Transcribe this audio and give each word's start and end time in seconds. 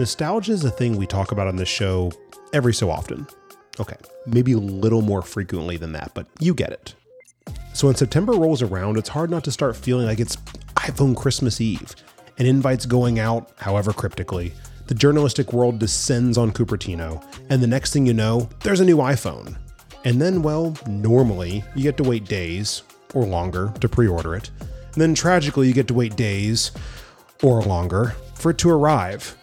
Nostalgia 0.00 0.52
is 0.52 0.64
a 0.64 0.70
thing 0.70 0.96
we 0.96 1.06
talk 1.06 1.30
about 1.30 1.46
on 1.46 1.56
this 1.56 1.68
show 1.68 2.10
every 2.54 2.72
so 2.72 2.90
often. 2.90 3.26
Okay, 3.78 3.98
maybe 4.26 4.52
a 4.52 4.58
little 4.58 5.02
more 5.02 5.20
frequently 5.20 5.76
than 5.76 5.92
that, 5.92 6.12
but 6.14 6.26
you 6.38 6.54
get 6.54 6.72
it. 6.72 6.94
So 7.74 7.86
when 7.86 7.96
September 7.96 8.32
rolls 8.32 8.62
around, 8.62 8.96
it's 8.96 9.10
hard 9.10 9.28
not 9.28 9.44
to 9.44 9.52
start 9.52 9.76
feeling 9.76 10.06
like 10.06 10.18
it's 10.18 10.36
iPhone 10.76 11.14
Christmas 11.14 11.60
Eve, 11.60 11.94
and 12.38 12.48
invites 12.48 12.86
going 12.86 13.18
out, 13.18 13.50
however 13.58 13.92
cryptically. 13.92 14.54
The 14.86 14.94
journalistic 14.94 15.52
world 15.52 15.78
descends 15.78 16.38
on 16.38 16.50
Cupertino, 16.50 17.22
and 17.50 17.62
the 17.62 17.66
next 17.66 17.92
thing 17.92 18.06
you 18.06 18.14
know, 18.14 18.48
there's 18.60 18.80
a 18.80 18.86
new 18.86 18.96
iPhone. 18.96 19.58
And 20.06 20.18
then, 20.18 20.40
well, 20.40 20.74
normally 20.86 21.62
you 21.76 21.82
get 21.82 21.98
to 21.98 22.04
wait 22.04 22.24
days 22.24 22.84
or 23.12 23.26
longer 23.26 23.70
to 23.80 23.88
pre 23.90 24.08
order 24.08 24.34
it. 24.34 24.50
And 24.60 25.02
then 25.02 25.14
tragically, 25.14 25.68
you 25.68 25.74
get 25.74 25.88
to 25.88 25.94
wait 25.94 26.16
days 26.16 26.72
or 27.42 27.60
longer 27.60 28.14
for 28.34 28.52
it 28.52 28.56
to 28.58 28.70
arrive. 28.70 29.36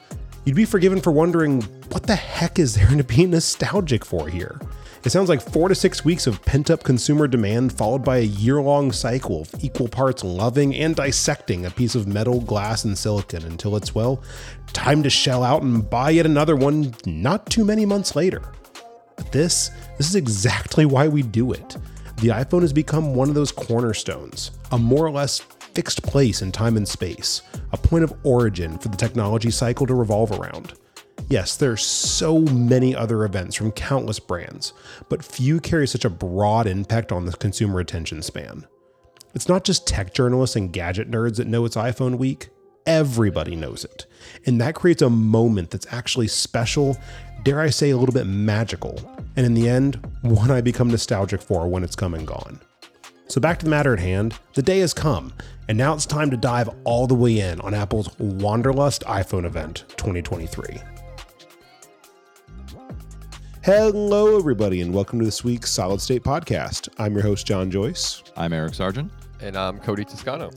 You'd 0.47 0.55
be 0.55 0.63
forgiven 0.63 1.01
for 1.01 1.11
wondering 1.11 1.61
what 1.91 2.03
the 2.03 2.15
heck 2.15 2.57
is 2.57 2.73
there 2.73 2.87
to 2.87 3.03
be 3.03 3.25
nostalgic 3.25 4.05
for 4.05 4.29
here? 4.29 4.61
It 5.03 5.09
sounds 5.09 5.27
like 5.27 5.41
four 5.41 5.67
to 5.67 5.75
six 5.75 6.05
weeks 6.05 6.25
of 6.25 6.41
pent 6.45 6.71
up 6.71 6.85
consumer 6.85 7.27
demand, 7.27 7.73
followed 7.73 8.05
by 8.05 8.19
a 8.19 8.21
year 8.21 8.61
long 8.61 8.93
cycle 8.93 9.41
of 9.41 9.53
equal 9.61 9.89
parts 9.89 10.23
loving 10.23 10.73
and 10.73 10.95
dissecting 10.95 11.65
a 11.65 11.69
piece 11.69 11.95
of 11.95 12.07
metal, 12.07 12.39
glass, 12.39 12.85
and 12.85 12.97
silicon 12.97 13.43
until 13.43 13.75
it's, 13.75 13.93
well, 13.93 14.23
time 14.71 15.03
to 15.03 15.09
shell 15.09 15.43
out 15.43 15.63
and 15.63 15.89
buy 15.89 16.11
yet 16.11 16.25
another 16.25 16.55
one 16.55 16.95
not 17.05 17.49
too 17.49 17.65
many 17.65 17.85
months 17.85 18.15
later. 18.15 18.41
But 19.17 19.33
this, 19.33 19.69
this 19.97 20.07
is 20.07 20.15
exactly 20.15 20.85
why 20.85 21.09
we 21.09 21.23
do 21.23 21.51
it. 21.51 21.75
The 22.21 22.29
iPhone 22.29 22.61
has 22.61 22.71
become 22.71 23.13
one 23.13 23.27
of 23.27 23.35
those 23.35 23.51
cornerstones, 23.51 24.51
a 24.71 24.77
more 24.77 25.05
or 25.05 25.11
less 25.11 25.41
fixed 25.77 26.01
place 26.01 26.41
in 26.41 26.51
time 26.51 26.75
and 26.75 26.87
space, 26.87 27.43
a 27.71 27.77
point 27.77 28.03
of 28.03 28.11
origin 28.23 28.79
for 28.79 28.87
the 28.87 28.97
technology 28.97 29.51
cycle 29.51 29.85
to 29.85 29.93
revolve 29.93 30.31
around. 30.31 30.73
Yes, 31.29 31.55
there 31.55 31.71
are 31.71 31.77
so 31.77 32.39
many 32.39 32.95
other 32.95 33.25
events 33.25 33.55
from 33.55 33.71
countless 33.71 34.19
brands, 34.19 34.73
but 35.07 35.23
few 35.23 35.59
carry 35.59 35.87
such 35.87 36.03
a 36.03 36.09
broad 36.09 36.65
impact 36.65 37.11
on 37.11 37.27
the 37.27 37.31
consumer 37.33 37.79
attention 37.79 38.23
span. 38.23 38.65
It's 39.35 39.47
not 39.47 39.63
just 39.63 39.85
tech 39.85 40.15
journalists 40.15 40.55
and 40.55 40.73
gadget 40.73 41.11
nerds 41.11 41.35
that 41.35 41.45
know 41.45 41.63
it's 41.63 41.75
iPhone 41.75 42.17
week, 42.17 42.49
everybody 42.87 43.55
knows 43.55 43.85
it. 43.85 44.07
And 44.47 44.59
that 44.59 44.73
creates 44.73 45.03
a 45.03 45.11
moment 45.11 45.69
that's 45.69 45.93
actually 45.93 46.27
special, 46.27 46.97
dare 47.43 47.61
I 47.61 47.69
say, 47.69 47.91
a 47.91 47.97
little 47.97 48.15
bit 48.15 48.25
magical, 48.25 48.99
and 49.35 49.45
in 49.45 49.53
the 49.53 49.69
end, 49.69 50.03
one 50.23 50.49
I 50.49 50.61
become 50.61 50.89
nostalgic 50.89 51.39
for 51.39 51.67
when 51.67 51.83
it's 51.83 51.95
come 51.95 52.15
and 52.15 52.25
gone. 52.25 52.61
So, 53.29 53.41
back 53.41 53.59
to 53.59 53.65
the 53.65 53.69
matter 53.69 53.93
at 53.93 53.99
hand, 53.99 54.39
the 54.53 54.61
day 54.61 54.79
has 54.79 54.93
come, 54.93 55.33
and 55.67 55.77
now 55.77 55.93
it's 55.93 56.05
time 56.05 56.31
to 56.31 56.37
dive 56.37 56.69
all 56.85 57.07
the 57.07 57.15
way 57.15 57.39
in 57.39 57.59
on 57.61 57.73
Apple's 57.73 58.17
Wanderlust 58.19 59.03
iPhone 59.03 59.45
event 59.45 59.83
2023. 59.97 60.79
Hello, 63.63 64.37
everybody, 64.37 64.79
and 64.79 64.93
welcome 64.93 65.19
to 65.19 65.25
this 65.25 65.43
week's 65.43 65.69
Solid 65.69 65.99
State 65.99 66.23
Podcast. 66.23 66.87
I'm 66.97 67.13
your 67.13 67.23
host, 67.23 67.45
John 67.45 67.69
Joyce. 67.69 68.23
I'm 68.37 68.53
Eric 68.53 68.75
Sargent. 68.75 69.11
And 69.41 69.57
I'm 69.57 69.79
Cody 69.79 70.05
Toscano. 70.05 70.51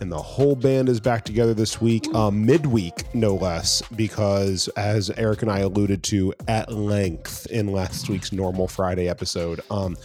And 0.00 0.12
the 0.12 0.20
whole 0.20 0.54
band 0.56 0.88
is 0.88 1.00
back 1.00 1.24
together 1.24 1.52
this 1.52 1.80
week, 1.80 2.12
um, 2.14 2.44
midweek, 2.44 3.14
no 3.14 3.34
less, 3.34 3.82
because 3.96 4.68
as 4.76 5.10
Eric 5.10 5.42
and 5.42 5.50
I 5.50 5.60
alluded 5.60 6.02
to 6.04 6.32
at 6.48 6.72
length 6.72 7.46
in 7.46 7.68
last 7.68 8.08
week's 8.08 8.30
normal 8.30 8.68
Friday 8.68 9.08
episode, 9.08 9.60
um, 9.70 9.96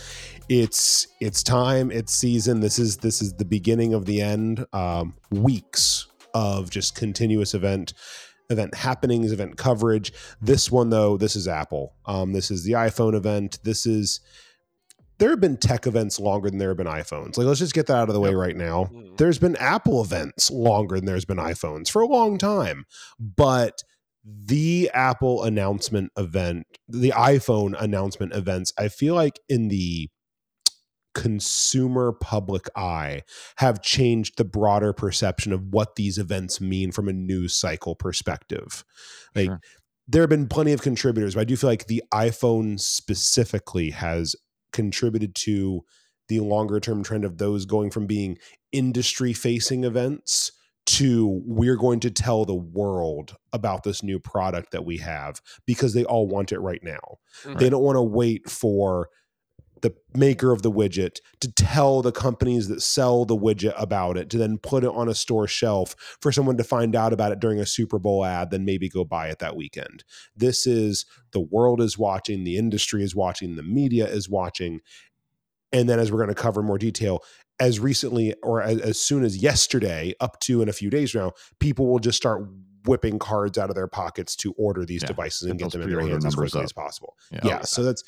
it's 0.50 1.08
it's 1.20 1.44
time 1.44 1.92
it's 1.92 2.14
season 2.14 2.60
this 2.60 2.78
is 2.78 2.98
this 2.98 3.22
is 3.22 3.34
the 3.34 3.46
beginning 3.46 3.94
of 3.94 4.06
the 4.06 4.22
end 4.22 4.66
um, 4.74 5.14
weeks 5.32 6.08
of 6.34 6.70
just 6.70 6.96
continuous 6.96 7.54
event 7.54 7.94
event 8.50 8.76
happenings 8.76 9.32
event 9.32 9.58
coverage 9.58 10.14
this 10.42 10.72
one 10.72 10.90
though 10.90 11.18
this 11.18 11.36
is 11.36 11.48
apple 11.48 11.96
um, 12.06 12.34
this 12.34 12.52
is 12.52 12.64
the 12.64 12.74
iphone 12.74 13.16
event 13.16 13.58
this 13.64 13.86
is 13.86 14.22
there 15.18 15.30
have 15.30 15.40
been 15.40 15.58
tech 15.58 15.88
events 15.88 16.20
longer 16.20 16.50
than 16.50 16.60
there 16.60 16.70
have 16.70 16.78
been 16.78 16.88
iPhones. 16.88 17.38
Like, 17.38 17.48
let's 17.48 17.60
just 17.60 17.74
get 17.74 17.88
that 17.88 17.96
out 17.96 18.10
of 18.10 18.14
the 18.14 18.20
way 18.20 18.34
right 18.34 18.56
now. 18.56 18.86
Mm-hmm. 18.86 19.16
There's 19.16 19.40
been 19.40 19.56
Apple 19.58 20.02
events 20.02 20.52
longer 20.52 20.98
than 20.98 21.06
there's 21.06 21.26
been 21.26 21.38
iPhones 21.38 21.90
for 21.90 22.02
a 22.02 22.06
long 22.06 22.38
time. 22.38 22.86
But 23.18 23.82
the 24.26 24.92
Apple 24.94 25.44
announcement 25.44 26.12
event, 26.18 26.66
the 26.90 27.12
iPhone 27.12 27.82
announcement 27.82 28.34
events, 28.34 28.74
I 28.78 28.90
feel 28.90 29.16
like 29.16 29.40
in 29.48 29.70
the 29.70 30.10
consumer 31.16 32.12
public 32.12 32.68
eye 32.76 33.24
have 33.56 33.82
changed 33.82 34.38
the 34.38 34.44
broader 34.44 34.94
perception 34.94 35.52
of 35.52 35.70
what 35.70 35.96
these 35.96 36.18
events 36.18 36.62
mean 36.62 36.92
from 36.92 37.08
a 37.08 37.14
news 37.14 37.56
cycle 37.56 37.96
perspective. 37.96 38.84
Like 39.34 39.48
sure. 39.48 39.62
there 40.08 40.22
have 40.22 40.30
been 40.30 40.48
plenty 40.48 40.74
of 40.74 40.82
contributors, 40.82 41.34
but 41.34 41.42
I 41.42 41.46
do 41.46 41.56
feel 41.56 41.70
like 41.70 41.88
the 41.88 42.04
iPhone 42.14 42.80
specifically 42.80 43.90
has 43.92 44.36
contributed 44.74 45.34
to 45.36 45.82
the 46.28 46.42
longer 46.42 46.80
term 46.80 47.02
trend 47.02 47.24
of 47.24 47.38
those 47.38 47.66
going 47.66 47.92
from 47.92 48.06
being 48.06 48.38
industry 48.72 49.32
facing 49.32 49.86
events 49.86 50.52
to 50.86 51.42
we're 51.46 51.78
going 51.78 52.00
to 52.02 52.12
tell 52.12 52.46
the 52.46 52.54
world 52.54 53.36
about 53.54 53.84
this 53.84 54.04
new 54.04 54.20
product 54.20 54.72
that 54.72 54.86
we 54.86 54.98
have 54.98 55.42
because 55.66 55.94
they 55.94 56.04
all 56.04 56.28
want 56.28 56.52
it 56.52 56.60
right 56.60 56.84
now. 56.84 57.18
Right. 57.46 57.58
They 57.58 57.70
don't 57.70 57.84
want 57.84 57.96
to 57.96 58.04
wait 58.04 58.50
for 58.50 59.10
the 59.82 59.94
maker 60.16 60.52
of 60.52 60.62
the 60.62 60.72
widget 60.72 61.20
to 61.42 61.52
tell 61.52 62.02
the 62.02 62.12
companies 62.12 62.68
that 62.68 62.82
sell 62.82 63.26
the 63.26 63.38
widget 63.38 63.74
about 63.78 64.18
it 64.18 64.30
to 64.30 64.38
then 64.38 64.58
put 64.58 64.84
it 64.84 64.90
on 64.90 65.10
a 65.10 65.16
store 65.16 65.48
shelf 65.48 65.96
for 66.22 66.32
someone 66.32 66.58
to 66.58 66.64
find 66.64 66.96
out 66.96 67.14
about 67.14 67.32
it 67.32 67.40
during 67.40 67.60
a 67.60 67.66
Super 67.66 68.00
Bowl 68.00 68.24
ad 68.24 68.52
then 68.52 68.66
maybe 68.66 68.90
go 68.90 69.04
buy 69.04 69.28
it 69.28 69.40
that 69.40 69.56
weekend. 69.56 70.04
This 70.36 70.66
is 70.66 71.06
the 71.32 71.42
world 71.42 71.82
is 71.82 71.98
watching, 71.98 72.44
the 72.44 72.58
industry 72.58 73.04
is 73.04 73.16
watching, 73.16 73.56
the 73.56 73.64
media 73.64 74.08
is 74.08 74.30
watching. 74.30 74.82
And 75.72 75.90
then 75.90 76.00
as 76.00 76.12
we're 76.12 76.20
going 76.20 76.30
to 76.30 76.36
cover 76.36 76.64
more 76.64 76.78
detail, 76.78 77.22
as 77.60 77.80
recently 77.80 78.34
or 78.44 78.62
as, 78.62 78.80
as 78.80 79.00
soon 79.00 79.24
as 79.24 79.38
yesterday 79.38 80.14
up 80.20 80.40
to 80.42 80.62
in 80.62 80.70
a 80.70 80.74
few 80.74 80.90
days 80.90 81.14
now, 81.14 81.34
people 81.60 81.88
will 81.88 82.00
just 82.00 82.18
start 82.18 82.48
whipping 82.86 83.20
cards 83.20 83.58
out 83.58 83.70
of 83.70 83.76
their 83.76 83.88
pockets 83.88 84.36
to 84.36 84.54
order 84.54 84.86
these 84.86 85.02
yeah, 85.02 85.08
devices 85.08 85.50
and 85.50 85.60
get 85.60 85.72
them 85.72 85.82
in 85.82 85.90
their 85.90 86.02
hands 86.02 86.26
as 86.26 86.36
quickly 86.36 86.60
up. 86.60 86.66
as 86.66 86.74
possible. 86.74 87.16
Yeah, 87.32 87.40
yeah 87.44 87.62
so 87.62 87.84
that's 87.84 88.04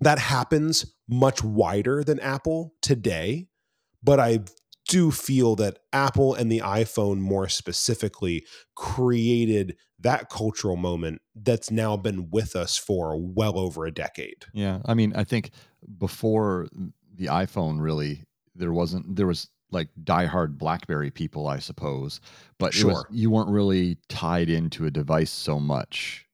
that 0.00 0.18
happens 0.18 0.86
much 1.08 1.42
wider 1.42 2.02
than 2.04 2.20
Apple 2.20 2.74
today, 2.82 3.48
but 4.02 4.20
I 4.20 4.40
do 4.88 5.10
feel 5.10 5.56
that 5.56 5.78
Apple 5.92 6.34
and 6.34 6.50
the 6.50 6.60
iPhone 6.60 7.18
more 7.18 7.48
specifically 7.48 8.44
created 8.74 9.76
that 9.98 10.28
cultural 10.28 10.76
moment 10.76 11.22
that's 11.34 11.70
now 11.70 11.96
been 11.96 12.28
with 12.30 12.54
us 12.54 12.76
for 12.76 13.18
well 13.18 13.58
over 13.58 13.86
a 13.86 13.90
decade. 13.90 14.44
Yeah. 14.52 14.80
I 14.84 14.94
mean, 14.94 15.14
I 15.16 15.24
think 15.24 15.50
before 15.98 16.68
the 17.14 17.26
iPhone 17.26 17.80
really 17.80 18.24
there 18.54 18.72
wasn't 18.72 19.16
there 19.16 19.26
was 19.26 19.48
like 19.70 19.88
diehard 20.02 20.58
BlackBerry 20.58 21.10
people, 21.10 21.48
I 21.48 21.58
suppose, 21.58 22.20
but 22.58 22.74
sure. 22.74 22.90
Was, 22.90 23.06
you 23.10 23.30
weren't 23.30 23.50
really 23.50 23.96
tied 24.08 24.48
into 24.50 24.86
a 24.86 24.90
device 24.90 25.30
so 25.30 25.58
much 25.58 26.26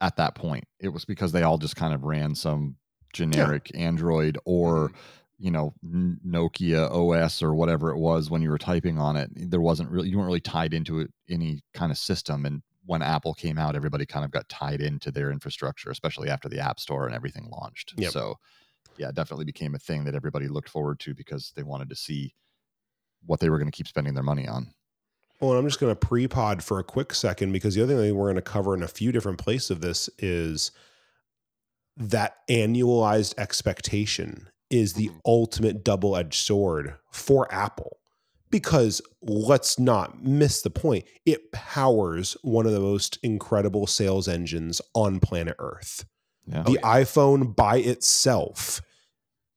at 0.00 0.16
that 0.16 0.34
point. 0.34 0.64
It 0.80 0.88
was 0.88 1.04
because 1.04 1.32
they 1.32 1.42
all 1.42 1.58
just 1.58 1.76
kind 1.76 1.94
of 1.94 2.04
ran 2.04 2.34
some 2.34 2.76
generic 3.12 3.70
yeah. 3.74 3.80
Android 3.80 4.38
or 4.44 4.88
mm-hmm. 4.88 4.96
you 5.38 5.50
know 5.50 5.74
Nokia 5.84 6.90
OS 6.90 7.42
or 7.42 7.54
whatever 7.54 7.90
it 7.90 7.98
was 7.98 8.30
when 8.30 8.42
you 8.42 8.50
were 8.50 8.58
typing 8.58 8.98
on 8.98 9.16
it. 9.16 9.30
There 9.34 9.60
wasn't 9.60 9.90
really 9.90 10.08
you 10.08 10.16
weren't 10.16 10.26
really 10.26 10.40
tied 10.40 10.74
into 10.74 11.00
it, 11.00 11.10
any 11.28 11.62
kind 11.74 11.90
of 11.90 11.98
system. 11.98 12.44
And 12.44 12.62
when 12.84 13.02
Apple 13.02 13.34
came 13.34 13.58
out, 13.58 13.74
everybody 13.74 14.06
kind 14.06 14.24
of 14.24 14.30
got 14.30 14.48
tied 14.48 14.80
into 14.80 15.10
their 15.10 15.30
infrastructure, 15.30 15.90
especially 15.90 16.28
after 16.28 16.48
the 16.48 16.60
App 16.60 16.78
Store 16.78 17.06
and 17.06 17.14
everything 17.14 17.48
launched. 17.50 17.94
Yep. 17.96 18.12
So 18.12 18.36
yeah, 18.96 19.10
definitely 19.12 19.44
became 19.44 19.74
a 19.74 19.78
thing 19.78 20.04
that 20.04 20.14
everybody 20.14 20.48
looked 20.48 20.68
forward 20.68 21.00
to 21.00 21.14
because 21.14 21.52
they 21.56 21.62
wanted 21.62 21.88
to 21.90 21.96
see 21.96 22.34
what 23.24 23.40
they 23.40 23.50
were 23.50 23.58
going 23.58 23.70
to 23.70 23.76
keep 23.76 23.88
spending 23.88 24.14
their 24.14 24.22
money 24.22 24.46
on. 24.46 24.68
Well, 25.40 25.52
I'm 25.52 25.66
just 25.66 25.80
going 25.80 25.94
to 25.94 25.96
pre-pod 25.96 26.62
for 26.62 26.78
a 26.78 26.84
quick 26.84 27.12
second 27.14 27.52
because 27.52 27.74
the 27.74 27.82
other 27.82 27.96
thing 27.96 28.14
we're 28.14 28.26
going 28.26 28.36
to 28.36 28.42
cover 28.42 28.74
in 28.74 28.82
a 28.82 28.88
few 28.88 29.12
different 29.12 29.38
places 29.38 29.70
of 29.70 29.80
this 29.80 30.08
is 30.18 30.70
that 31.96 32.36
annualized 32.48 33.34
expectation 33.38 34.48
is 34.70 34.94
the 34.94 35.08
mm-hmm. 35.08 35.18
ultimate 35.26 35.84
double-edged 35.84 36.34
sword 36.34 36.94
for 37.10 37.52
Apple 37.52 37.98
because 38.50 39.02
let's 39.22 39.78
not 39.78 40.22
miss 40.22 40.62
the 40.62 40.70
point 40.70 41.04
it 41.24 41.50
powers 41.52 42.36
one 42.42 42.64
of 42.64 42.72
the 42.72 42.80
most 42.80 43.18
incredible 43.22 43.86
sales 43.86 44.28
engines 44.28 44.80
on 44.94 45.18
planet 45.18 45.56
earth 45.58 46.04
yeah. 46.46 46.62
the 46.62 46.78
iphone 46.84 47.56
by 47.56 47.78
itself 47.78 48.80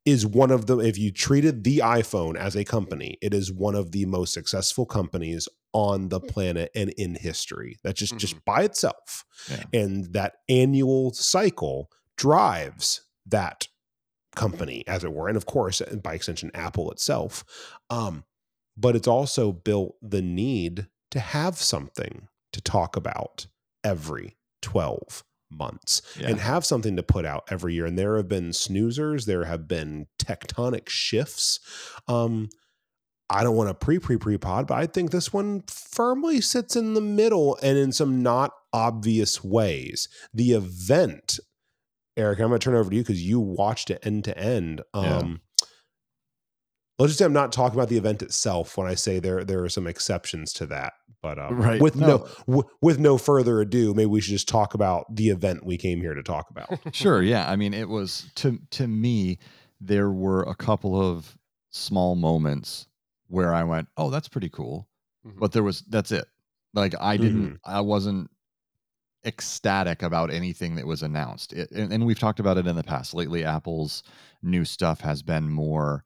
is 0.05 0.25
one 0.25 0.51
of 0.51 0.65
the 0.65 0.79
if 0.79 0.97
you 0.97 1.11
treated 1.11 1.63
the 1.63 1.79
iPhone 1.79 2.35
as 2.35 2.55
a 2.55 2.63
company, 2.63 3.17
it 3.21 3.33
is 3.33 3.51
one 3.51 3.75
of 3.75 3.91
the 3.91 4.05
most 4.05 4.33
successful 4.33 4.85
companies 4.85 5.47
on 5.73 6.09
the 6.09 6.19
planet 6.19 6.71
and 6.75 6.89
in 6.91 7.15
history. 7.15 7.77
That's 7.83 7.99
just 7.99 8.13
mm-hmm. 8.13 8.19
just 8.19 8.43
by 8.45 8.63
itself. 8.63 9.25
Yeah. 9.49 9.63
And 9.73 10.13
that 10.13 10.35
annual 10.47 11.13
cycle 11.13 11.89
drives 12.17 13.01
that 13.27 13.67
company 14.35 14.83
as 14.87 15.03
it 15.03 15.11
were 15.11 15.27
and 15.27 15.35
of 15.35 15.45
course 15.45 15.81
by 16.03 16.13
extension 16.13 16.51
Apple 16.53 16.91
itself. 16.91 17.43
Um 17.89 18.23
but 18.77 18.95
it's 18.95 19.07
also 19.07 19.51
built 19.51 19.95
the 20.01 20.21
need 20.21 20.87
to 21.11 21.19
have 21.19 21.57
something 21.57 22.27
to 22.53 22.61
talk 22.61 22.95
about 22.95 23.47
every 23.83 24.37
12 24.61 25.23
months 25.51 26.01
yeah. 26.19 26.29
and 26.29 26.39
have 26.39 26.65
something 26.65 26.95
to 26.95 27.03
put 27.03 27.25
out 27.25 27.43
every 27.49 27.73
year. 27.73 27.85
And 27.85 27.97
there 27.97 28.17
have 28.17 28.29
been 28.29 28.49
snoozers, 28.49 29.25
there 29.25 29.45
have 29.45 29.67
been 29.67 30.07
tectonic 30.17 30.89
shifts. 30.89 31.59
Um, 32.07 32.49
I 33.29 33.43
don't 33.43 33.55
want 33.55 33.69
to 33.69 33.73
pre 33.73 33.99
pre 33.99 34.17
pre 34.17 34.37
pod, 34.37 34.67
but 34.67 34.77
I 34.77 34.87
think 34.87 35.11
this 35.11 35.31
one 35.31 35.63
firmly 35.67 36.41
sits 36.41 36.75
in 36.75 36.93
the 36.93 37.01
middle 37.01 37.57
and 37.61 37.77
in 37.77 37.91
some 37.91 38.23
not 38.23 38.53
obvious 38.73 39.43
ways. 39.43 40.09
The 40.33 40.53
event, 40.53 41.39
Eric, 42.17 42.39
I'm 42.39 42.47
going 42.47 42.59
to 42.59 42.63
turn 42.63 42.75
over 42.75 42.89
to 42.89 42.95
you 42.95 43.03
because 43.03 43.23
you 43.23 43.39
watched 43.39 43.91
it 43.91 43.99
end 44.03 44.23
to 44.25 44.37
end. 44.37 44.81
Um, 44.93 45.41
let's 46.97 47.11
just 47.11 47.19
say 47.19 47.25
I'm 47.25 47.33
not 47.33 47.51
talking 47.51 47.77
about 47.77 47.89
the 47.89 47.97
event 47.97 48.21
itself 48.21 48.77
when 48.77 48.87
I 48.87 48.95
say 48.95 49.19
there 49.19 49.43
there 49.43 49.63
are 49.63 49.69
some 49.69 49.87
exceptions 49.87 50.51
to 50.53 50.65
that. 50.67 50.93
But 51.21 51.37
um, 51.37 51.61
right. 51.61 51.81
with 51.81 51.95
no, 51.95 52.07
no 52.07 52.27
w- 52.47 52.69
with 52.81 52.97
no 52.99 53.17
further 53.17 53.61
ado, 53.61 53.93
maybe 53.93 54.07
we 54.07 54.21
should 54.21 54.31
just 54.31 54.47
talk 54.47 54.73
about 54.73 55.15
the 55.15 55.29
event 55.29 55.65
we 55.65 55.77
came 55.77 55.99
here 55.99 56.13
to 56.13 56.23
talk 56.23 56.49
about. 56.49 56.79
sure. 56.95 57.21
Yeah. 57.21 57.49
I 57.49 57.55
mean, 57.55 57.73
it 57.73 57.89
was 57.89 58.29
to 58.35 58.59
to 58.71 58.87
me 58.87 59.37
there 59.81 60.09
were 60.09 60.43
a 60.43 60.55
couple 60.55 60.99
of 60.99 61.37
small 61.71 62.15
moments 62.15 62.87
where 63.29 63.53
I 63.53 63.63
went, 63.63 63.87
"Oh, 63.97 64.09
that's 64.09 64.27
pretty 64.27 64.49
cool," 64.49 64.87
mm-hmm. 65.25 65.39
but 65.39 65.51
there 65.51 65.63
was 65.63 65.81
that's 65.87 66.11
it. 66.11 66.25
Like 66.73 66.93
I 66.99 67.17
didn't, 67.17 67.45
mm-hmm. 67.45 67.55
I 67.65 67.81
wasn't 67.81 68.29
ecstatic 69.25 70.03
about 70.03 70.31
anything 70.31 70.75
that 70.75 70.85
was 70.85 71.03
announced. 71.03 71.53
It, 71.53 71.71
and, 71.71 71.91
and 71.91 72.05
we've 72.05 72.19
talked 72.19 72.39
about 72.39 72.57
it 72.57 72.67
in 72.67 72.75
the 72.75 72.83
past. 72.83 73.13
Lately, 73.13 73.43
Apple's 73.43 74.03
new 74.41 74.65
stuff 74.65 75.01
has 75.01 75.21
been 75.21 75.49
more 75.49 76.03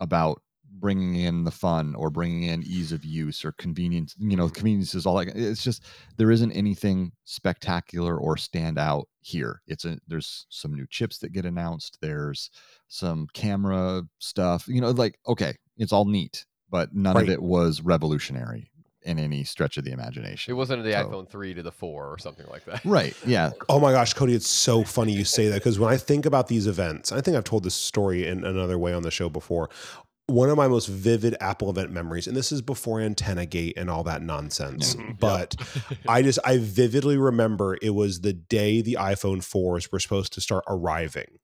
about 0.00 0.42
bringing 0.78 1.16
in 1.16 1.44
the 1.44 1.50
fun 1.50 1.94
or 1.94 2.10
bringing 2.10 2.44
in 2.44 2.62
ease 2.62 2.92
of 2.92 3.04
use 3.04 3.44
or 3.44 3.52
convenience 3.52 4.14
you 4.18 4.36
know 4.36 4.44
mm-hmm. 4.44 4.54
convenience 4.54 4.94
is 4.94 5.06
all 5.06 5.14
like 5.14 5.28
it's 5.34 5.64
just 5.64 5.82
there 6.18 6.30
isn't 6.30 6.52
anything 6.52 7.12
spectacular 7.24 8.18
or 8.18 8.36
stand 8.36 8.78
out 8.78 9.08
here 9.20 9.62
it's 9.66 9.84
a 9.84 9.98
there's 10.06 10.46
some 10.50 10.74
new 10.74 10.86
chips 10.90 11.18
that 11.18 11.32
get 11.32 11.46
announced 11.46 11.96
there's 12.02 12.50
some 12.88 13.26
camera 13.32 14.02
stuff 14.18 14.68
you 14.68 14.80
know 14.80 14.90
like 14.90 15.18
okay 15.26 15.54
it's 15.76 15.92
all 15.92 16.04
neat 16.04 16.44
but 16.70 16.94
none 16.94 17.16
right. 17.16 17.24
of 17.24 17.30
it 17.30 17.42
was 17.42 17.80
revolutionary 17.80 18.70
in 19.02 19.18
any 19.20 19.44
stretch 19.44 19.76
of 19.76 19.84
the 19.84 19.92
imagination. 19.92 20.50
It 20.50 20.54
wasn't 20.54 20.82
the 20.82 20.92
so. 20.92 21.04
iPhone 21.04 21.28
3 21.28 21.54
to 21.54 21.62
the 21.62 21.70
4 21.70 22.06
or 22.06 22.18
something 22.18 22.46
like 22.48 22.64
that. 22.64 22.84
Right. 22.84 23.14
Yeah. 23.24 23.50
Oh 23.68 23.80
my 23.80 23.92
gosh, 23.92 24.14
Cody, 24.14 24.34
it's 24.34 24.48
so 24.48 24.84
funny 24.84 25.12
you 25.12 25.24
say 25.24 25.48
that 25.48 25.56
because 25.56 25.78
when 25.78 25.92
I 25.92 25.96
think 25.96 26.24
about 26.24 26.48
these 26.48 26.66
events, 26.66 27.12
I 27.12 27.20
think 27.20 27.36
I've 27.36 27.44
told 27.44 27.64
this 27.64 27.74
story 27.74 28.26
in 28.26 28.44
another 28.44 28.78
way 28.78 28.92
on 28.92 29.02
the 29.02 29.10
show 29.10 29.28
before. 29.28 29.70
One 30.28 30.50
of 30.50 30.56
my 30.56 30.66
most 30.66 30.86
vivid 30.86 31.36
Apple 31.40 31.70
event 31.70 31.92
memories, 31.92 32.26
and 32.26 32.36
this 32.36 32.50
is 32.50 32.62
before 32.62 33.00
Antenna 33.00 33.46
Gate 33.46 33.74
and 33.76 33.88
all 33.88 34.02
that 34.04 34.22
nonsense, 34.22 34.96
mm-hmm. 34.96 35.12
but 35.20 35.56
I 36.08 36.22
just, 36.22 36.38
I 36.44 36.58
vividly 36.58 37.16
remember 37.16 37.76
it 37.80 37.90
was 37.90 38.20
the 38.20 38.32
day 38.32 38.82
the 38.82 38.98
iPhone 38.98 39.38
4s 39.38 39.92
were 39.92 40.00
supposed 40.00 40.32
to 40.34 40.40
start 40.40 40.64
arriving. 40.68 41.38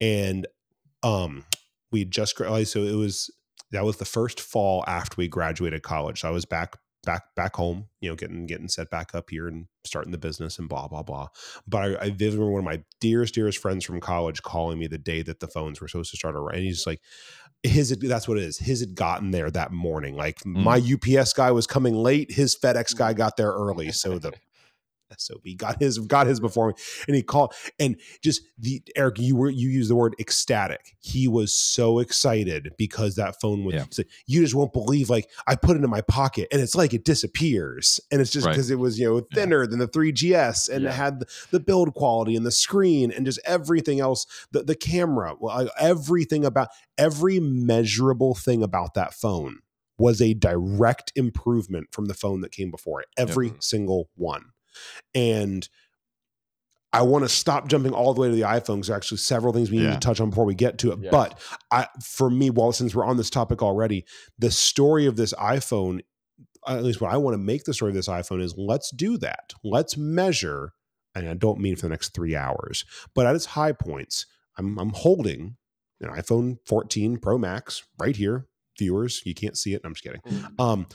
And 0.00 0.46
um, 1.02 1.44
we 1.92 2.04
just, 2.04 2.36
so 2.36 2.48
it 2.48 2.96
was, 2.96 3.30
that 3.74 3.84
was 3.84 3.96
the 3.96 4.04
first 4.04 4.40
fall 4.40 4.84
after 4.86 5.16
we 5.18 5.28
graduated 5.28 5.82
college. 5.82 6.20
So 6.20 6.28
I 6.28 6.30
was 6.30 6.44
back 6.44 6.76
back 7.04 7.34
back 7.34 7.56
home, 7.56 7.88
you 8.00 8.08
know, 8.08 8.14
getting 8.14 8.46
getting 8.46 8.68
set 8.68 8.88
back 8.88 9.14
up 9.14 9.30
here 9.30 9.48
and 9.48 9.66
starting 9.84 10.12
the 10.12 10.18
business 10.18 10.58
and 10.58 10.68
blah 10.68 10.88
blah 10.88 11.02
blah. 11.02 11.28
But 11.66 11.78
I, 11.78 12.04
I 12.04 12.10
vividly 12.10 12.38
remember 12.38 12.52
one 12.52 12.60
of 12.60 12.64
my 12.64 12.84
dearest 13.00 13.34
dearest 13.34 13.58
friends 13.58 13.84
from 13.84 14.00
college 14.00 14.42
calling 14.42 14.78
me 14.78 14.86
the 14.86 14.96
day 14.96 15.22
that 15.22 15.40
the 15.40 15.48
phones 15.48 15.80
were 15.80 15.88
supposed 15.88 16.12
to 16.12 16.16
start 16.16 16.36
around, 16.36 16.54
and 16.54 16.64
he's 16.64 16.86
like, 16.86 17.00
his 17.64 17.90
that's 17.98 18.28
what 18.28 18.38
it 18.38 18.44
is. 18.44 18.58
His 18.58 18.80
had 18.80 18.94
gotten 18.94 19.32
there 19.32 19.50
that 19.50 19.72
morning. 19.72 20.16
Like 20.16 20.38
mm. 20.40 20.62
my 20.62 20.76
UPS 20.76 21.32
guy 21.32 21.50
was 21.50 21.66
coming 21.66 21.94
late, 21.94 22.32
his 22.32 22.56
FedEx 22.56 22.96
guy 22.96 23.12
mm. 23.12 23.16
got 23.16 23.36
there 23.36 23.50
early, 23.50 23.90
so 23.92 24.18
the 24.20 24.32
SOB 25.16 25.42
got 25.56 25.80
his 25.80 25.98
got 25.98 26.26
his 26.26 26.40
before 26.40 26.68
me, 26.68 26.74
and 27.06 27.16
he 27.16 27.22
called 27.22 27.54
and 27.78 27.96
just 28.22 28.42
the 28.58 28.82
Eric. 28.96 29.18
You 29.18 29.36
were 29.36 29.50
you 29.50 29.68
used 29.68 29.90
the 29.90 29.96
word 29.96 30.14
ecstatic. 30.18 30.96
He 31.00 31.28
was 31.28 31.56
so 31.56 31.98
excited 31.98 32.72
because 32.78 33.16
that 33.16 33.40
phone 33.40 33.64
was. 33.64 33.74
Yeah. 33.74 34.04
You 34.26 34.40
just 34.40 34.54
won't 34.54 34.72
believe. 34.72 35.10
Like 35.10 35.30
I 35.46 35.56
put 35.56 35.76
it 35.76 35.84
in 35.84 35.90
my 35.90 36.00
pocket, 36.02 36.48
and 36.52 36.60
it's 36.60 36.74
like 36.74 36.94
it 36.94 37.04
disappears, 37.04 38.00
and 38.10 38.20
it's 38.20 38.30
just 38.30 38.46
because 38.46 38.70
right. 38.70 38.74
it 38.74 38.78
was 38.78 38.98
you 38.98 39.06
know 39.06 39.20
thinner 39.34 39.62
yeah. 39.62 39.70
than 39.70 39.78
the 39.78 39.88
3GS, 39.88 40.68
and 40.68 40.84
yeah. 40.84 40.90
it 40.90 40.94
had 40.94 41.24
the, 41.50 41.60
build 41.60 41.94
quality 41.94 42.36
and 42.36 42.44
the 42.44 42.50
screen 42.50 43.10
and 43.10 43.24
just 43.24 43.40
everything 43.44 44.00
else. 44.00 44.26
The 44.52 44.62
the 44.62 44.74
camera, 44.76 45.34
well, 45.38 45.68
everything 45.78 46.44
about 46.44 46.68
every 46.98 47.40
measurable 47.40 48.34
thing 48.34 48.62
about 48.62 48.94
that 48.94 49.14
phone 49.14 49.60
was 49.96 50.20
a 50.20 50.34
direct 50.34 51.12
improvement 51.14 51.88
from 51.92 52.06
the 52.06 52.14
phone 52.14 52.40
that 52.40 52.50
came 52.50 52.70
before 52.70 53.00
it. 53.00 53.08
Every 53.16 53.48
yep. 53.48 53.62
single 53.62 54.08
one. 54.16 54.46
And 55.14 55.68
I 56.94 57.02
want 57.02 57.24
to 57.24 57.28
stop 57.28 57.66
jumping 57.66 57.92
all 57.92 58.14
the 58.14 58.20
way 58.20 58.28
to 58.28 58.34
the 58.34 58.42
iPhone 58.42 58.76
because 58.76 58.90
actually 58.90 59.18
several 59.18 59.52
things 59.52 59.68
we 59.68 59.78
need 59.78 59.84
yeah. 59.84 59.94
to 59.94 60.00
touch 60.00 60.20
on 60.20 60.30
before 60.30 60.44
we 60.44 60.54
get 60.54 60.78
to 60.78 60.92
it. 60.92 61.10
But 61.10 61.40
I, 61.72 61.88
for 62.00 62.30
me, 62.30 62.50
well, 62.50 62.70
since 62.70 62.94
we're 62.94 63.04
on 63.04 63.16
this 63.16 63.30
topic 63.30 63.62
already, 63.62 64.04
the 64.38 64.52
story 64.52 65.06
of 65.06 65.16
this 65.16 65.34
iPhone, 65.34 66.02
at 66.68 66.84
least 66.84 67.00
what 67.00 67.12
I 67.12 67.16
want 67.16 67.34
to 67.34 67.38
make 67.38 67.64
the 67.64 67.74
story 67.74 67.90
of 67.90 67.96
this 67.96 68.08
iPhone 68.08 68.40
is 68.40 68.54
let's 68.56 68.92
do 68.92 69.18
that. 69.18 69.54
Let's 69.64 69.96
measure, 69.96 70.72
and 71.16 71.28
I 71.28 71.34
don't 71.34 71.58
mean 71.58 71.74
for 71.74 71.82
the 71.82 71.90
next 71.90 72.14
three 72.14 72.36
hours, 72.36 72.84
but 73.12 73.26
at 73.26 73.34
its 73.34 73.46
high 73.46 73.72
points, 73.72 74.26
I'm, 74.56 74.78
I'm 74.78 74.90
holding 74.90 75.56
an 76.00 76.10
iPhone 76.10 76.58
14 76.64 77.16
Pro 77.16 77.38
Max 77.38 77.82
right 77.98 78.14
here. 78.14 78.46
Viewers, 78.78 79.22
you 79.24 79.34
can't 79.34 79.58
see 79.58 79.74
it. 79.74 79.80
I'm 79.84 79.94
just 79.94 80.04
kidding. 80.04 80.20
Mm. 80.20 80.60
Um, 80.60 80.86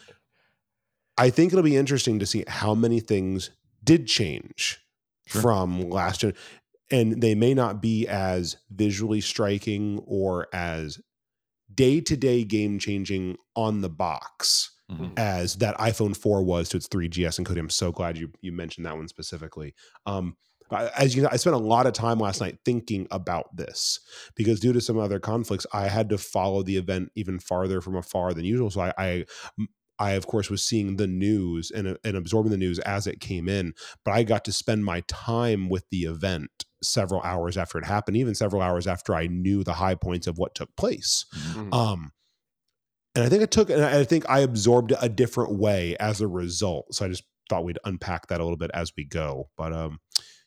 I 1.17 1.29
think 1.29 1.51
it'll 1.51 1.63
be 1.63 1.75
interesting 1.75 2.19
to 2.19 2.25
see 2.25 2.45
how 2.47 2.73
many 2.73 3.01
things 3.01 3.51
did 3.89 4.05
change 4.05 4.77
sure. 5.25 5.41
from 5.41 5.89
last 5.89 6.19
gen 6.19 6.31
and 6.91 7.23
they 7.23 7.33
may 7.33 7.55
not 7.55 7.81
be 7.81 8.07
as 8.07 8.55
visually 8.69 9.19
striking 9.19 9.99
or 10.05 10.47
as 10.53 10.99
day-to-day 11.73 12.43
game 12.43 12.77
changing 12.77 13.35
on 13.55 13.81
the 13.81 13.89
box 13.89 14.75
mm-hmm. 14.91 15.07
as 15.17 15.55
that 15.55 15.75
iphone 15.79 16.15
4 16.15 16.43
was 16.43 16.69
to 16.69 16.77
its 16.77 16.87
3gs 16.87 17.39
and 17.39 17.47
cody 17.47 17.59
i'm 17.59 17.67
so 17.67 17.91
glad 17.91 18.15
you 18.15 18.31
you 18.41 18.51
mentioned 18.51 18.85
that 18.85 18.95
one 18.95 19.07
specifically 19.07 19.73
um, 20.05 20.37
as 20.71 21.15
you 21.15 21.23
know, 21.23 21.29
I 21.31 21.37
spent 21.37 21.55
a 21.55 21.57
lot 21.57 21.87
of 21.87 21.93
time 21.93 22.19
last 22.19 22.41
night 22.41 22.59
thinking 22.63 23.07
about 23.09 23.55
this 23.57 23.99
because 24.35 24.59
due 24.59 24.71
to 24.71 24.79
some 24.79 24.99
other 24.99 25.19
conflicts, 25.19 25.65
I 25.73 25.87
had 25.87 26.09
to 26.09 26.17
follow 26.19 26.61
the 26.61 26.77
event 26.77 27.11
even 27.15 27.39
farther 27.39 27.81
from 27.81 27.95
afar 27.95 28.35
than 28.35 28.45
usual. 28.45 28.69
So 28.69 28.81
I, 28.81 28.93
I 28.99 29.25
I, 29.99 30.11
of 30.11 30.27
course, 30.27 30.49
was 30.49 30.63
seeing 30.63 30.95
the 30.95 31.07
news 31.07 31.71
and, 31.71 31.97
and 32.03 32.17
absorbing 32.17 32.51
the 32.51 32.57
news 32.57 32.79
as 32.79 33.05
it 33.05 33.19
came 33.19 33.49
in, 33.49 33.73
but 34.05 34.11
I 34.11 34.23
got 34.23 34.45
to 34.45 34.53
spend 34.53 34.85
my 34.85 35.01
time 35.07 35.69
with 35.69 35.83
the 35.91 36.03
event 36.03 36.49
several 36.81 37.21
hours 37.21 37.57
after 37.57 37.77
it 37.77 37.85
happened, 37.85 38.17
even 38.17 38.35
several 38.35 38.61
hours 38.61 38.87
after 38.87 39.13
I 39.13 39.27
knew 39.27 39.63
the 39.63 39.73
high 39.73 39.95
points 39.95 40.27
of 40.27 40.37
what 40.37 40.55
took 40.55 40.75
place. 40.75 41.25
Mm-hmm. 41.35 41.73
Um, 41.73 42.11
and 43.15 43.25
I 43.25 43.29
think 43.29 43.43
it 43.43 43.51
took, 43.51 43.69
and 43.69 43.83
I 43.83 44.03
think 44.05 44.29
I 44.29 44.39
absorbed 44.39 44.93
it 44.93 44.99
a 45.01 45.09
different 45.09 45.57
way 45.57 45.97
as 45.99 46.21
a 46.21 46.27
result. 46.27 46.93
So 46.93 47.05
I 47.05 47.09
just 47.09 47.23
thought 47.49 47.65
we'd 47.65 47.79
unpack 47.83 48.27
that 48.27 48.39
a 48.39 48.43
little 48.43 48.57
bit 48.57 48.71
as 48.73 48.93
we 48.95 49.03
go. 49.03 49.49
But 49.57 49.73
um, 49.73 49.99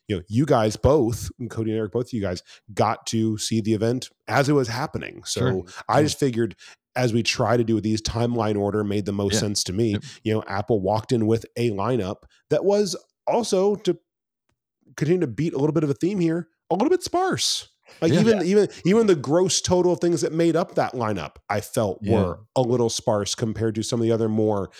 you 0.07 0.15
know, 0.15 0.21
you 0.27 0.45
guys 0.45 0.75
both, 0.75 1.29
Cody 1.49 1.71
and 1.71 1.77
Eric, 1.77 1.91
both 1.91 2.07
of 2.07 2.13
you 2.13 2.21
guys 2.21 2.41
got 2.73 3.05
to 3.07 3.37
see 3.37 3.61
the 3.61 3.73
event 3.73 4.09
as 4.27 4.49
it 4.49 4.53
was 4.53 4.67
happening. 4.67 5.23
So 5.25 5.39
sure. 5.39 5.63
I 5.87 6.03
just 6.03 6.19
figured 6.19 6.55
as 6.95 7.13
we 7.13 7.23
try 7.23 7.57
to 7.57 7.63
do 7.63 7.75
with 7.75 7.83
these 7.83 8.01
timeline 8.01 8.57
order 8.57 8.83
made 8.83 9.05
the 9.05 9.13
most 9.13 9.35
yeah. 9.35 9.39
sense 9.39 9.63
to 9.65 9.73
me. 9.73 9.91
Yep. 9.91 10.03
You 10.23 10.33
know, 10.33 10.43
Apple 10.47 10.79
walked 10.79 11.11
in 11.11 11.25
with 11.25 11.45
a 11.57 11.71
lineup 11.71 12.23
that 12.49 12.63
was 12.63 12.95
also 13.27 13.75
to 13.75 13.97
continue 14.95 15.21
to 15.21 15.27
beat 15.27 15.53
a 15.53 15.57
little 15.57 15.73
bit 15.73 15.83
of 15.83 15.89
a 15.89 15.95
theme 15.95 16.19
here, 16.19 16.49
a 16.69 16.75
little 16.75 16.89
bit 16.89 17.03
sparse. 17.03 17.69
Like 18.01 18.13
yeah. 18.13 18.21
even 18.21 18.41
even 18.43 18.69
even 18.85 19.07
the 19.07 19.15
gross 19.15 19.61
total 19.61 19.93
of 19.93 19.99
things 19.99 20.21
that 20.21 20.31
made 20.31 20.55
up 20.55 20.75
that 20.75 20.93
lineup, 20.93 21.35
I 21.49 21.61
felt 21.61 21.99
yeah. 22.01 22.13
were 22.13 22.39
a 22.55 22.61
little 22.61 22.89
sparse 22.89 23.35
compared 23.35 23.75
to 23.75 23.83
some 23.83 23.99
of 23.99 24.03
the 24.03 24.11
other 24.11 24.29
more 24.29 24.71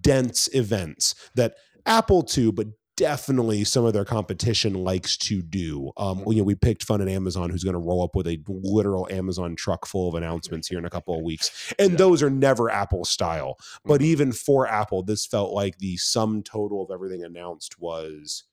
dense 0.00 0.48
events 0.54 1.14
that 1.34 1.56
Apple 1.84 2.22
too, 2.22 2.52
but 2.52 2.68
definitely 2.96 3.64
some 3.64 3.84
of 3.84 3.92
their 3.92 4.04
competition 4.04 4.74
likes 4.74 5.16
to 5.16 5.42
do. 5.42 5.92
Um, 5.96 6.24
you 6.26 6.38
know, 6.38 6.44
we 6.44 6.54
picked 6.54 6.82
fun 6.82 7.00
at 7.00 7.08
Amazon, 7.08 7.50
who's 7.50 7.64
going 7.64 7.74
to 7.74 7.78
roll 7.78 8.02
up 8.02 8.16
with 8.16 8.26
a 8.26 8.40
literal 8.48 9.06
Amazon 9.10 9.54
truck 9.54 9.86
full 9.86 10.08
of 10.08 10.14
announcements 10.14 10.68
here 10.68 10.78
in 10.78 10.84
a 10.84 10.90
couple 10.90 11.16
of 11.16 11.22
weeks, 11.22 11.72
and 11.78 11.92
yeah. 11.92 11.96
those 11.96 12.22
are 12.22 12.30
never 12.30 12.70
Apple 12.70 13.04
style. 13.04 13.58
But 13.84 14.00
mm-hmm. 14.00 14.10
even 14.10 14.32
for 14.32 14.66
Apple, 14.66 15.02
this 15.02 15.26
felt 15.26 15.52
like 15.52 15.78
the 15.78 15.96
sum 15.96 16.42
total 16.42 16.82
of 16.82 16.90
everything 16.90 17.22
announced 17.22 17.80
was 17.80 18.44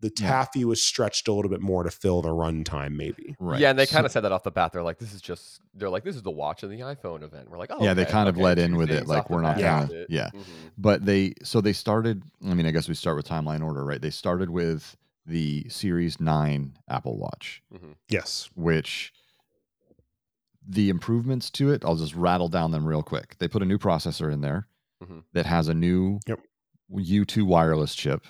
the 0.00 0.10
taffy 0.10 0.64
was 0.64 0.80
stretched 0.80 1.26
a 1.26 1.32
little 1.32 1.50
bit 1.50 1.60
more 1.60 1.82
to 1.82 1.90
fill 1.90 2.22
the 2.22 2.28
runtime, 2.28 2.92
maybe. 2.92 3.34
Right. 3.40 3.60
Yeah, 3.60 3.70
and 3.70 3.78
they 3.78 3.86
kind 3.86 4.06
of 4.06 4.12
said 4.12 4.20
that 4.20 4.32
off 4.32 4.44
the 4.44 4.50
bat. 4.50 4.72
They're 4.72 4.82
like, 4.82 4.98
"This 4.98 5.12
is 5.12 5.20
just." 5.20 5.60
They're 5.74 5.90
like, 5.90 6.04
"This 6.04 6.14
is 6.14 6.22
the 6.22 6.30
watch 6.30 6.62
of 6.62 6.70
the 6.70 6.80
iPhone 6.80 7.22
event." 7.22 7.50
We're 7.50 7.58
like, 7.58 7.70
"Oh." 7.72 7.82
Yeah, 7.82 7.90
okay, 7.90 8.04
they 8.04 8.10
kind 8.10 8.28
okay, 8.28 8.38
of 8.38 8.42
let 8.42 8.58
in 8.58 8.76
with 8.76 8.90
it, 8.90 9.06
like 9.06 9.28
we're 9.28 9.42
not. 9.42 9.58
Yeah, 9.58 9.86
gonna, 9.86 10.06
yeah. 10.08 10.30
Mm-hmm. 10.34 10.68
But 10.76 11.04
they 11.04 11.34
so 11.42 11.60
they 11.60 11.72
started. 11.72 12.22
I 12.46 12.54
mean, 12.54 12.66
I 12.66 12.70
guess 12.70 12.88
we 12.88 12.94
start 12.94 13.16
with 13.16 13.26
timeline 13.26 13.62
order, 13.62 13.84
right? 13.84 14.00
They 14.00 14.10
started 14.10 14.50
with 14.50 14.96
the 15.26 15.66
Series 15.68 16.20
Nine 16.20 16.78
Apple 16.88 17.18
Watch. 17.18 17.62
Mm-hmm. 17.74 17.92
Yes, 18.08 18.50
which 18.54 19.12
the 20.66 20.90
improvements 20.90 21.50
to 21.50 21.72
it, 21.72 21.84
I'll 21.84 21.96
just 21.96 22.14
rattle 22.14 22.48
down 22.48 22.70
them 22.70 22.86
real 22.86 23.02
quick. 23.02 23.36
They 23.38 23.48
put 23.48 23.62
a 23.62 23.66
new 23.66 23.78
processor 23.78 24.32
in 24.32 24.42
there 24.42 24.68
mm-hmm. 25.02 25.20
that 25.32 25.46
has 25.46 25.66
a 25.66 25.74
new 25.74 26.20
yep. 26.26 26.40
U2 26.92 27.42
wireless 27.42 27.94
chip 27.94 28.26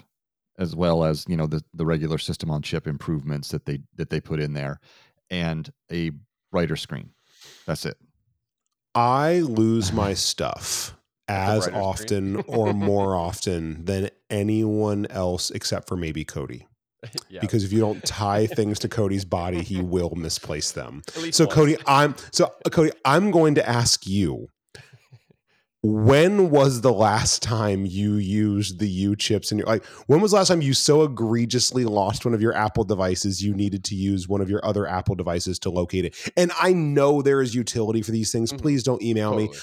as 0.58 0.74
well 0.74 1.04
as 1.04 1.24
you 1.28 1.36
know 1.36 1.46
the 1.46 1.62
the 1.74 1.86
regular 1.86 2.18
system 2.18 2.50
on 2.50 2.62
chip 2.62 2.86
improvements 2.86 3.48
that 3.50 3.64
they 3.64 3.78
that 3.96 4.10
they 4.10 4.20
put 4.20 4.40
in 4.40 4.54
there, 4.54 4.80
and 5.30 5.72
a 5.90 6.10
brighter 6.50 6.76
screen. 6.76 7.10
That's 7.66 7.86
it. 7.86 7.96
I 8.94 9.40
lose 9.40 9.92
my 9.92 10.14
stuff 10.14 10.96
as 11.28 11.68
often 11.68 12.36
or 12.46 12.72
more 12.72 13.14
often 13.14 13.84
than 13.84 14.10
anyone 14.30 15.06
else 15.10 15.50
except 15.50 15.88
for 15.88 15.96
maybe 15.96 16.24
Cody. 16.24 16.66
Yeah. 17.28 17.40
Because 17.40 17.62
if 17.62 17.72
you 17.72 17.78
don't 17.78 18.02
tie 18.04 18.46
things 18.56 18.80
to 18.80 18.88
Cody's 18.88 19.24
body, 19.24 19.62
he 19.62 19.80
will 19.80 20.14
misplace 20.16 20.72
them. 20.72 21.02
So 21.30 21.44
once. 21.44 21.54
Cody, 21.54 21.76
I'm 21.86 22.16
so 22.32 22.52
Cody, 22.72 22.90
I'm 23.04 23.30
going 23.30 23.54
to 23.54 23.68
ask 23.68 24.04
you 24.04 24.48
when 25.82 26.50
was 26.50 26.80
the 26.80 26.92
last 26.92 27.40
time 27.40 27.86
you 27.86 28.14
used 28.14 28.80
the 28.80 28.88
U 28.88 29.14
chips 29.14 29.52
and 29.52 29.60
you're 29.60 29.66
like 29.68 29.84
when 30.06 30.20
was 30.20 30.32
the 30.32 30.36
last 30.36 30.48
time 30.48 30.60
you 30.60 30.74
so 30.74 31.02
egregiously 31.02 31.84
lost 31.84 32.24
one 32.24 32.34
of 32.34 32.42
your 32.42 32.54
Apple 32.54 32.82
devices 32.82 33.42
you 33.42 33.54
needed 33.54 33.84
to 33.84 33.94
use 33.94 34.28
one 34.28 34.40
of 34.40 34.50
your 34.50 34.64
other 34.64 34.88
Apple 34.88 35.14
devices 35.14 35.58
to 35.60 35.70
locate 35.70 36.04
it? 36.04 36.16
And 36.36 36.50
I 36.60 36.72
know 36.72 37.22
there 37.22 37.40
is 37.40 37.54
utility 37.54 38.02
for 38.02 38.10
these 38.10 38.32
things. 38.32 38.50
Mm-hmm. 38.50 38.60
Please 38.62 38.82
don't 38.82 39.02
email 39.02 39.30
totally. 39.30 39.48
me. 39.48 39.54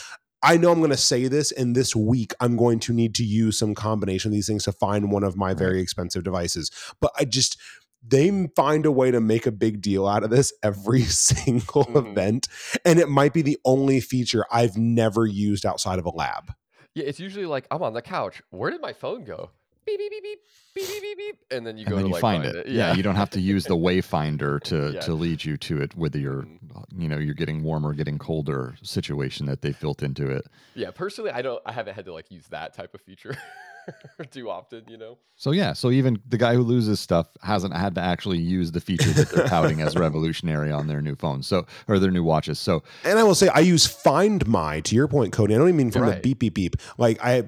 I 0.41 0.57
know 0.57 0.71
I'm 0.71 0.77
going 0.77 0.91
to 0.91 0.97
say 0.97 1.27
this, 1.27 1.51
and 1.51 1.75
this 1.75 1.95
week 1.95 2.31
I'm 2.39 2.55
going 2.55 2.79
to 2.81 2.93
need 2.93 3.15
to 3.15 3.23
use 3.23 3.57
some 3.57 3.73
combination 3.73 4.29
of 4.29 4.33
these 4.33 4.45
things 4.45 4.65
to 4.65 4.71
find 4.71 5.11
one 5.11 5.23
of 5.23 5.35
my 5.35 5.47
right. 5.47 5.57
very 5.57 5.81
expensive 5.81 6.23
devices. 6.23 6.69
But 7.01 7.11
I 7.17 7.25
just 7.25 7.59
they 8.07 8.47
find 8.55 8.85
a 8.85 8.91
way 8.91 9.11
to 9.11 9.19
make 9.19 9.45
a 9.45 9.51
big 9.51 9.81
deal 9.81 10.07
out 10.07 10.23
of 10.23 10.29
this 10.29 10.53
every 10.63 11.01
single 11.03 11.85
mm-hmm. 11.85 12.07
event. 12.07 12.47
And 12.83 12.99
it 12.99 13.09
might 13.09 13.33
be 13.33 13.41
the 13.41 13.57
only 13.65 13.99
feature 13.99 14.45
I've 14.51 14.77
never 14.77 15.25
used 15.25 15.65
outside 15.65 15.99
of 15.99 16.05
a 16.05 16.11
lab. 16.11 16.53
Yeah, 16.93 17.05
it's 17.05 17.19
usually 17.19 17.45
like 17.45 17.67
I'm 17.71 17.83
on 17.83 17.93
the 17.93 18.01
couch. 18.01 18.41
Where 18.51 18.71
did 18.71 18.81
my 18.81 18.93
phone 18.93 19.25
go? 19.25 19.49
Beep 19.85 19.99
beep 19.99 20.09
beep 20.09 20.23
beep 20.23 20.39
beep 20.73 21.01
beep 21.01 21.17
beep, 21.17 21.35
and 21.51 21.67
then 21.67 21.77
you 21.77 21.85
go 21.85 21.91
and 21.91 21.99
then 21.99 22.07
you 22.07 22.13
like 22.13 22.21
find, 22.21 22.43
find 22.43 22.55
it. 22.55 22.67
it. 22.67 22.71
Yeah. 22.71 22.87
yeah. 22.87 22.95
you 22.95 23.03
don't 23.03 23.15
have 23.15 23.29
to 23.31 23.41
use 23.41 23.65
the 23.65 23.75
wayfinder 23.75 24.59
to 24.63 24.93
yeah. 24.93 25.01
to 25.01 25.13
lead 25.13 25.43
you 25.43 25.57
to 25.57 25.81
it. 25.81 25.95
Whether 25.95 26.17
you're, 26.17 26.43
mm-hmm. 26.43 27.01
you 27.01 27.09
know, 27.09 27.17
you're 27.17 27.35
getting 27.35 27.63
warmer, 27.63 27.93
getting 27.93 28.17
colder 28.17 28.75
situation 28.81 29.45
that 29.45 29.61
they 29.61 29.73
built 29.73 30.01
into 30.01 30.27
it. 30.27 30.45
Yeah, 30.73 30.89
personally, 30.91 31.31
I 31.31 31.41
don't. 31.41 31.61
I 31.65 31.73
haven't 31.73 31.95
had 31.95 32.05
to 32.05 32.13
like 32.13 32.31
use 32.31 32.47
that 32.47 32.73
type 32.73 32.93
of 32.95 33.01
feature. 33.01 33.37
too 34.31 34.49
often, 34.49 34.83
you 34.87 34.97
know. 34.97 35.17
So 35.35 35.51
yeah, 35.51 35.73
so 35.73 35.91
even 35.91 36.21
the 36.27 36.37
guy 36.37 36.55
who 36.55 36.61
loses 36.61 36.99
stuff 36.99 37.27
hasn't 37.41 37.75
had 37.75 37.95
to 37.95 38.01
actually 38.01 38.39
use 38.39 38.71
the 38.71 38.79
feature 38.79 39.09
that 39.11 39.29
they're 39.29 39.47
touting 39.47 39.81
as 39.81 39.95
revolutionary 39.97 40.71
on 40.71 40.87
their 40.87 41.01
new 41.01 41.15
phones, 41.15 41.47
so 41.47 41.65
or 41.87 41.99
their 41.99 42.11
new 42.11 42.23
watches. 42.23 42.59
So, 42.59 42.83
and 43.03 43.19
I 43.19 43.23
will 43.23 43.35
say, 43.35 43.47
I 43.49 43.59
use 43.59 43.85
Find 43.85 44.45
My. 44.47 44.79
To 44.81 44.95
your 44.95 45.07
point, 45.07 45.33
Cody, 45.33 45.55
I 45.55 45.57
don't 45.57 45.67
even 45.67 45.77
mean 45.77 45.91
from 45.91 46.03
right. 46.03 46.15
the 46.15 46.21
beep 46.21 46.39
beep 46.39 46.55
beep. 46.55 46.75
Like 46.97 47.23
I 47.23 47.43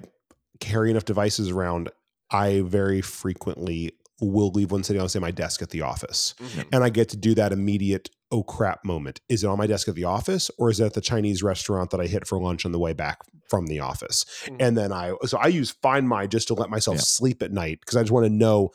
carry 0.59 0.91
enough 0.91 1.05
devices 1.05 1.49
around 1.49 1.89
I 2.31 2.61
very 2.61 3.01
frequently 3.01 3.93
will 4.19 4.49
leave 4.49 4.71
one 4.71 4.83
sitting 4.83 5.01
on 5.01 5.09
say 5.09 5.19
my 5.19 5.31
desk 5.31 5.61
at 5.61 5.69
the 5.69 5.81
office 5.81 6.33
mm-hmm. 6.41 6.61
and 6.71 6.83
i 6.83 6.89
get 6.89 7.09
to 7.09 7.17
do 7.17 7.35
that 7.35 7.51
immediate 7.51 8.09
oh 8.31 8.43
crap 8.43 8.83
moment 8.83 9.21
is 9.29 9.43
it 9.43 9.47
on 9.47 9.57
my 9.57 9.67
desk 9.67 9.87
at 9.87 9.95
the 9.95 10.03
office 10.03 10.51
or 10.57 10.69
is 10.69 10.79
it 10.79 10.85
at 10.85 10.93
the 10.93 11.01
chinese 11.01 11.41
restaurant 11.43 11.91
that 11.91 11.99
i 11.99 12.05
hit 12.05 12.27
for 12.27 12.39
lunch 12.39 12.65
on 12.65 12.71
the 12.71 12.79
way 12.79 12.93
back 12.93 13.19
from 13.49 13.67
the 13.67 13.79
office 13.79 14.25
mm-hmm. 14.45 14.57
and 14.59 14.77
then 14.77 14.91
i 14.91 15.13
so 15.25 15.37
i 15.37 15.47
use 15.47 15.71
find 15.81 16.07
my 16.07 16.27
just 16.27 16.47
to 16.47 16.53
let 16.53 16.69
myself 16.69 16.97
yeah. 16.97 17.03
sleep 17.03 17.41
at 17.41 17.51
night 17.51 17.79
because 17.79 17.95
i 17.95 18.01
just 18.01 18.11
want 18.11 18.25
to 18.25 18.31
know 18.31 18.69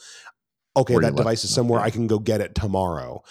okay 0.76 0.96
that 0.98 1.14
device 1.14 1.44
is 1.44 1.54
somewhere 1.54 1.80
i 1.80 1.90
can 1.90 2.06
go 2.06 2.18
get 2.18 2.40
it 2.40 2.54
tomorrow 2.54 3.22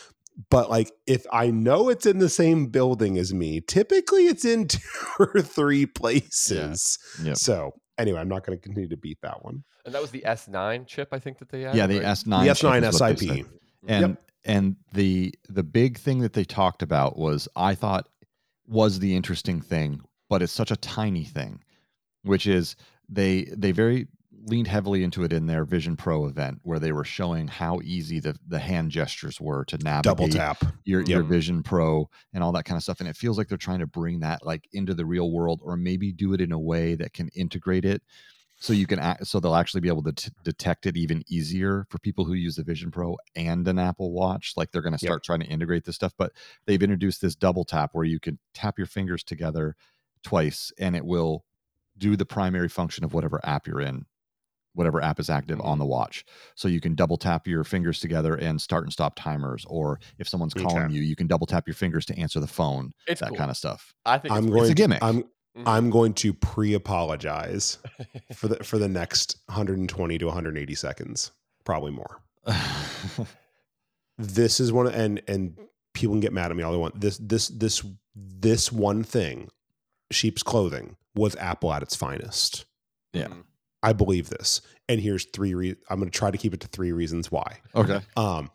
but 0.50 0.70
like 0.70 0.92
if 1.08 1.26
i 1.32 1.50
know 1.50 1.90
it's 1.90 2.06
in 2.06 2.20
the 2.20 2.30
same 2.30 2.68
building 2.68 3.18
as 3.18 3.34
me 3.34 3.60
typically 3.60 4.28
it's 4.28 4.46
in 4.46 4.68
two 4.68 4.80
or 5.20 5.42
three 5.42 5.86
places 5.86 7.00
yeah. 7.20 7.30
Yep. 7.30 7.38
so 7.38 7.74
anyway, 8.02 8.20
I'm 8.20 8.28
not 8.28 8.46
going 8.46 8.58
to 8.58 8.62
continue 8.62 8.90
to 8.90 8.98
beat 8.98 9.22
that 9.22 9.44
one. 9.44 9.64
And 9.86 9.96
that 9.96 10.02
was 10.02 10.12
the 10.12 10.24
S9 10.26 10.88
chip, 10.88 11.10
I 11.12 11.20
think 11.20 11.40
that 11.40 11.50
they 11.50 11.62
had. 11.62 11.76
Yeah, 11.76 11.88
the 11.88 12.00
right? 12.00 12.08
S9. 12.08 12.44
The 12.44 12.52
S9 12.52 13.20
SIP. 13.20 13.48
And 13.88 14.10
yep. 14.10 14.24
And 14.46 14.76
the 14.94 15.34
the 15.50 15.64
big 15.64 15.98
thing 15.98 16.20
that 16.20 16.34
they 16.34 16.44
talked 16.44 16.82
about 16.82 17.18
was 17.18 17.48
I 17.56 17.76
thought 17.76 18.08
was 18.68 19.00
the 19.00 19.16
interesting 19.16 19.62
thing, 19.62 20.02
but 20.30 20.42
it's 20.42 20.54
such 20.54 20.72
a 20.72 20.78
tiny 20.78 21.26
thing, 21.26 21.64
which 22.24 22.48
is 22.48 22.76
they 23.10 23.48
they 23.56 23.72
very 23.72 24.08
leaned 24.46 24.68
heavily 24.68 25.04
into 25.04 25.24
it 25.24 25.34
in 25.34 25.46
their 25.46 25.66
Vision 25.66 25.96
Pro 25.96 26.26
event 26.26 26.60
where 26.64 26.80
they 26.80 26.92
were 26.92 27.04
showing 27.04 27.48
how 27.48 27.80
easy 27.84 28.20
the, 28.20 28.36
the 28.48 28.60
hand 28.60 28.92
gestures 28.92 29.40
were 29.40 29.64
to 29.66 29.78
navigate 29.78 30.04
double 30.04 30.28
tap 30.28 30.64
your, 30.84 31.02
yep. 31.02 31.10
your 31.10 31.24
Vision 31.24 31.62
Pro 31.62 32.10
and 32.34 32.44
all 32.44 32.52
that 32.52 32.66
kind 32.66 32.76
of 32.76 32.84
stuff. 32.84 33.00
And 33.00 33.10
it 33.10 33.16
feels 33.16 33.38
like 33.38 33.48
they're 33.48 33.58
trying 33.58 33.80
to 33.80 33.88
bring 33.88 34.22
that 34.22 34.46
like 34.46 34.68
into 34.74 34.94
the 34.94 35.06
real 35.06 35.32
world 35.32 35.62
or 35.64 35.78
maybe 35.78 36.12
do 36.12 36.34
it 36.34 36.42
in 36.42 36.52
a 36.52 36.60
way 36.60 36.96
that 36.96 37.14
can 37.14 37.30
integrate 37.36 37.86
it 37.86 38.02
so 38.62 38.74
you 38.74 38.86
can 38.86 39.00
act, 39.00 39.26
so 39.26 39.40
they'll 39.40 39.56
actually 39.56 39.82
be 39.82 39.88
able 39.88 40.04
to 40.04 40.12
t- 40.14 40.32
detect 40.44 40.86
it 40.86 40.96
even 40.96 41.24
easier 41.28 41.88
for 41.90 41.98
people 41.98 42.26
who 42.26 42.34
use 42.34 42.56
the 42.56 42.64
Vision 42.64 42.92
Pro 42.92 43.18
and 43.36 43.68
an 43.68 43.80
Apple 43.80 44.12
Watch. 44.12 44.54
Like 44.56 44.72
they're 44.72 44.84
going 44.84 44.94
to 44.94 45.00
start 45.00 45.18
yep. 45.18 45.24
trying 45.24 45.40
to 45.40 45.48
integrate 45.48 45.84
this 45.84 45.96
stuff, 45.96 46.14
but 46.16 46.32
they've 46.68 46.82
introduced 46.82 47.22
this 47.22 47.36
double 47.36 47.66
tap 47.66 47.90
where 47.94 48.06
you 48.06 48.20
can 48.20 48.38
tap 48.54 48.78
your 48.78 48.86
fingers 48.86 49.24
together 49.24 49.76
twice 50.24 50.72
and 50.78 50.96
it 50.96 51.04
will 51.04 51.44
do 51.98 52.16
the 52.16 52.26
primary 52.26 52.70
function 52.70 53.04
of 53.04 53.16
whatever 53.16 53.42
app 53.44 53.66
you're 53.66 53.82
in 53.82 54.06
whatever 54.74 55.04
app 55.04 55.20
is 55.20 55.30
active 55.30 55.60
on 55.60 55.74
mm-hmm. 55.74 55.80
the 55.80 55.86
watch. 55.86 56.24
So 56.56 56.68
you 56.68 56.80
can 56.80 56.96
double 56.96 57.18
tap 57.18 57.48
your 57.48 57.64
fingers 57.64 58.00
together 58.00 58.36
and 58.36 58.62
start 58.62 58.84
and 58.84 58.94
stop 58.94 59.16
timers. 59.16 59.66
Or 59.68 60.00
if 60.18 60.30
someone's 60.30 60.54
calling 60.54 60.86
okay. 60.86 60.94
you, 60.94 61.02
you 61.02 61.16
can 61.16 61.28
double 61.28 61.46
tap 61.46 61.68
your 61.68 61.74
fingers 61.74 62.06
to 62.06 62.18
answer 62.18 62.40
the 62.40 62.48
phone. 62.48 62.94
It's 63.08 63.20
that 63.20 63.30
cool. 63.30 63.38
kind 63.38 63.52
of 63.52 63.58
stuff. 63.58 63.94
I 64.06 64.18
think 64.18 64.34
I'm 64.34 64.50
going. 64.50 64.62
It's 64.62 64.72
a 64.72 64.76
gimmick. 64.76 65.00
To, 65.00 65.06
I'm 65.06 65.24
mm-hmm. 65.58 65.68
I'm 65.68 65.90
going 65.90 66.14
to 66.16 66.34
pre-apologize 66.34 67.78
for 68.36 68.48
the 68.48 68.64
for 68.64 68.78
the 68.78 68.90
next 68.90 69.38
120 69.48 70.18
to 70.18 70.26
180 70.26 70.76
seconds, 70.76 71.32
probably 71.64 71.92
more. 71.92 72.22
this 74.18 74.60
is 74.60 74.72
one, 74.72 74.88
and 74.88 75.22
and 75.28 75.58
people 75.94 76.14
can 76.14 76.22
get 76.22 76.34
mad 76.34 76.52
at 76.52 76.58
me 76.58 76.64
all 76.64 76.72
they 76.72 76.78
want. 76.78 77.00
This 77.00 77.18
this 77.18 77.48
this 77.50 77.84
this 78.16 78.72
one 78.72 79.04
thing, 79.04 79.50
sheep's 80.12 80.44
clothing, 80.44 80.96
was 81.16 81.36
Apple 81.38 81.74
at 81.74 81.84
its 81.84 81.96
finest. 81.96 82.66
Yeah. 83.14 83.26
Mm-hmm. 83.26 83.42
I 83.84 83.94
believe 83.94 84.30
this, 84.30 84.62
and 84.88 85.02
here's 85.02 85.26
three. 85.26 85.56
Re- 85.56 85.76
I'm 85.90 86.00
going 86.00 86.10
to 86.12 86.18
try 86.18 86.30
to 86.30 86.38
keep 86.38 86.54
it 86.54 86.60
to 86.62 86.68
three 86.68 86.92
reasons 86.92 87.32
why. 87.32 87.58
Okay. 87.76 88.00
Um, 88.16 88.52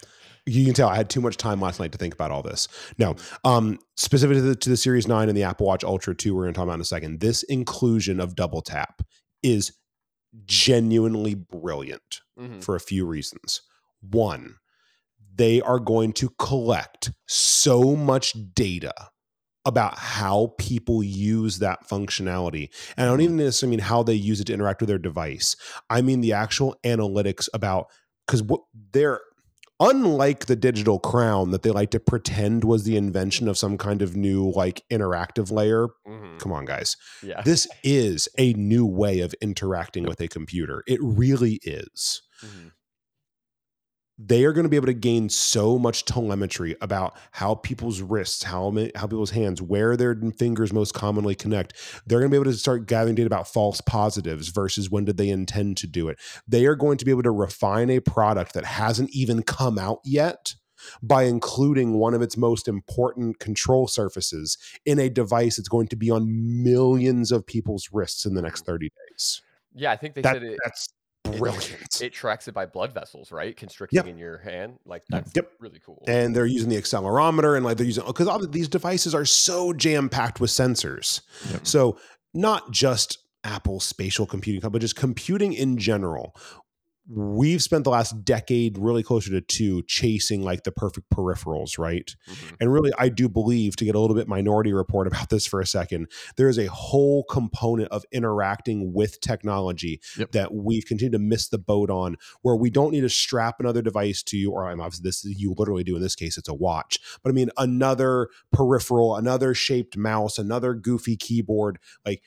you 0.47 0.65
can 0.65 0.75
tell 0.75 0.89
I 0.89 0.97
had 0.97 1.11
too 1.11 1.21
much 1.21 1.37
time 1.37 1.61
last 1.61 1.81
night 1.81 1.93
to 1.93 1.99
think 1.99 2.15
about 2.15 2.31
all 2.31 2.43
this. 2.43 2.69
No, 2.99 3.17
um, 3.45 3.79
specific 3.97 4.37
to 4.37 4.43
the, 4.43 4.57
to 4.57 4.71
the 4.71 4.77
Series 4.77 5.09
Nine 5.09 5.29
and 5.29 5.37
the 5.37 5.43
Apple 5.43 5.67
Watch 5.67 5.85
Ultra 5.85 6.15
Two, 6.15 6.35
we're 6.35 6.45
going 6.45 6.55
to 6.55 6.59
talk 6.59 6.65
about 6.65 6.75
in 6.75 6.81
a 6.81 6.85
second. 6.85 7.21
This 7.21 7.43
inclusion 7.45 8.21
of 8.21 8.37
double 8.37 8.63
tap 8.63 9.03
is 9.43 9.73
genuinely 10.45 11.35
brilliant 11.35 12.21
mm-hmm. 12.39 12.61
for 12.61 12.77
a 12.77 12.81
few 12.81 13.07
reasons. 13.07 13.63
One, 14.01 14.57
they 15.35 15.61
are 15.61 15.79
going 15.79 16.13
to 16.15 16.31
collect 16.39 17.11
so 17.27 17.97
much 17.97 18.35
data 18.55 18.93
about 19.65 19.99
how 19.99 20.55
people 20.59 21.03
use 21.03 21.59
that 21.59 21.89
functionality. 21.89 22.69
And 22.97 23.07
I 23.07 23.11
don't 23.11 23.21
even 23.21 23.37
necessarily 23.37 23.77
mean 23.77 23.85
how 23.85 24.05
they 24.05 24.15
use 24.15 24.41
it 24.41 24.45
to 24.45 24.55
interact 24.55 24.81
with 24.81 24.89
their 24.89 24.99
device. 24.99 25.57
I 25.91 26.03
mean 26.03 26.21
the 26.21 26.35
actual 26.35 26.77
analytics 26.85 27.49
about 27.53 27.91
because 28.27 28.45
what 28.45 28.61
they're 28.93 29.21
unlike 29.81 30.47
the 30.47 30.57
digital 30.57 30.99
crown 30.99 31.51
that 31.51 31.63
they 31.63 31.71
like 31.71 31.91
to 31.91 32.01
pretend 32.01 32.65
was 32.65 32.85
the 32.85 32.97
invention 32.97 33.49
of 33.49 33.59
some 33.59 33.77
kind 33.77 34.03
of 34.03 34.17
new 34.17 34.51
like 34.51 34.83
interactive 34.91 35.51
layer. 35.51 35.89
Mm-hmm. 36.07 36.39
Come 36.39 36.53
on, 36.53 36.65
guys. 36.65 36.97
Yeah. 37.23 37.43
This 37.43 37.69
is 37.83 38.29
a 38.39 38.53
new 38.55 38.87
way 38.87 39.21
of 39.21 39.35
interacting 39.41 40.05
with 40.05 40.21
a 40.21 40.29
computer. 40.29 40.83
It 40.87 40.99
really 41.03 41.61
is. 41.63 42.23
Mm-hmm 42.45 42.69
they 44.19 44.45
are 44.45 44.53
going 44.53 44.65
to 44.65 44.71
be 44.71 44.77
able 44.77 44.87
to 44.87 44.95
gain 44.95 45.29
so 45.29 45.79
much 45.79 46.05
telemetry 46.05 46.75
about 46.81 47.17
how 47.33 47.55
people's 47.55 48.01
wrists, 48.01 48.43
how 48.43 48.75
how 48.95 49.07
people's 49.07 49.31
hands, 49.31 49.61
where 49.61 49.97
their 49.97 50.15
fingers 50.39 50.73
most 50.73 50.95
commonly 50.95 51.35
connect. 51.35 51.75
They're 52.07 52.21
going 52.21 52.31
to 52.31 52.35
be 52.35 52.41
able 52.41 52.51
to 52.51 52.57
start 52.57 52.87
gathering 52.87 53.15
data 53.15 53.27
about 53.27 53.49
false 53.49 53.81
positives 53.83 54.49
versus 54.49 54.91
when 54.91 55.05
did 55.05 55.19
they 55.19 55.29
intend 55.29 55.77
to 55.79 55.87
do 55.87 56.09
it. 56.09 56.19
They 56.49 56.67
are 56.67 56.77
going 56.77 56.99
to 56.99 57.05
be 57.05 57.11
able 57.11 57.25
to 57.25 57.31
refine 57.31 57.91
a 57.91 58.01
product 58.01 58.55
that 58.55 58.65
hasn't 58.65 59.11
even 59.11 59.43
come 59.43 59.79
out 59.79 60.01
yet 60.05 60.55
by 61.03 61.25
including 61.25 61.95
one 61.95 62.15
of 62.15 62.23
its 62.23 62.37
most 62.37 62.69
important 62.69 63.39
control 63.39 63.87
surfaces 63.89 64.57
in 64.85 64.99
a 64.99 65.09
device 65.09 65.57
that's 65.57 65.69
going 65.69 65.89
to 65.89 65.97
be 65.97 66.11
on 66.11 66.63
millions 66.63 67.33
of 67.33 67.47
people's 67.47 67.91
wrists 67.93 68.25
in 68.25 68.35
the 68.35 68.43
next 68.43 68.65
30 68.65 68.91
days. 69.11 69.43
Yeah, 69.75 69.91
I 69.91 69.97
think 69.97 70.15
they 70.15 70.23
that, 70.23 70.35
said 70.35 70.43
it, 70.43 70.59
that's 70.65 70.89
brilliant. 71.27 72.01
It, 72.01 72.03
it, 72.03 72.13
tracks 72.13 72.49
it 72.49 72.53
by 72.53 72.67
blood 72.67 72.93
vessels, 72.93 73.33
right? 73.33 73.57
Constricting 73.57 73.97
yep. 73.97 74.07
in 74.07 74.19
your 74.19 74.39
hand, 74.39 74.79
like 74.85 75.03
that's 75.09 75.33
yep. 75.35 75.51
really 75.61 75.81
cool. 75.85 76.05
And 76.07 76.35
they're 76.35 76.47
using 76.47 76.69
the 76.69 76.77
accelerometer, 76.77 77.57
and 77.57 77.65
like 77.65 77.77
they're 77.77 77.87
using 77.87 78.05
because 78.07 78.29
all 78.29 78.45
these 78.47 78.69
devices 78.69 79.15
are 79.15 79.25
so 79.25 79.73
jam 79.73 80.09
packed 80.09 80.41
with 80.41 80.51
sensors. 80.51 81.21
Yep. 81.51 81.67
So 81.67 81.99
not 82.35 82.71
just 82.71 83.19
Apple 83.45 83.81
spatial 83.81 84.27
computing, 84.27 84.69
but 84.69 84.81
just 84.81 84.97
computing 84.97 85.53
in 85.53 85.79
general. 85.79 86.35
We've 87.09 87.63
spent 87.63 87.85
the 87.85 87.91
last 87.91 88.25
decade 88.25 88.77
really 88.79 89.03
closer 89.03 89.31
to 89.31 89.41
two 89.41 89.83
chasing 89.83 90.43
like 90.43 90.65
the 90.65 90.73
perfect 90.73 91.09
peripherals 91.11 91.79
right 91.79 92.17
mm-hmm. 92.29 92.55
and 92.61 92.73
really 92.73 92.91
i 92.99 93.09
do 93.09 93.29
believe 93.29 93.77
to 93.77 93.85
get 93.85 93.95
a 93.95 94.01
little 94.01 94.17
bit 94.17 94.27
minority 94.27 94.73
report 94.73 95.07
about 95.07 95.29
this 95.29 95.47
for 95.47 95.61
a 95.61 95.67
second 95.67 96.09
there 96.37 96.49
is 96.49 96.59
a 96.59 96.67
whole 96.67 97.23
component 97.25 97.89
of 97.91 98.05
interacting 98.11 98.93
with 98.93 99.21
technology 99.21 100.01
yep. 100.19 100.33
that 100.33 100.53
we've 100.53 100.85
continued 100.85 101.13
to 101.13 101.19
miss 101.19 101.49
the 101.49 101.59
boat 101.59 101.91
on 101.91 102.17
where 102.43 102.57
we 102.57 102.71
don't 102.71 102.91
need 102.91 103.03
to 103.03 103.09
strap 103.09 103.61
another 103.61 103.83
device 103.83 104.23
to 104.23 104.37
you 104.37 104.51
or 104.51 104.69
i'm 104.69 104.81
obviously 104.81 105.05
this 105.05 105.25
you 105.25 105.55
literally 105.57 105.85
do 105.85 105.95
in 105.95 106.03
this 106.03 106.17
case 106.17 106.37
it's 106.37 106.49
a 106.49 106.55
watch 106.55 106.99
but 107.23 107.31
i 107.31 107.33
mean 107.33 107.51
another 107.57 108.29
peripheral 108.53 109.15
another 109.15 109.55
shaped 109.55 109.97
mouse 109.97 110.39
another 110.39 110.75
goofy 110.75 111.17
keyboard 111.17 111.79
like 112.05 112.23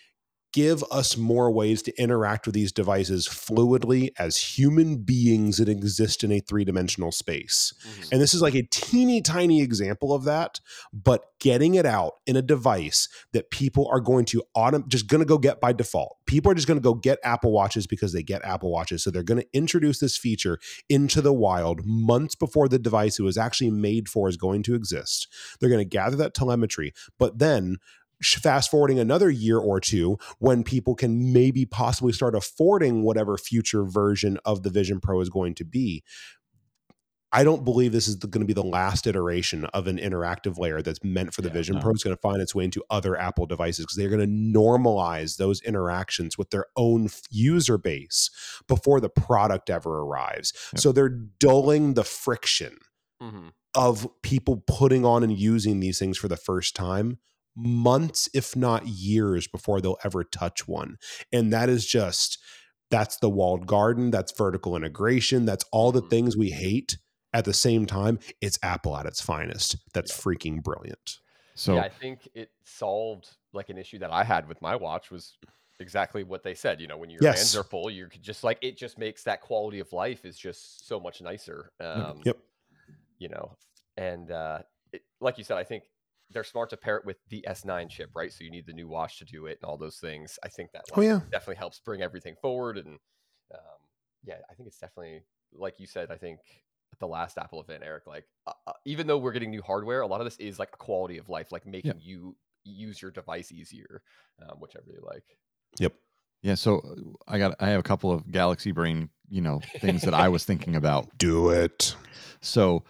give 0.52 0.84
us 0.92 1.16
more 1.16 1.52
ways 1.52 1.82
to 1.84 2.02
interact 2.02 2.46
with 2.46 2.56
these 2.56 2.72
devices 2.72 3.28
fluidly 3.28 4.10
as 4.18 4.38
human 4.38 4.98
beings 4.98 5.58
that 5.58 5.70
exist 5.70 6.24
in 6.24 6.32
a 6.32 6.40
three-dimensional 6.40 7.12
space. 7.12 7.74
Mm-hmm. 7.82 8.10
And 8.14 8.22
this 8.22 8.34
is 8.34 8.42
like 8.42 8.56
a 8.56 8.68
teeny 8.72 9.22
tiny 9.22 9.62
example 9.62 10.14
of 10.14 10.24
that, 10.24 10.60
but 10.92 11.26
getting 11.40 11.76
it 11.76 11.86
out 11.86 12.14
in 12.26 12.36
a 12.36 12.42
device 12.42 13.08
that 13.32 13.52
people 13.52 13.88
are 13.92 14.00
going 14.00 14.26
to 14.26 14.42
autom- 14.58 14.88
just 14.88 15.08
going 15.08 15.22
to 15.22 15.26
go 15.26 15.38
get 15.38 15.62
by 15.62 15.72
default. 15.72 16.18
People 16.26 16.52
are 16.52 16.56
just 16.56 16.68
going 16.68 16.80
to 16.80 16.84
go 16.84 16.94
get 16.94 17.20
Apple 17.24 17.52
Watches 17.52 17.86
because 17.88 18.14
they 18.14 18.24
get 18.24 18.44
Apple 18.44 18.72
Watches. 18.72 19.04
So 19.04 19.12
they're 19.12 19.24
going 19.24 19.42
to 19.42 19.48
introduce 19.54 20.00
this 20.00 20.18
feature 20.18 20.60
into 20.90 21.22
the 21.22 21.34
wild 21.34 21.82
months 21.86 22.36
before 22.36 22.68
the 22.68 22.80
device 22.80 23.20
it 23.20 23.24
was 23.24 23.38
actually 23.38 23.72
made 23.72 24.10
for 24.10 24.28
is 24.28 24.38
going 24.38 24.64
to 24.64 24.76
exist. 24.76 25.28
They're 25.60 25.70
going 25.70 25.80
to 25.80 25.86
gather 25.86 26.18
that 26.18 26.34
telemetry, 26.34 26.94
but 27.18 27.40
then 27.40 27.78
fast 28.22 28.72
forwarding 28.72 29.00
another 29.00 29.30
year 29.30 29.58
or 29.58 29.80
two 29.80 30.18
when 30.40 30.64
people 30.64 30.96
can 30.96 31.34
maybe 31.34 31.66
possibly 31.66 32.14
start 32.14 32.36
affording 32.36 33.04
whatever 33.04 33.38
future 33.38 33.84
version 33.84 34.38
of 34.46 34.64
the 34.64 34.70
Vision 34.70 35.00
Pro 35.00 35.22
is 35.22 35.30
going 35.30 35.56
to 35.56 35.66
be. 35.66 36.04
I 37.32 37.44
don't 37.44 37.64
believe 37.64 37.92
this 37.92 38.08
is 38.08 38.16
going 38.16 38.42
to 38.42 38.48
be 38.48 38.54
the 38.54 38.64
last 38.64 39.06
iteration 39.06 39.66
of 39.66 39.86
an 39.86 40.00
interactive 40.00 40.58
layer 40.58 40.82
that's 40.82 41.04
meant 41.04 41.34
for 41.34 41.44
the 41.44 41.50
yeah, 41.50 41.54
Vision 41.54 41.76
no. 41.76 41.82
Pro. 41.82 41.92
It's 41.92 42.04
going 42.04 42.16
to 42.16 42.22
find 42.22 42.42
its 42.42 42.56
way 42.56 42.64
into 42.64 42.84
other 42.90 43.16
Apple 43.16 43.46
devices 43.46 43.86
because 43.86 43.98
they're 43.98 44.10
going 44.10 44.20
to 44.20 44.60
normalize 44.60 45.38
those 45.38 45.62
interactions 45.62 46.40
with 46.40 46.50
their 46.50 46.66
own 46.76 47.08
user 47.30 47.78
base 47.78 48.32
before 48.68 49.00
the 49.00 49.10
product 49.10 49.70
ever 49.70 50.00
arrives. 50.00 50.54
Yep. 50.74 50.82
So 50.82 50.92
they're 50.92 51.10
dulling 51.10 51.94
the 51.94 52.04
friction 52.04 52.78
mm-hmm. 53.22 53.50
of 53.76 54.08
people 54.24 54.64
putting 54.66 55.06
on 55.06 55.22
and 55.22 55.38
using 55.38 55.82
these 55.82 56.00
things 56.00 56.18
for 56.18 56.30
the 56.30 56.38
first 56.38 56.76
time 56.76 57.20
months, 57.60 58.30
if 58.34 58.56
not 58.56 58.88
years, 58.88 59.48
before 59.48 59.82
they'll 59.82 59.98
ever 60.04 60.24
touch 60.24 60.68
one. 60.68 60.98
And 61.32 61.52
that 61.54 61.70
is 61.70 61.86
just 61.86 62.38
that's 62.90 63.18
the 63.18 63.30
walled 63.30 63.68
garden, 63.68 64.12
that's 64.12 64.32
vertical 64.32 64.76
integration, 64.76 65.46
that's 65.46 65.66
all 65.72 65.92
the 65.92 66.02
mm-hmm. 66.02 66.10
things 66.10 66.38
we 66.38 66.52
hate. 66.52 66.98
At 67.32 67.46
the 67.46 67.54
same 67.54 67.86
time, 67.86 68.18
it's 68.42 68.58
Apple 68.64 68.98
at 68.98 69.06
its 69.06 69.22
finest. 69.22 69.78
That's 69.94 70.12
yeah. 70.12 70.24
freaking 70.24 70.64
brilliant. 70.64 71.20
So 71.54 71.76
yeah, 71.76 71.82
I 71.82 71.90
think 71.90 72.28
it 72.34 72.50
solved 72.64 73.30
like 73.54 73.70
an 73.70 73.78
issue 73.78 74.00
that 74.00 74.12
I 74.12 74.24
had 74.24 74.48
with 74.48 74.62
my 74.62 74.76
watch 74.76 75.12
was 75.12 75.38
exactly 75.80 76.24
what 76.24 76.42
they 76.42 76.56
said. 76.56 76.82
You 76.82 76.88
know, 76.88 76.98
when 76.98 77.10
your 77.10 77.20
yes. 77.22 77.38
hands 77.38 77.56
are 77.56 77.64
full, 77.64 77.92
you're 77.92 78.08
just 78.08 78.44
like 78.44 78.58
it 78.62 78.78
just 78.78 78.98
makes 78.98 79.24
that 79.24 79.42
quality 79.42 79.80
of 79.80 79.92
life 79.94 80.26
is 80.26 80.40
just 80.40 80.88
so 80.88 81.00
much 81.00 81.22
nicer. 81.22 81.72
Um, 81.80 82.22
yep. 82.26 82.38
You 83.20 83.30
know, 83.30 83.58
and 83.98 84.32
uh, 84.32 84.60
it, 84.92 85.04
like 85.20 85.38
you 85.38 85.44
said, 85.44 85.58
I 85.58 85.64
think 85.64 85.84
they're 86.32 86.44
smart 86.44 86.70
to 86.70 86.78
pair 86.78 86.98
it 86.98 87.06
with 87.06 87.18
the 87.30 87.44
S9 87.48 87.90
chip, 87.90 88.12
right? 88.16 88.32
So 88.32 88.44
you 88.44 88.52
need 88.52 88.68
the 88.68 88.74
new 88.74 88.88
watch 88.88 89.18
to 89.20 89.26
do 89.26 89.48
it 89.48 89.60
and 89.62 89.70
all 89.70 89.78
those 89.78 89.98
things. 89.98 90.38
I 90.44 90.48
think 90.48 90.72
that 90.72 90.84
like, 90.92 90.98
oh, 90.98 91.02
yeah. 91.02 91.20
definitely 91.32 91.56
helps 91.56 91.80
bring 91.80 92.02
everything 92.02 92.36
forward. 92.42 92.78
And 92.78 93.00
um, 93.54 93.80
yeah, 94.24 94.36
I 94.50 94.54
think 94.54 94.68
it's 94.68 94.78
definitely 94.78 95.24
like 95.54 95.80
you 95.80 95.88
said. 95.88 96.12
I 96.12 96.18
think 96.18 96.40
at 96.94 97.00
the 97.00 97.08
last 97.08 97.38
Apple 97.38 97.62
event, 97.62 97.84
Eric, 97.86 98.06
like 98.06 98.26
uh, 98.48 98.54
uh, 98.68 98.74
even 98.86 99.08
though 99.08 99.18
we're 99.18 99.32
getting 99.32 99.52
new 99.52 99.62
hardware, 99.62 100.02
a 100.02 100.08
lot 100.08 100.22
of 100.22 100.26
this 100.26 100.38
is 100.38 100.60
like 100.60 100.70
a 100.74 100.78
quality 100.78 101.18
of 101.18 101.30
life, 101.30 101.52
like 101.52 101.66
making 101.66 101.94
yeah. 101.96 102.02
you 102.02 102.36
use 102.64 103.02
your 103.02 103.12
device 103.12 103.52
easier, 103.52 104.02
um, 104.42 104.60
which 104.60 104.74
I 104.76 104.80
really 104.86 105.02
like. 105.04 105.24
Yep. 105.80 105.94
Yeah, 106.42 106.56
so 106.56 106.82
I 107.28 107.38
got 107.38 107.56
I 107.60 107.70
have 107.70 107.80
a 107.80 107.84
couple 107.84 108.12
of 108.12 108.32
Galaxy 108.32 108.72
Brain, 108.72 109.10
you 109.30 109.42
know, 109.42 109.62
things 109.80 110.04
that 110.04 110.14
I 110.14 110.30
was 110.30 110.46
thinking 110.46 110.76
about. 110.76 111.18
Do 111.18 111.50
it. 111.50 111.96
So 112.42 112.84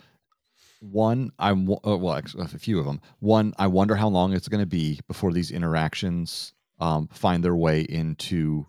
one, 0.80 1.32
I 1.38 1.52
uh, 1.52 1.56
well, 1.56 2.22
a 2.38 2.48
few 2.48 2.80
of 2.80 2.86
them. 2.86 3.02
One, 3.20 3.54
I 3.58 3.68
wonder 3.68 3.96
how 3.96 4.08
long 4.08 4.34
it's 4.34 4.48
going 4.48 4.62
to 4.62 4.68
be 4.68 5.00
before 5.08 5.34
these 5.34 5.52
interactions 5.52 6.54
um, 6.80 7.08
find 7.12 7.44
their 7.44 7.56
way 7.56 7.82
into 7.82 8.65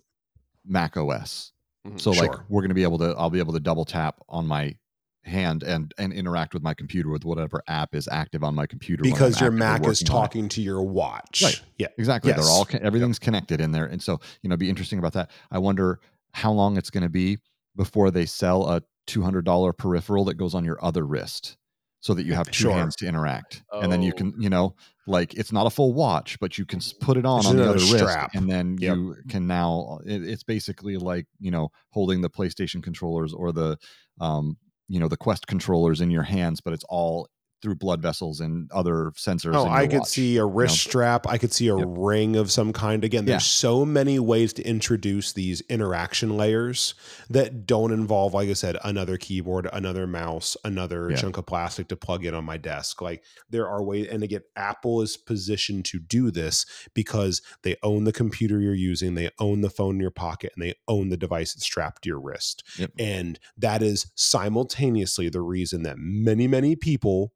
Mac 0.67 0.97
OS. 0.97 1.53
Mm-hmm, 1.87 1.99
so, 1.99 2.13
sure. 2.13 2.27
like, 2.27 2.39
we're 2.49 2.63
going 2.63 2.71
to 2.71 2.75
be 2.75 2.83
able 2.83 2.99
to, 2.99 3.15
I'll 3.17 3.31
be 3.31 3.39
able 3.39 3.55
to 3.55 3.61
double 3.61 3.85
tap 3.85 4.21
on 4.29 4.47
my 4.47 4.77
hand 5.23 5.63
and 5.63 5.93
and 5.99 6.15
interact 6.15 6.55
with 6.55 6.63
my 6.63 6.73
computer 6.73 7.11
with 7.11 7.27
whatever 7.27 7.63
app 7.69 7.95
is 7.95 8.09
active 8.11 8.43
on 8.43 8.55
my 8.55 8.67
computer 8.67 9.03
because 9.03 9.39
your 9.39 9.51
Mac 9.51 9.87
is 9.87 10.01
talking 10.01 10.49
to 10.49 10.63
your 10.63 10.83
watch. 10.83 11.43
Right. 11.43 11.61
Yeah. 11.79 11.89
Exactly. 11.99 12.31
Yes. 12.31 12.41
They're 12.41 12.51
all 12.51 12.67
everything's 12.83 13.17
yep. 13.17 13.23
connected 13.25 13.61
in 13.61 13.71
there, 13.71 13.85
and 13.85 14.03
so 14.03 14.19
you 14.43 14.51
know, 14.51 14.57
be 14.57 14.71
interesting 14.71 14.99
about 14.99 15.13
that. 15.13 15.31
I 15.51 15.59
wonder 15.59 16.01
how 16.33 16.53
long 16.53 16.77
it's 16.77 16.91
going 16.91 17.03
to 17.03 17.11
be 17.11 17.39
before 17.77 18.11
they 18.11 18.27
sell 18.27 18.69
a 18.69 18.83
two 19.07 19.23
hundred 19.23 19.45
dollar 19.45 19.73
peripheral 19.73 20.25
that 20.25 20.35
goes 20.35 20.55
on 20.55 20.65
your 20.65 20.83
other 20.83 21.05
wrist 21.05 21.59
so 22.01 22.15
that 22.15 22.25
you 22.25 22.35
have 22.35 22.47
two 22.47 22.63
sure. 22.63 22.73
hands 22.73 22.97
to 22.97 23.07
interact 23.07 23.63
oh. 23.73 23.81
and 23.81 23.93
then 23.93 24.03
you 24.03 24.13
can 24.13 24.33
oh. 24.37 24.41
you 24.41 24.51
know 24.51 24.75
like 25.07 25.35
it's 25.35 25.53
not 25.53 25.67
a 25.67 25.71
full 25.71 25.93
watch 25.93 26.39
but 26.41 26.59
you 26.59 26.65
can 26.65 26.81
put 27.01 27.17
it 27.17 27.27
on 27.27 27.47
on 27.47 27.57
the 27.57 27.69
other 27.69 27.79
strap. 27.79 28.33
wrist 28.33 28.35
and 28.35 28.51
then 28.51 28.77
yep. 28.81 28.97
you 28.97 29.17
can 29.29 29.47
now 29.47 29.99
it, 30.05 30.23
it's 30.23 30.43
basically 30.43 30.97
like 30.97 31.27
you 31.39 31.51
know 31.51 31.71
holding 31.91 32.21
the 32.21 32.31
playstation 32.31 32.83
controllers 32.83 33.33
or 33.33 33.53
the 33.53 33.77
um 34.21 34.57
you 34.89 34.99
know 34.99 35.09
the 35.09 35.17
quest 35.17 35.47
controllers 35.47 36.01
in 36.01 36.11
your 36.11 36.23
hands 36.23 36.61
but 36.61 36.73
it's 36.73 36.85
all 36.89 37.29
through 37.63 37.75
blood 37.75 38.01
vessels 38.01 38.41
and 38.41 38.71
other 38.73 39.13
sensors. 39.17 39.55
Oh, 39.55 39.69
I 39.69 39.87
could 39.87 40.01
watch, 40.01 40.09
see 40.09 40.37
a 40.39 40.45
wrist 40.45 40.85
you 40.85 40.89
know? 40.89 40.91
strap. 40.91 41.27
I 41.27 41.39
could 41.39 41.53
see 41.53 41.69
a 41.69 41.77
yep. 41.77 41.87
ring 41.91 42.37
of 42.37 42.51
some 42.51 42.73
kind. 42.73 43.05
Again, 43.05 43.27
there's 43.27 43.45
yeah. 43.45 43.71
so 43.71 43.85
many 43.85 44.19
ways 44.19 44.53
to 44.55 44.63
introduce 44.63 45.33
these 45.33 45.61
interaction 45.63 46.37
layers 46.37 46.95
that 47.29 47.67
don't 47.67 47.93
involve, 47.93 48.35
like 48.35 48.49
I 48.49 48.55
said, 48.55 48.77
another 48.83 49.17
keyboard, 49.17 49.69
another 49.73 50.07
mouse, 50.07 50.57
another 50.65 51.11
yeah. 51.11 51.17
chunk 51.17 51.37
of 51.37 51.47
plastic 51.47 51.89
to 51.89 51.97
plug 51.97 52.25
in 52.25 52.35
on 52.35 52.45
my 52.45 52.57
desk. 52.57 53.03
Like 53.03 53.25
there 53.49 53.69
are 53.69 53.83
ways, 53.83 54.09
and 54.09 54.23
again, 54.23 54.43
Apple 54.57 55.03
is 55.03 55.17
positioned 55.17 55.85
to 55.87 55.99
do 55.99 56.31
this 56.31 56.67
because 56.95 57.43
they 57.63 57.77
own 57.83 58.05
the 58.05 58.13
computer 58.13 58.61
you're 58.61 58.75
using, 58.75 59.15
they 59.15 59.31
own 59.39 59.61
the 59.61 59.71
phone 59.71 59.97
in 59.97 60.01
your 60.01 60.11
pocket, 60.11 60.53
and 60.57 60.65
they 60.65 60.75
own 60.89 61.11
the 61.11 61.17
device 61.17 61.55
that's 61.55 61.65
strapped 61.65 62.03
to 62.03 62.09
your 62.09 62.21
wrist. 62.21 62.65
Yep. 62.79 62.93
And 62.99 63.39
that 63.57 63.83
is 63.83 64.11
simultaneously 64.15 65.29
the 65.29 65.43
reason 65.43 65.83
that 65.83 65.97
many, 65.99 66.47
many 66.47 66.77
people 66.77 67.35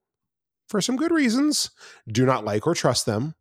for 0.68 0.80
some 0.80 0.96
good 0.96 1.12
reasons, 1.12 1.70
do 2.08 2.24
not 2.26 2.44
like 2.44 2.66
or 2.66 2.74
trust 2.74 3.06
them. 3.06 3.34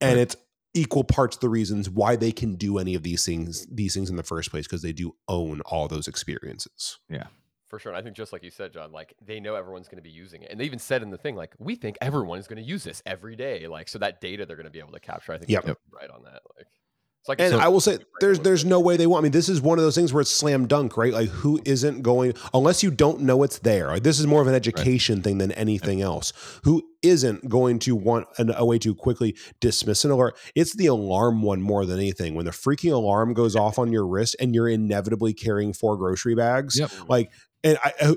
And 0.00 0.16
right. 0.16 0.22
it's 0.22 0.36
equal 0.74 1.04
parts 1.04 1.36
the 1.36 1.48
reasons 1.48 1.88
why 1.88 2.16
they 2.16 2.32
can 2.32 2.56
do 2.56 2.78
any 2.78 2.94
of 2.94 3.04
these 3.04 3.24
things 3.24 3.66
these 3.70 3.94
things 3.94 4.10
in 4.10 4.16
the 4.16 4.24
first 4.24 4.50
place 4.50 4.66
because 4.66 4.82
they 4.82 4.92
do 4.92 5.14
own 5.28 5.60
all 5.62 5.88
those 5.88 6.08
experiences. 6.08 6.98
Yeah. 7.08 7.26
For 7.68 7.78
sure. 7.78 7.92
And 7.92 7.98
I 7.98 8.02
think 8.02 8.14
just 8.14 8.32
like 8.32 8.44
you 8.44 8.50
said, 8.50 8.72
John, 8.72 8.92
like 8.92 9.14
they 9.24 9.40
know 9.40 9.54
everyone's 9.54 9.88
going 9.88 9.96
to 9.96 10.02
be 10.02 10.10
using 10.10 10.42
it. 10.42 10.50
And 10.50 10.60
they 10.60 10.64
even 10.64 10.78
said 10.78 11.02
in 11.02 11.10
the 11.10 11.18
thing, 11.18 11.34
like, 11.34 11.54
we 11.58 11.74
think 11.74 11.96
everyone 12.00 12.38
is 12.38 12.46
going 12.46 12.62
to 12.62 12.68
use 12.68 12.84
this 12.84 13.02
every 13.04 13.34
day. 13.34 13.66
Like, 13.66 13.88
so 13.88 13.98
that 13.98 14.20
data 14.20 14.46
they're 14.46 14.56
going 14.56 14.66
to 14.66 14.70
be 14.70 14.78
able 14.78 14.92
to 14.92 15.00
capture, 15.00 15.32
I 15.32 15.38
think 15.38 15.50
yep. 15.50 15.64
right 15.90 16.10
on 16.10 16.22
that. 16.24 16.42
Like, 16.56 16.66
like 17.26 17.40
and 17.40 17.54
I 17.54 17.68
will 17.68 17.80
say, 17.80 17.98
there's 18.20 18.40
there's 18.40 18.64
no 18.66 18.80
way 18.80 18.98
they 18.98 19.06
want. 19.06 19.22
I 19.22 19.24
mean, 19.24 19.32
this 19.32 19.48
is 19.48 19.60
one 19.60 19.78
of 19.78 19.84
those 19.84 19.94
things 19.94 20.12
where 20.12 20.20
it's 20.20 20.30
slam 20.30 20.66
dunk, 20.66 20.96
right? 20.96 21.12
Like, 21.12 21.30
who 21.30 21.58
isn't 21.64 22.02
going 22.02 22.34
unless 22.52 22.82
you 22.82 22.90
don't 22.90 23.20
know 23.20 23.42
it's 23.42 23.60
there? 23.60 23.88
Like, 23.88 24.02
this 24.02 24.20
is 24.20 24.26
more 24.26 24.42
of 24.42 24.46
an 24.46 24.54
education 24.54 25.16
right. 25.16 25.24
thing 25.24 25.38
than 25.38 25.50
anything 25.52 26.02
else. 26.02 26.34
Who 26.64 26.82
isn't 27.02 27.48
going 27.48 27.78
to 27.80 27.96
want 27.96 28.26
an, 28.36 28.52
a 28.54 28.66
way 28.66 28.78
to 28.80 28.94
quickly 28.94 29.36
dismiss 29.60 30.04
an 30.04 30.10
alert? 30.10 30.36
It's 30.54 30.74
the 30.74 30.86
alarm 30.86 31.40
one 31.40 31.62
more 31.62 31.86
than 31.86 31.98
anything. 31.98 32.34
When 32.34 32.44
the 32.44 32.50
freaking 32.50 32.92
alarm 32.92 33.32
goes 33.32 33.56
off 33.56 33.78
on 33.78 33.90
your 33.90 34.06
wrist 34.06 34.36
and 34.38 34.54
you're 34.54 34.68
inevitably 34.68 35.32
carrying 35.32 35.72
four 35.72 35.96
grocery 35.96 36.34
bags, 36.34 36.78
yep. 36.78 36.90
like, 37.08 37.30
and 37.62 37.78
I 37.82 38.16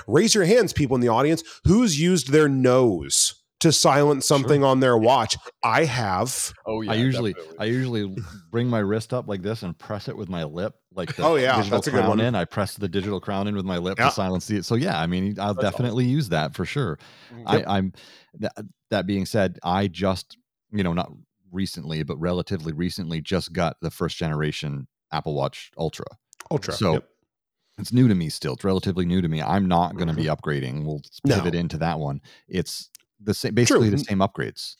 raise 0.06 0.34
your 0.34 0.44
hands, 0.44 0.72
people 0.72 0.94
in 0.94 1.00
the 1.00 1.08
audience. 1.08 1.42
Who's 1.64 2.00
used 2.00 2.32
their 2.32 2.48
nose? 2.48 3.41
To 3.62 3.72
silence 3.72 4.26
something 4.26 4.60
sure. 4.60 4.68
on 4.68 4.80
their 4.80 4.96
watch. 4.96 5.36
I 5.62 5.84
have. 5.84 6.52
Oh 6.66 6.80
yeah. 6.80 6.92
I 6.92 6.94
usually 6.96 7.32
definitely. 7.32 7.58
I 7.58 7.64
usually 7.64 8.16
bring 8.50 8.68
my 8.68 8.80
wrist 8.80 9.14
up 9.14 9.28
like 9.28 9.42
this 9.42 9.62
and 9.62 9.76
press 9.78 10.08
it 10.08 10.16
with 10.16 10.28
my 10.28 10.44
lip, 10.44 10.74
like 10.92 11.14
the 11.16 11.22
oh 11.24 11.36
yeah, 11.36 11.56
digital 11.56 11.78
that's 11.78 11.88
crown 11.88 12.20
in. 12.20 12.34
I 12.34 12.44
press 12.44 12.76
the 12.76 12.88
digital 12.88 13.20
crown 13.20 13.46
in 13.46 13.54
with 13.54 13.64
my 13.64 13.78
lip 13.78 13.98
to 13.98 14.10
silence 14.10 14.50
it. 14.50 14.64
So 14.64 14.74
yeah, 14.74 15.00
I 15.00 15.06
mean, 15.06 15.38
I'll 15.38 15.54
that's 15.54 15.64
definitely 15.64 16.04
awesome. 16.04 16.14
use 16.14 16.28
that 16.30 16.54
for 16.54 16.64
sure. 16.64 16.98
Mm, 17.32 17.52
yep. 17.52 17.68
I, 17.68 17.78
I'm 17.78 17.92
that, 18.40 18.52
that 18.90 19.06
being 19.06 19.26
said, 19.26 19.58
I 19.62 19.88
just 19.88 20.36
you 20.72 20.82
know 20.82 20.92
not 20.92 21.12
recently, 21.50 22.02
but 22.02 22.16
relatively 22.16 22.72
recently, 22.72 23.20
just 23.20 23.52
got 23.52 23.76
the 23.80 23.90
first 23.90 24.16
generation 24.16 24.88
Apple 25.12 25.34
Watch 25.34 25.70
Ultra. 25.78 26.06
Ultra. 26.50 26.74
So. 26.74 26.92
Yep. 26.94 27.08
It's 27.78 27.90
new 27.90 28.06
to 28.06 28.14
me 28.14 28.28
still. 28.28 28.52
It's 28.52 28.64
relatively 28.64 29.06
new 29.06 29.22
to 29.22 29.28
me. 29.28 29.40
I'm 29.40 29.66
not 29.66 29.96
going 29.96 30.08
to 30.08 30.14
be 30.14 30.24
mm-hmm. 30.24 30.34
upgrading. 30.34 30.84
We'll 30.84 31.00
pivot 31.26 31.54
no. 31.54 31.58
into 31.58 31.78
that 31.78 31.98
one. 31.98 32.20
It's 32.46 32.90
the 33.24 33.34
same, 33.34 33.54
basically 33.54 33.88
True. 33.88 33.98
the 33.98 34.04
same 34.04 34.18
upgrades. 34.18 34.76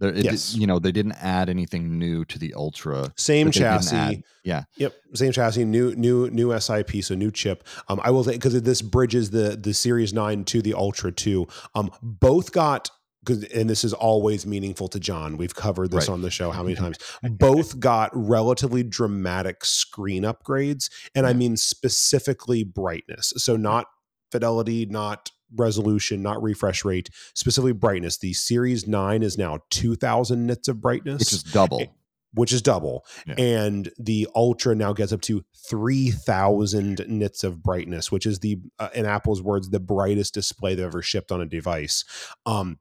It, 0.00 0.24
yes. 0.24 0.54
you 0.54 0.66
know, 0.66 0.78
they 0.78 0.92
didn't 0.92 1.12
add 1.12 1.50
anything 1.50 1.98
new 1.98 2.24
to 2.26 2.38
the 2.38 2.54
Ultra. 2.54 3.12
Same 3.16 3.50
chassis. 3.50 3.96
Add, 3.96 4.22
yeah. 4.44 4.62
Yep. 4.76 4.94
Same 5.14 5.32
chassis. 5.32 5.64
New 5.64 5.94
new 5.94 6.30
new 6.30 6.58
SIP. 6.58 7.02
So 7.02 7.14
new 7.14 7.30
chip. 7.30 7.64
Um, 7.88 8.00
I 8.02 8.10
will 8.10 8.24
say 8.24 8.32
because 8.32 8.60
this 8.62 8.80
bridges 8.80 9.30
the 9.30 9.58
the 9.60 9.74
Series 9.74 10.14
Nine 10.14 10.44
to 10.46 10.62
the 10.62 10.72
Ultra 10.72 11.12
Two. 11.12 11.48
Um, 11.74 11.90
both 12.02 12.52
got 12.52 12.90
and 13.28 13.68
this 13.68 13.84
is 13.84 13.92
always 13.92 14.46
meaningful 14.46 14.88
to 14.88 14.98
John. 14.98 15.36
We've 15.36 15.54
covered 15.54 15.90
this 15.90 16.08
right. 16.08 16.14
on 16.14 16.22
the 16.22 16.30
show 16.30 16.50
how 16.50 16.62
many 16.62 16.74
times. 16.74 16.96
Both 17.22 17.78
got 17.78 18.10
relatively 18.14 18.82
dramatic 18.82 19.62
screen 19.64 20.22
upgrades, 20.22 20.90
and 21.14 21.26
I 21.26 21.34
mean 21.34 21.58
specifically 21.58 22.64
brightness. 22.64 23.34
So 23.36 23.56
not 23.56 23.86
fidelity, 24.32 24.86
not 24.86 25.30
resolution, 25.56 26.22
not 26.22 26.42
refresh 26.42 26.84
rate, 26.84 27.10
specifically 27.34 27.72
brightness. 27.72 28.18
The 28.18 28.32
Series 28.32 28.86
9 28.86 29.22
is 29.22 29.38
now 29.38 29.60
2000 29.70 30.46
nits 30.46 30.68
of 30.68 30.80
brightness, 30.80 31.20
which 31.20 31.32
is 31.32 31.42
double. 31.42 31.84
Which 32.32 32.52
is 32.52 32.62
double. 32.62 33.04
Yeah. 33.26 33.34
And 33.38 33.90
the 33.98 34.28
Ultra 34.36 34.74
now 34.76 34.92
gets 34.92 35.12
up 35.12 35.20
to 35.22 35.44
3000 35.68 37.04
nits 37.08 37.42
of 37.42 37.62
brightness, 37.62 38.12
which 38.12 38.24
is 38.24 38.38
the, 38.38 38.60
uh, 38.78 38.90
in 38.94 39.04
Apple's 39.04 39.42
words, 39.42 39.70
the 39.70 39.80
brightest 39.80 40.34
display 40.34 40.74
they've 40.74 40.86
ever 40.86 41.02
shipped 41.02 41.32
on 41.32 41.40
a 41.40 41.46
device. 41.46 42.04
Um, 42.46 42.78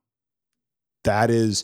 that 1.04 1.32
is 1.32 1.64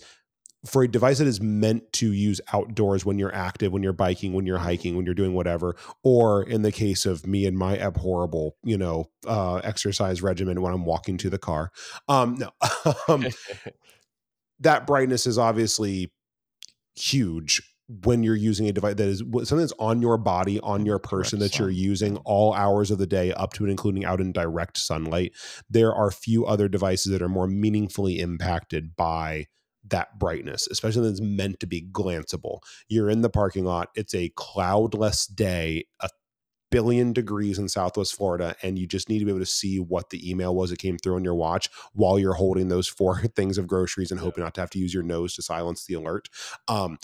for 0.65 0.83
a 0.83 0.87
device 0.87 1.19
that 1.19 1.27
is 1.27 1.41
meant 1.41 1.91
to 1.93 2.11
use 2.11 2.41
outdoors 2.53 3.05
when 3.05 3.19
you're 3.19 3.33
active, 3.33 3.71
when 3.71 3.83
you're 3.83 3.93
biking, 3.93 4.33
when 4.33 4.45
you're 4.45 4.57
hiking, 4.57 4.95
when 4.95 5.05
you're 5.05 5.15
doing 5.15 5.33
whatever, 5.33 5.75
or 6.03 6.43
in 6.43 6.61
the 6.61 6.71
case 6.71 7.05
of 7.05 7.25
me 7.25 7.45
and 7.45 7.57
my 7.57 7.77
abhorrible, 7.77 8.57
you 8.63 8.77
know, 8.77 9.09
uh, 9.27 9.57
exercise 9.57 10.21
regimen 10.21 10.61
when 10.61 10.73
I'm 10.73 10.85
walking 10.85 11.17
to 11.19 11.29
the 11.29 11.37
car. 11.37 11.71
Um, 12.07 12.35
no, 12.35 12.49
um, 13.07 13.27
that 14.59 14.87
brightness 14.87 15.27
is 15.27 15.37
obviously 15.37 16.11
huge 16.95 17.61
when 17.87 18.23
you're 18.23 18.35
using 18.35 18.67
a 18.67 18.71
device 18.71 18.95
that 18.95 19.07
is 19.07 19.19
something 19.19 19.57
that's 19.57 19.73
on 19.77 20.01
your 20.01 20.17
body, 20.17 20.59
on 20.61 20.85
your 20.85 20.97
person 20.97 21.37
direct 21.37 21.51
that 21.51 21.53
sun. 21.53 21.65
you're 21.65 21.71
using 21.71 22.17
all 22.17 22.53
hours 22.53 22.89
of 22.89 22.97
the 22.97 23.05
day, 23.05 23.31
up 23.33 23.53
to 23.53 23.63
and 23.63 23.69
including 23.69 24.03
out 24.03 24.19
in 24.19 24.31
direct 24.31 24.77
sunlight. 24.77 25.33
There 25.69 25.93
are 25.93 26.09
few 26.09 26.45
other 26.45 26.67
devices 26.67 27.11
that 27.11 27.21
are 27.21 27.29
more 27.29 27.47
meaningfully 27.47 28.19
impacted 28.19 28.95
by 28.95 29.45
that 29.89 30.19
brightness, 30.19 30.67
especially 30.69 31.01
when 31.01 31.11
it's 31.11 31.21
meant 31.21 31.59
to 31.59 31.67
be 31.67 31.81
glanceable. 31.81 32.59
You're 32.87 33.09
in 33.09 33.21
the 33.21 33.29
parking 33.29 33.65
lot, 33.65 33.89
it's 33.95 34.15
a 34.15 34.31
cloudless 34.35 35.27
day, 35.27 35.85
a 35.99 36.09
billion 36.71 37.13
degrees 37.13 37.57
in 37.57 37.69
Southwest 37.69 38.15
Florida, 38.15 38.55
and 38.61 38.77
you 38.77 38.87
just 38.87 39.09
need 39.09 39.19
to 39.19 39.25
be 39.25 39.31
able 39.31 39.39
to 39.39 39.45
see 39.45 39.79
what 39.79 40.09
the 40.09 40.29
email 40.29 40.55
was 40.55 40.71
that 40.71 40.79
came 40.79 40.97
through 40.97 41.15
on 41.15 41.23
your 41.23 41.35
watch 41.35 41.69
while 41.93 42.19
you're 42.19 42.33
holding 42.33 42.67
those 42.67 42.87
four 42.87 43.21
things 43.35 43.57
of 43.57 43.67
groceries 43.67 44.11
and 44.11 44.19
hoping 44.19 44.43
not 44.43 44.53
to 44.55 44.61
have 44.61 44.69
to 44.71 44.79
use 44.79 44.93
your 44.93 45.03
nose 45.03 45.33
to 45.35 45.41
silence 45.41 45.85
the 45.85 45.93
alert. 45.93 46.27
Um, 46.67 46.97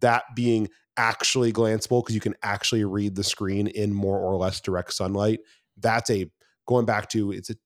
that 0.00 0.24
being 0.34 0.68
actually 0.96 1.52
glanceable 1.52 2.02
because 2.02 2.14
you 2.14 2.20
can 2.20 2.34
actually 2.42 2.84
read 2.84 3.14
the 3.14 3.24
screen 3.24 3.66
in 3.66 3.92
more 3.92 4.18
or 4.18 4.36
less 4.36 4.60
direct 4.60 4.92
sunlight. 4.92 5.40
That's 5.76 6.10
a 6.10 6.30
going 6.66 6.86
back 6.86 7.08
to 7.10 7.32
it's 7.32 7.50
a 7.50 7.56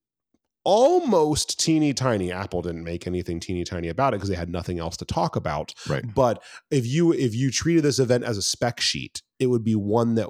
almost 0.64 1.58
teeny 1.58 1.94
tiny 1.94 2.30
apple 2.30 2.62
didn't 2.62 2.84
make 2.84 3.06
anything 3.06 3.40
teeny 3.40 3.64
tiny 3.64 3.88
about 3.88 4.12
it 4.12 4.18
because 4.18 4.28
they 4.28 4.36
had 4.36 4.50
nothing 4.50 4.78
else 4.78 4.96
to 4.96 5.04
talk 5.04 5.36
about 5.36 5.72
right 5.88 6.14
but 6.14 6.42
if 6.70 6.86
you 6.86 7.12
if 7.12 7.34
you 7.34 7.50
treated 7.50 7.82
this 7.82 7.98
event 7.98 8.24
as 8.24 8.36
a 8.36 8.42
spec 8.42 8.80
sheet 8.80 9.22
it 9.38 9.46
would 9.46 9.64
be 9.64 9.74
one 9.74 10.14
that 10.14 10.28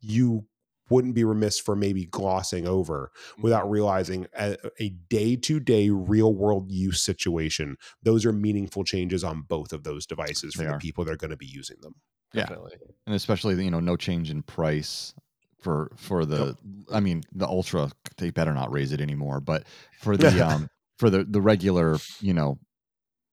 you 0.00 0.46
wouldn't 0.90 1.14
be 1.14 1.24
remiss 1.24 1.58
for 1.58 1.76
maybe 1.76 2.06
glossing 2.06 2.66
over 2.66 3.10
without 3.42 3.64
mm-hmm. 3.64 3.72
realizing 3.72 4.26
a, 4.38 4.56
a 4.80 4.88
day-to-day 5.10 5.90
real-world 5.90 6.70
use 6.70 7.02
situation 7.02 7.76
those 8.02 8.24
are 8.24 8.32
meaningful 8.32 8.84
changes 8.84 9.22
on 9.22 9.42
both 9.42 9.72
of 9.72 9.84
those 9.84 10.06
devices 10.06 10.54
for 10.54 10.62
they 10.62 10.68
the 10.68 10.74
are. 10.74 10.78
people 10.78 11.04
that 11.04 11.12
are 11.12 11.16
going 11.16 11.30
to 11.30 11.36
be 11.36 11.46
using 11.46 11.76
them 11.82 11.94
yeah 12.32 12.42
Definitely. 12.42 12.72
and 13.06 13.14
especially 13.14 13.62
you 13.62 13.70
know 13.70 13.80
no 13.80 13.96
change 13.96 14.30
in 14.30 14.42
price 14.42 15.14
for 15.60 15.90
for 15.96 16.24
the. 16.24 16.56
I 16.92 17.00
mean 17.00 17.22
the 17.32 17.46
ultra 17.46 17.90
they 18.18 18.30
better 18.30 18.52
not 18.52 18.72
raise 18.72 18.92
it 18.92 19.00
anymore 19.00 19.40
but 19.40 19.64
for 20.00 20.16
the 20.18 20.46
um 20.46 20.68
for 20.98 21.10
the 21.10 21.24
the 21.24 21.40
regular 21.40 21.98
you 22.20 22.34
know 22.34 22.58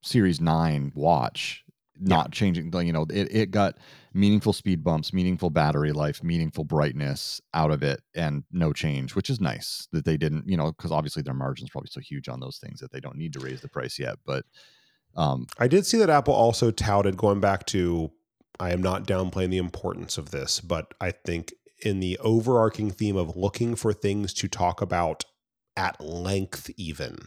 series 0.03 0.39
9 0.39 0.91
watch 0.95 1.63
not 1.99 2.27
yeah. 2.27 2.31
changing 2.31 2.71
you 2.85 2.93
know 2.93 3.05
it, 3.09 3.27
it 3.31 3.51
got 3.51 3.77
meaningful 4.13 4.53
speed 4.53 4.83
bumps 4.83 5.13
meaningful 5.13 5.49
battery 5.49 5.91
life 5.91 6.23
meaningful 6.23 6.63
brightness 6.63 7.41
out 7.53 7.71
of 7.71 7.83
it 7.83 8.01
and 8.15 8.43
no 8.51 8.73
change 8.73 9.15
which 9.15 9.29
is 9.29 9.39
nice 9.39 9.87
that 9.91 10.05
they 10.05 10.17
didn't 10.17 10.47
you 10.47 10.57
know 10.57 10.71
because 10.71 10.91
obviously 10.91 11.21
their 11.21 11.33
margins 11.33 11.69
probably 11.69 11.89
so 11.89 11.99
huge 11.99 12.27
on 12.29 12.39
those 12.39 12.57
things 12.57 12.79
that 12.79 12.91
they 12.91 12.99
don't 12.99 13.17
need 13.17 13.33
to 13.33 13.39
raise 13.39 13.61
the 13.61 13.69
price 13.69 13.97
yet 13.97 14.15
but 14.25 14.45
um 15.15 15.47
i 15.57 15.67
did 15.67 15.85
see 15.85 15.97
that 15.97 16.09
apple 16.09 16.33
also 16.33 16.69
touted 16.69 17.17
going 17.17 17.39
back 17.39 17.65
to 17.65 18.11
i 18.59 18.71
am 18.71 18.81
not 18.81 19.07
downplaying 19.07 19.49
the 19.49 19.57
importance 19.57 20.17
of 20.17 20.31
this 20.31 20.59
but 20.59 20.93
i 20.99 21.11
think 21.11 21.53
in 21.81 21.99
the 21.99 22.17
overarching 22.19 22.91
theme 22.91 23.17
of 23.17 23.35
looking 23.35 23.75
for 23.75 23.93
things 23.93 24.33
to 24.33 24.47
talk 24.47 24.81
about 24.81 25.23
at 25.77 25.99
length 25.99 26.69
even 26.77 27.17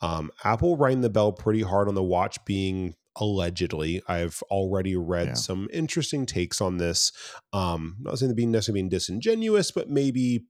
um, 0.00 0.30
apple 0.44 0.76
rang 0.76 1.00
the 1.00 1.10
bell 1.10 1.32
pretty 1.32 1.62
hard 1.62 1.88
on 1.88 1.94
the 1.94 2.02
watch 2.02 2.42
being 2.44 2.94
allegedly 3.16 4.02
i've 4.08 4.42
already 4.50 4.96
read 4.96 5.28
yeah. 5.28 5.34
some 5.34 5.68
interesting 5.72 6.26
takes 6.26 6.60
on 6.60 6.78
this 6.78 7.12
um 7.52 7.96
not 8.00 8.18
saying 8.18 8.30
to 8.30 8.34
being 8.34 8.50
necessarily 8.50 8.80
being 8.80 8.88
disingenuous 8.88 9.70
but 9.70 9.88
maybe 9.88 10.46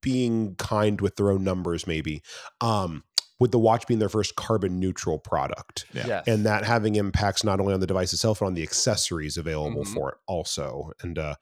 being 0.00 0.54
kind 0.56 1.00
with 1.00 1.16
their 1.16 1.32
own 1.32 1.42
numbers 1.42 1.86
maybe 1.86 2.22
um 2.60 3.02
with 3.40 3.50
the 3.50 3.58
watch 3.58 3.86
being 3.88 3.98
their 3.98 4.08
first 4.08 4.36
carbon 4.36 4.78
neutral 4.78 5.18
product 5.18 5.86
yeah. 5.92 6.06
Yes. 6.06 6.24
and 6.28 6.46
that 6.46 6.64
having 6.64 6.94
impacts 6.94 7.42
not 7.42 7.58
only 7.58 7.74
on 7.74 7.80
the 7.80 7.86
device 7.86 8.12
itself 8.12 8.38
but 8.38 8.46
on 8.46 8.54
the 8.54 8.62
accessories 8.62 9.36
available 9.36 9.82
mm-hmm. 9.82 9.92
for 9.92 10.10
it 10.10 10.18
also 10.28 10.92
and 11.02 11.18
uh 11.18 11.34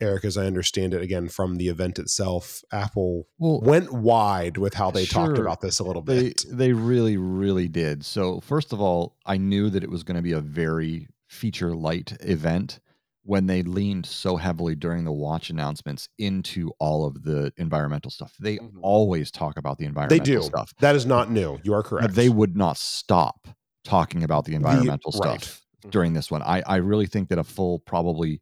Eric, 0.00 0.24
as 0.24 0.36
I 0.36 0.46
understand 0.46 0.94
it, 0.94 1.02
again 1.02 1.28
from 1.28 1.56
the 1.56 1.68
event 1.68 1.98
itself, 1.98 2.62
Apple 2.72 3.26
well, 3.38 3.60
went 3.60 3.92
wide 3.92 4.56
with 4.56 4.74
how 4.74 4.90
they 4.90 5.04
sure, 5.04 5.26
talked 5.26 5.38
about 5.38 5.60
this 5.60 5.78
a 5.78 5.84
little 5.84 6.02
bit. 6.02 6.42
They, 6.48 6.54
they 6.54 6.72
really, 6.72 7.16
really 7.16 7.68
did. 7.68 8.04
So, 8.04 8.40
first 8.40 8.72
of 8.72 8.80
all, 8.80 9.16
I 9.26 9.36
knew 9.36 9.70
that 9.70 9.82
it 9.82 9.90
was 9.90 10.04
going 10.04 10.16
to 10.16 10.22
be 10.22 10.32
a 10.32 10.40
very 10.40 11.08
feature 11.28 11.74
light 11.74 12.16
event 12.20 12.80
when 13.28 13.46
they 13.46 13.62
leaned 13.62 14.06
so 14.06 14.36
heavily 14.36 14.74
during 14.74 15.04
the 15.04 15.12
watch 15.12 15.50
announcements 15.50 16.08
into 16.16 16.72
all 16.78 17.06
of 17.06 17.24
the 17.24 17.52
environmental 17.58 18.10
stuff. 18.10 18.34
They 18.40 18.56
mm-hmm. 18.56 18.78
always 18.80 19.30
talk 19.30 19.58
about 19.58 19.76
the 19.76 19.84
environmental 19.84 20.24
they 20.24 20.32
do. 20.32 20.42
stuff. 20.42 20.72
That 20.80 20.96
is 20.96 21.04
not 21.04 21.30
new. 21.30 21.58
You 21.62 21.74
are 21.74 21.82
correct. 21.82 22.06
But 22.06 22.14
they 22.14 22.30
would 22.30 22.56
not 22.56 22.78
stop 22.78 23.46
talking 23.84 24.22
about 24.22 24.46
the 24.46 24.54
environmental 24.54 25.10
the, 25.10 25.18
stuff 25.18 25.26
right. 25.26 25.42
Mm-hmm. 25.42 25.90
during 25.90 26.14
this 26.14 26.30
one. 26.30 26.42
I, 26.42 26.62
I 26.66 26.76
really 26.76 27.04
think 27.04 27.28
that 27.28 27.38
a 27.38 27.44
full, 27.44 27.80
probably, 27.80 28.40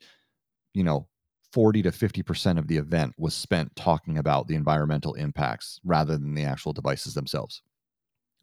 you 0.73 0.85
know, 0.85 1.09
40 1.57 1.85
to 1.85 1.90
50% 1.90 2.59
of 2.59 2.69
the 2.69 2.77
event 2.77 3.14
was 3.16 3.33
spent 3.33 3.75
talking 3.75 4.19
about 4.19 4.47
the 4.47 4.55
environmental 4.55 5.14
impacts 5.14 5.81
rather 5.83 6.19
than 6.19 6.35
the 6.35 6.45
actual 6.45 6.75
devices 6.75 7.14
themselves. 7.14 7.62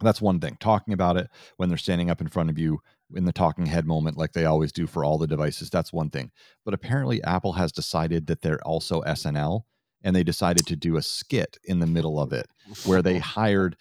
That's 0.01 0.19
one 0.19 0.39
thing. 0.39 0.57
Talking 0.59 0.95
about 0.95 1.17
it 1.17 1.29
when 1.57 1.69
they're 1.69 1.77
standing 1.77 2.09
up 2.09 2.21
in 2.21 2.27
front 2.27 2.49
of 2.49 2.57
you 2.57 2.79
in 3.13 3.25
the 3.25 3.31
talking 3.31 3.67
head 3.67 3.85
moment, 3.85 4.17
like 4.17 4.33
they 4.33 4.45
always 4.45 4.71
do 4.71 4.87
for 4.87 5.05
all 5.05 5.19
the 5.19 5.27
devices, 5.27 5.69
that's 5.69 5.93
one 5.93 6.09
thing. 6.09 6.31
But 6.65 6.73
apparently, 6.73 7.23
Apple 7.23 7.53
has 7.53 7.71
decided 7.71 8.25
that 8.25 8.41
they're 8.41 8.65
also 8.65 9.03
SNL 9.03 9.61
and 10.01 10.15
they 10.15 10.23
decided 10.23 10.65
to 10.65 10.75
do 10.75 10.97
a 10.97 11.03
skit 11.03 11.59
in 11.65 11.81
the 11.81 11.85
middle 11.85 12.19
of 12.19 12.33
it 12.33 12.47
where 12.83 13.03
they 13.03 13.19
hired 13.19 13.77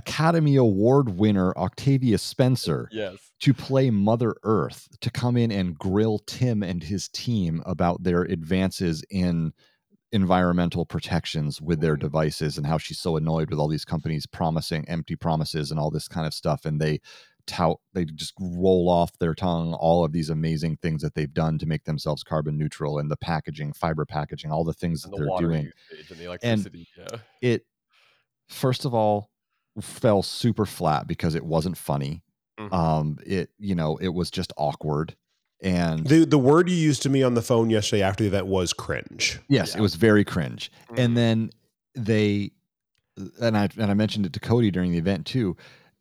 Academy 0.00 0.56
Award 0.56 1.18
winner 1.18 1.52
Octavia 1.58 2.16
Spencer 2.16 2.88
yes. 2.90 3.18
to 3.40 3.52
play 3.52 3.90
Mother 3.90 4.34
Earth, 4.44 4.88
to 5.02 5.10
come 5.10 5.36
in 5.36 5.52
and 5.52 5.78
grill 5.78 6.20
Tim 6.20 6.62
and 6.62 6.82
his 6.82 7.08
team 7.08 7.62
about 7.66 8.02
their 8.02 8.22
advances 8.22 9.04
in 9.10 9.52
environmental 10.12 10.86
protections 10.86 11.60
with 11.60 11.82
their 11.82 11.96
mm. 11.96 12.00
devices 12.00 12.56
and 12.56 12.66
how 12.66 12.78
she's 12.78 12.98
so 12.98 13.16
annoyed 13.16 13.50
with 13.50 13.58
all 13.58 13.68
these 13.68 13.84
companies 13.84 14.26
promising 14.26 14.88
empty 14.88 15.16
promises 15.16 15.70
and 15.70 15.78
all 15.78 15.90
this 15.90 16.08
kind 16.08 16.26
of 16.26 16.32
stuff. 16.32 16.64
And 16.64 16.80
they 16.80 17.00
tout, 17.46 17.78
they 17.92 18.06
just 18.06 18.32
roll 18.40 18.88
off 18.88 19.18
their 19.18 19.34
tongue 19.34 19.74
all 19.74 20.02
of 20.02 20.12
these 20.12 20.30
amazing 20.30 20.78
things 20.80 21.02
that 21.02 21.14
they've 21.14 21.34
done 21.34 21.58
to 21.58 21.66
make 21.66 21.84
themselves 21.84 22.24
carbon 22.24 22.56
neutral 22.56 22.98
and 22.98 23.10
the 23.10 23.18
packaging, 23.18 23.74
fiber 23.74 24.06
packaging, 24.06 24.50
all 24.50 24.64
the 24.64 24.72
things 24.72 25.04
and 25.04 25.12
that 25.12 25.18
the 25.18 25.26
they're 25.26 25.40
doing. 25.46 25.70
And, 25.90 26.08
the 26.08 26.38
and 26.42 26.86
yeah. 26.96 27.18
it, 27.42 27.66
first 28.48 28.86
of 28.86 28.94
all, 28.94 29.30
fell 29.80 30.22
super 30.22 30.66
flat 30.66 31.06
because 31.06 31.34
it 31.34 31.44
wasn't 31.44 31.76
funny. 31.76 32.22
Mm-hmm. 32.58 32.74
Um, 32.74 33.18
it 33.24 33.50
you 33.58 33.74
know 33.74 33.96
it 33.96 34.08
was 34.08 34.30
just 34.30 34.52
awkward. 34.56 35.16
And 35.62 36.06
the 36.06 36.24
the 36.24 36.38
word 36.38 36.68
you 36.68 36.76
used 36.76 37.02
to 37.02 37.10
me 37.10 37.22
on 37.22 37.34
the 37.34 37.42
phone 37.42 37.70
yesterday 37.70 38.02
after 38.02 38.24
the 38.24 38.28
event 38.28 38.46
was 38.46 38.72
cringe. 38.72 39.40
Yes, 39.48 39.72
yeah. 39.72 39.78
it 39.78 39.82
was 39.82 39.94
very 39.94 40.24
cringe. 40.24 40.72
Mm-hmm. 40.86 41.00
And 41.00 41.16
then 41.16 41.50
they 41.94 42.52
and 43.40 43.56
I 43.56 43.68
and 43.76 43.90
I 43.90 43.94
mentioned 43.94 44.26
it 44.26 44.32
to 44.34 44.40
Cody 44.40 44.70
during 44.70 44.92
the 44.92 44.98
event 44.98 45.26
too. 45.26 45.56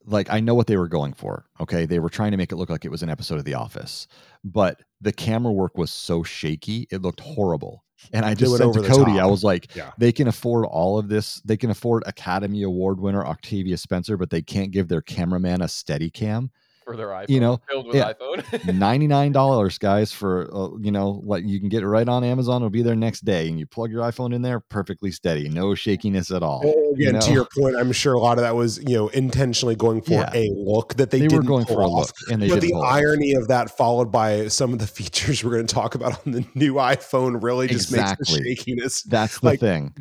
Like 0.05 0.29
I 0.31 0.39
know 0.39 0.55
what 0.55 0.67
they 0.67 0.77
were 0.77 0.87
going 0.87 1.13
for. 1.13 1.45
Okay, 1.59 1.85
they 1.85 1.99
were 1.99 2.09
trying 2.09 2.31
to 2.31 2.37
make 2.37 2.51
it 2.51 2.55
look 2.55 2.69
like 2.69 2.85
it 2.85 2.91
was 2.91 3.03
an 3.03 3.09
episode 3.09 3.37
of 3.37 3.45
The 3.45 3.53
Office, 3.53 4.07
but 4.43 4.81
the 5.01 5.11
camera 5.11 5.51
work 5.51 5.77
was 5.77 5.91
so 5.91 6.23
shaky, 6.23 6.87
it 6.89 7.01
looked 7.01 7.19
horrible. 7.19 7.83
And 8.13 8.25
I 8.25 8.33
just 8.33 8.57
said 8.57 8.73
to 8.73 8.81
Cody, 8.81 9.13
top. 9.13 9.21
I 9.21 9.25
was 9.25 9.43
like, 9.43 9.75
yeah. 9.75 9.91
they 9.97 10.11
can 10.11 10.27
afford 10.27 10.65
all 10.65 10.97
of 10.97 11.09
this. 11.09 11.41
They 11.45 11.57
can 11.57 11.69
afford 11.69 12.03
Academy 12.05 12.63
Award 12.63 12.99
winner 12.99 13.25
Octavia 13.25 13.77
Spencer, 13.77 14.17
but 14.17 14.29
they 14.29 14.41
can't 14.41 14.71
give 14.71 14.87
their 14.87 15.01
cameraman 15.01 15.61
a 15.61 15.67
steady 15.67 16.09
cam. 16.09 16.51
For 16.89 16.97
their 16.97 17.07
iPhone. 17.09 17.29
You 17.29 17.39
know, 17.39 17.61
filled 17.69 17.87
with 17.87 17.95
yeah. 17.95 18.13
iPhone. 18.13 18.73
ninety 18.79 19.07
nine 19.07 19.31
dollars, 19.31 19.77
guys, 19.77 20.11
for 20.11 20.49
uh, 20.53 20.69
you 20.79 20.91
know 20.91 21.21
what 21.23 21.43
you 21.43 21.59
can 21.59 21.69
get 21.69 21.83
it 21.83 21.87
right 21.87 22.07
on 22.07 22.23
Amazon. 22.23 22.57
It'll 22.57 22.69
be 22.69 22.81
there 22.81 22.95
next 22.95 23.25
day, 23.25 23.47
and 23.47 23.59
you 23.59 23.65
plug 23.65 23.91
your 23.91 24.01
iPhone 24.01 24.33
in 24.33 24.41
there, 24.41 24.59
perfectly 24.59 25.11
steady, 25.11 25.49
no 25.49 25.75
shakiness 25.75 26.31
at 26.31 26.41
all. 26.41 26.61
Well, 26.63 26.93
again, 26.93 26.97
you 26.97 27.11
know? 27.13 27.19
to 27.19 27.31
your 27.31 27.47
point, 27.57 27.75
I'm 27.75 27.91
sure 27.91 28.13
a 28.13 28.19
lot 28.19 28.37
of 28.37 28.43
that 28.43 28.55
was 28.55 28.79
you 28.79 28.95
know 28.95 29.07
intentionally 29.09 29.75
going 29.75 30.01
for 30.01 30.13
Yeah. 30.13 30.31
a 30.33 30.49
look 30.55 30.95
that 30.95 31.11
they, 31.11 31.19
they, 31.19 31.25
were 31.25 31.29
didn't 31.29 31.45
going 31.45 31.65
pull 31.65 31.75
for 31.75 31.81
a 31.81 31.87
look, 31.87 32.15
and 32.31 32.41
they 32.41 32.49
but 32.49 32.61
the 32.61 32.71
pull 32.71 32.81
it 32.81 32.85
off. 32.85 32.93
irony 32.93 33.33
of 33.33 33.47
that, 33.49 33.77
followed 33.77 34.11
by 34.11 34.47
some 34.47 34.73
of 34.73 34.79
the 34.79 34.87
features 34.99 35.43
we're 35.43 35.51
going 35.51 35.67
to 35.67 35.73
talk 35.73 35.95
about 35.95 36.25
on 36.25 36.33
the 36.33 36.45
new 36.55 36.73
iPhone, 36.75 37.43
really 37.43 37.67
just 37.67 37.91
makes 37.91 38.15
the 38.17 38.25
shakiness 38.25 39.03
That's 39.03 39.39
the 39.39 39.45
like, 39.45 39.59
thing. 39.59 39.93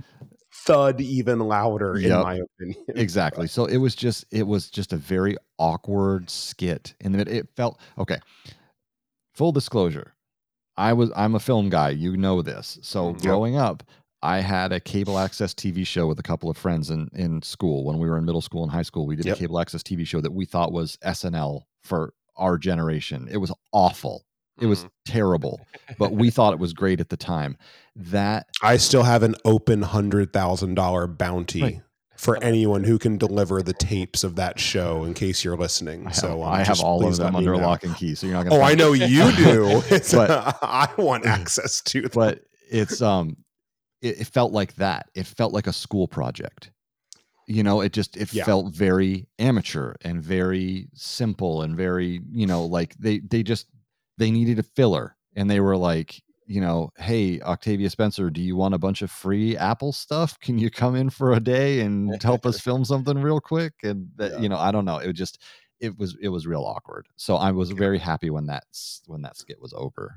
Thud 0.68 1.00
even 1.00 1.38
louder, 1.40 1.96
in 1.96 2.11
my 2.22 2.35
opinion. 2.37 2.85
exactly 2.94 3.46
so 3.46 3.64
it 3.64 3.78
was 3.78 3.94
just 3.94 4.24
it 4.31 4.46
was 4.46 4.70
just 4.70 4.92
a 4.92 4.96
very 4.96 5.37
awkward 5.59 6.28
skit 6.31 6.94
and 7.00 7.18
it, 7.20 7.26
it 7.26 7.48
felt 7.57 7.81
okay 7.98 8.18
full 9.35 9.52
disclosure 9.52 10.14
i 10.76 10.92
was 10.92 11.11
i'm 11.16 11.35
a 11.35 11.40
film 11.40 11.68
guy 11.68 11.90
you 11.90 12.16
know 12.16 12.42
this 12.42 12.78
so 12.83 13.12
Mhm. 13.14 13.22
growing 13.22 13.57
up 13.57 13.83
i 14.22 14.40
had 14.40 14.72
a 14.72 14.81
cable 14.81 15.18
access 15.18 15.54
tv 15.54 15.87
show 15.87 16.07
with 16.07 16.18
a 16.18 16.22
couple 16.22 16.50
of 16.50 16.57
friends 16.57 16.90
in 16.90 17.09
in 17.14 17.40
school 17.42 17.85
when 17.85 17.98
we 17.98 18.09
were 18.09 18.18
in 18.18 18.24
middle 18.24 18.40
school 18.42 18.62
and 18.62 18.72
high 18.72 18.83
school 18.83 19.07
we 19.07 19.16
did 19.16 19.26
Yep. 19.26 19.37
a 19.37 19.38
cable 19.38 19.59
access 19.61 19.83
tv 19.83 20.07
show 20.07 20.20
that 20.20 20.33
we 20.33 20.44
thought 20.44 20.72
was 20.72 20.96
snl 21.04 21.62
for 21.83 22.12
our 22.37 22.59
generation 22.59 23.26
it 23.31 23.38
was 23.38 23.52
awful 23.72 24.24
it 24.61 24.66
was 24.66 24.85
Mhm. 24.85 24.90
terrible 25.07 25.61
but 25.99 26.12
we 26.12 26.31
thought 26.31 26.53
it 26.53 26.59
was 26.59 26.73
great 26.73 27.01
at 27.01 27.09
the 27.09 27.16
time 27.16 27.57
that 27.97 28.47
I 28.62 28.77
still 28.77 29.03
have 29.05 29.23
an 29.23 29.35
open 29.44 29.83
hundred 29.83 30.33
thousand 30.33 30.75
dollar 30.75 31.07
bounty 31.07 31.62
Right. 31.62 31.81
for 32.16 32.42
anyone 32.42 32.85
who 32.85 32.99
can 32.99 33.16
deliver 33.18 33.62
the 33.62 33.73
tapes 33.73 34.23
of 34.25 34.35
that 34.37 34.59
show. 34.61 35.05
In 35.05 35.14
case 35.14 35.44
you're 35.44 35.57
listening, 35.57 36.03
I 36.07 36.11
have, 36.11 36.16
so 36.16 36.42
um, 36.42 36.53
I 36.53 36.64
have 36.64 36.81
all 36.81 37.07
of 37.07 37.16
them 37.16 37.35
under 37.37 37.53
know. 37.57 37.62
lock 37.66 37.85
and 37.85 37.94
key 37.97 38.14
so 38.14 38.27
you're 38.27 38.35
not 38.37 38.44
gonna 38.44 38.57
Oh, 38.57 38.61
I 38.62 38.68
find- 38.71 38.79
know 38.79 38.92
you 38.92 39.33
do. 39.37 39.83
It's- 39.90 40.12
But- 40.12 40.31
I 40.62 40.88
want 40.99 41.27
access 41.27 41.81
to 41.83 42.03
them. 42.03 42.11
but 42.14 42.42
it's 42.71 43.01
um 43.03 43.37
it, 44.03 44.21
it 44.21 44.27
felt 44.29 44.53
like 44.53 44.75
that 44.77 45.09
it 45.14 45.27
felt 45.27 45.53
like 45.53 45.66
a 45.66 45.73
school 45.73 46.07
project 46.07 46.71
you 47.49 47.62
know 47.62 47.81
it 47.81 47.92
just 47.92 48.16
it 48.16 48.33
Yeah. 48.33 48.44
felt 48.44 48.73
very 48.75 49.27
amateur 49.38 49.94
and 50.03 50.23
very 50.23 50.88
simple 50.94 51.62
and 51.62 51.75
very 51.77 52.21
you 52.31 52.47
know 52.47 52.64
like 52.66 52.94
they 52.99 53.18
they 53.21 53.42
just 53.42 53.66
they 54.18 54.31
needed 54.31 54.59
a 54.59 54.62
filler 54.62 55.16
and 55.35 55.48
they 55.50 55.61
were 55.61 55.76
like 55.76 56.22
you 56.46 56.61
know 56.61 56.90
hey 56.96 57.40
octavia 57.42 57.88
spencer 57.90 58.31
do 58.31 58.40
you 58.42 58.57
want 58.57 58.74
a 58.74 58.78
bunch 58.78 59.00
of 59.02 59.11
free 59.11 59.57
apple 59.57 59.92
stuff 59.92 60.38
can 60.40 60.59
you 60.59 60.70
come 60.70 60.94
in 60.96 61.09
for 61.11 61.33
a 61.33 61.40
day 61.40 61.81
and 61.81 62.22
help 62.22 62.44
us 62.46 62.59
film 62.68 62.85
something 62.85 63.18
real 63.22 63.40
quick 63.40 63.72
and 63.83 64.09
that 64.16 64.33
Yeah. 64.33 64.40
you 64.40 64.48
know 64.48 64.59
i 64.59 64.70
don't 64.70 64.85
know 64.85 64.96
it 64.98 65.12
just 65.14 65.40
it 65.81 65.96
was 65.98 66.16
it 66.20 66.28
was 66.28 66.46
real 66.46 66.64
awkward 66.64 67.07
so 67.16 67.37
i 67.37 67.50
was 67.52 67.70
very 67.70 67.98
happy 67.98 68.31
when 68.31 68.46
that 68.46 68.64
s- 68.72 69.02
when 69.07 69.22
that 69.22 69.37
skit 69.37 69.61
was 69.61 69.72
over 69.74 70.16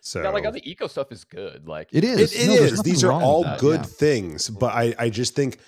so 0.00 0.22
yeah, 0.22 0.28
like 0.30 0.44
all 0.44 0.52
the 0.52 0.68
eco 0.70 0.86
stuff 0.86 1.12
is 1.12 1.24
good. 1.24 1.66
Like 1.68 1.88
it 1.92 2.04
is 2.04 2.32
It, 2.32 2.42
it 2.42 2.46
No, 2.48 2.54
is. 2.54 2.82
These 2.82 3.04
are 3.04 3.12
all 3.12 3.44
good 3.58 3.80
yeah. 3.80 3.86
things, 3.86 4.50
but 4.50 4.72
I, 4.74 4.94
I 4.98 5.10
just 5.10 5.34
think 5.34 5.58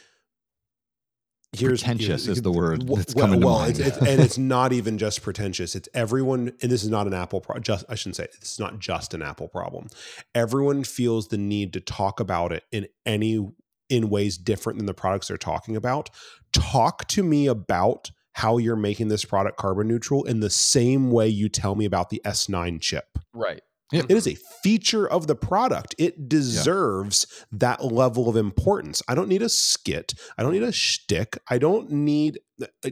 here's 1.55 1.83
Pretentious 1.83 2.27
is 2.27 2.43
the 2.43 2.53
word 2.53 2.87
that's 2.87 3.15
well, 3.15 3.27
coming 3.27 3.41
to 3.41 3.47
well, 3.47 3.59
mind. 3.61 3.79
It's, 3.79 3.81
it's, 3.81 3.97
and 3.99 4.21
it's 4.21 4.39
not 4.39 4.73
even 4.73 4.99
just 4.99 5.23
pretentious. 5.23 5.75
It's 5.75 5.89
everyone, 5.95 6.53
and 6.63 6.71
this 6.71 6.83
is 6.83 6.91
not 6.91 7.07
an 7.07 7.15
Apple. 7.15 7.41
Pro- 7.41 7.59
just 7.59 7.85
I 7.89 7.95
shouldn't 7.95 8.17
say 8.17 8.25
it. 8.25 8.37
this 8.41 8.53
is 8.53 8.61
not 8.61 8.79
just 8.79 9.15
an 9.15 9.23
Apple 9.23 9.49
problem. 9.49 9.89
Everyone 10.35 10.85
feels 10.85 11.29
the 11.29 11.39
need 11.39 11.73
to 11.75 11.81
talk 11.81 12.21
about 12.21 12.53
it 12.53 12.65
in 12.73 12.89
any 13.07 13.47
in 13.89 14.11
ways 14.11 14.39
different 14.39 14.79
than 14.79 14.87
the 14.87 14.95
products 14.95 15.29
they're 15.29 15.37
talking 15.37 15.77
about. 15.77 16.11
Talk 16.53 17.07
to 17.09 17.23
me 17.23 17.47
about 17.47 18.11
how 18.33 18.59
you're 18.59 18.77
making 18.77 19.09
this 19.09 19.25
product 19.25 19.57
carbon 19.57 19.87
neutral 19.87 20.25
in 20.25 20.41
the 20.41 20.51
same 20.51 21.11
way 21.11 21.29
you 21.29 21.49
tell 21.49 21.75
me 21.75 21.85
about 21.85 22.11
the 22.11 22.21
S9 22.25 22.81
chip. 22.81 23.19
right. 23.33 23.63
Yep. 23.93 24.07
It 24.09 24.17
is 24.17 24.27
a 24.27 24.35
feature 24.63 25.07
of 25.09 25.27
the 25.27 25.37
product. 25.37 25.95
It 25.99 26.29
deserves 26.29 27.27
that 27.53 27.85
level 27.85 28.29
of 28.29 28.37
importance. 28.37 29.03
I 29.09 29.15
don't 29.15 29.29
need 29.29 29.43
a 29.43 29.49
skit. 29.49 30.15
I 30.39 30.43
don't 30.43 30.53
need 30.53 30.63
a 30.63 30.73
shtick. 30.73 31.39
I 31.49 31.59
don't 31.59 31.91
need 31.91 32.41
uh, 32.63 32.91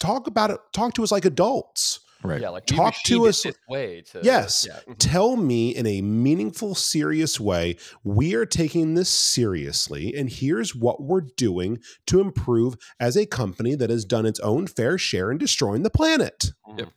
talk 0.00 0.26
about 0.26 0.50
it. 0.50 0.58
Talk 0.74 0.94
to 0.94 1.02
us 1.02 1.12
like 1.12 1.24
adults. 1.24 2.00
right. 2.24 2.40
Yeah, 2.40 2.48
like 2.50 2.66
Talk 2.66 2.94
to 3.04 3.28
us- 3.28 3.46
way 3.68 4.02
to 4.10 4.20
Yes. 4.22 4.66
Yeah. 4.68 4.80
mhm. 4.88 4.96
Tell 4.98 5.36
me 5.36 5.74
in 5.74 5.86
a 5.86 6.02
meaningful, 6.02 6.74
serious 6.74 7.38
way, 7.38 7.76
we 8.02 8.34
are 8.34 8.44
taking 8.46 8.94
this 8.94 9.08
seriously, 9.08 10.12
and 10.14 10.28
here's 10.28 10.74
what 10.74 11.00
we're 11.02 11.22
doing 11.36 11.78
to 12.08 12.20
improve 12.20 12.74
as 12.98 13.16
a 13.16 13.26
company 13.26 13.74
that 13.76 13.90
has 13.90 14.04
done 14.04 14.26
its 14.26 14.40
own 14.40 14.66
fair 14.66 14.98
share 14.98 15.30
in 15.30 15.38
destroying 15.38 15.82
the 15.82 15.90
planet. 15.90 16.46
Yep. 16.76 16.88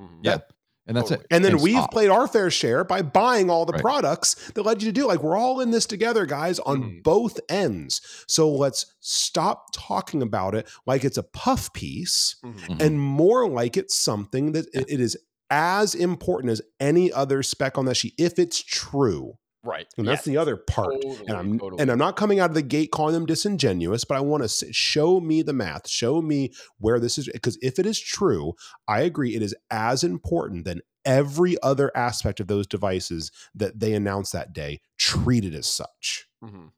Mhm. 0.00 0.20
Yeah. 0.22 0.38
And 0.86 0.96
that's 0.96 1.08
Totally. 1.08 1.24
it. 1.30 1.34
And 1.34 1.44
then 1.44 1.58
we've 1.60 1.74
stop. 1.76 1.90
played 1.92 2.10
our 2.10 2.28
fair 2.28 2.50
share 2.50 2.84
by 2.84 3.02
buying 3.02 3.50
all 3.50 3.64
the 3.66 3.72
Right. 3.72 3.82
products 3.82 4.34
that 4.54 4.62
led 4.62 4.82
you 4.82 4.88
to 4.88 4.92
do. 4.92 5.06
Like 5.06 5.22
we're 5.22 5.36
all 5.36 5.60
in 5.60 5.70
this 5.72 5.84
together, 5.86 6.26
guys, 6.26 6.58
on 6.60 6.82
Mhm. 6.82 7.02
both 7.02 7.40
ends. 7.48 8.00
So 8.28 8.48
let's 8.50 8.86
stop 9.00 9.66
talking 9.72 10.22
about 10.22 10.54
it 10.54 10.68
like 10.86 11.04
it's 11.04 11.18
a 11.18 11.22
puff 11.24 11.72
piece 11.72 12.36
Mhm. 12.44 12.54
Mhm. 12.68 12.82
and 12.82 13.00
more 13.00 13.48
like 13.48 13.76
it's 13.76 13.98
something 13.98 14.52
that 14.52 14.66
it- 14.72 14.86
it 14.88 15.00
is 15.00 15.16
as 15.50 15.94
important 15.94 16.50
as 16.52 16.62
any 16.80 17.12
other 17.12 17.42
spec 17.42 17.76
on 17.78 17.84
that 17.86 17.96
sheet 17.96 18.14
if 18.18 18.38
it's 18.38 18.60
true. 18.62 19.34
Right. 19.66 19.86
And 19.98 20.06
that's 20.06 20.24
the 20.24 20.36
other 20.36 20.56
part. 20.56 20.94
Totally, 21.02 21.26
and 21.26 21.36
I'm 21.36 21.58
totally. 21.58 21.82
and 21.82 21.90
I'm 21.90 21.98
not 21.98 22.16
coming 22.16 22.38
out 22.40 22.50
of 22.50 22.54
the 22.54 22.62
gate 22.62 22.90
calling 22.92 23.14
them 23.14 23.26
disingenuous, 23.26 24.04
but 24.04 24.16
I 24.16 24.20
want 24.20 24.48
to 24.48 24.72
show 24.72 25.20
me 25.20 25.42
the 25.42 25.52
math, 25.52 25.88
show 25.88 26.22
me 26.22 26.52
where 26.78 27.00
this 27.00 27.18
is 27.18 27.28
because 27.32 27.58
if 27.60 27.78
it 27.78 27.86
is 27.86 27.98
true, 28.00 28.54
I 28.86 29.00
agree 29.00 29.34
it 29.34 29.42
is 29.42 29.54
as 29.70 30.04
important 30.04 30.64
than 30.64 30.80
every 31.04 31.56
other 31.62 31.90
aspect 31.96 32.40
of 32.40 32.46
those 32.48 32.66
devices 32.66 33.30
that 33.54 33.78
they 33.80 33.92
announced 33.92 34.32
that 34.32 34.52
day. 34.52 34.80
Treat 34.98 35.44
it 35.44 35.54
as 35.54 35.66
such. 35.66 36.28
Mhm. 36.44 36.70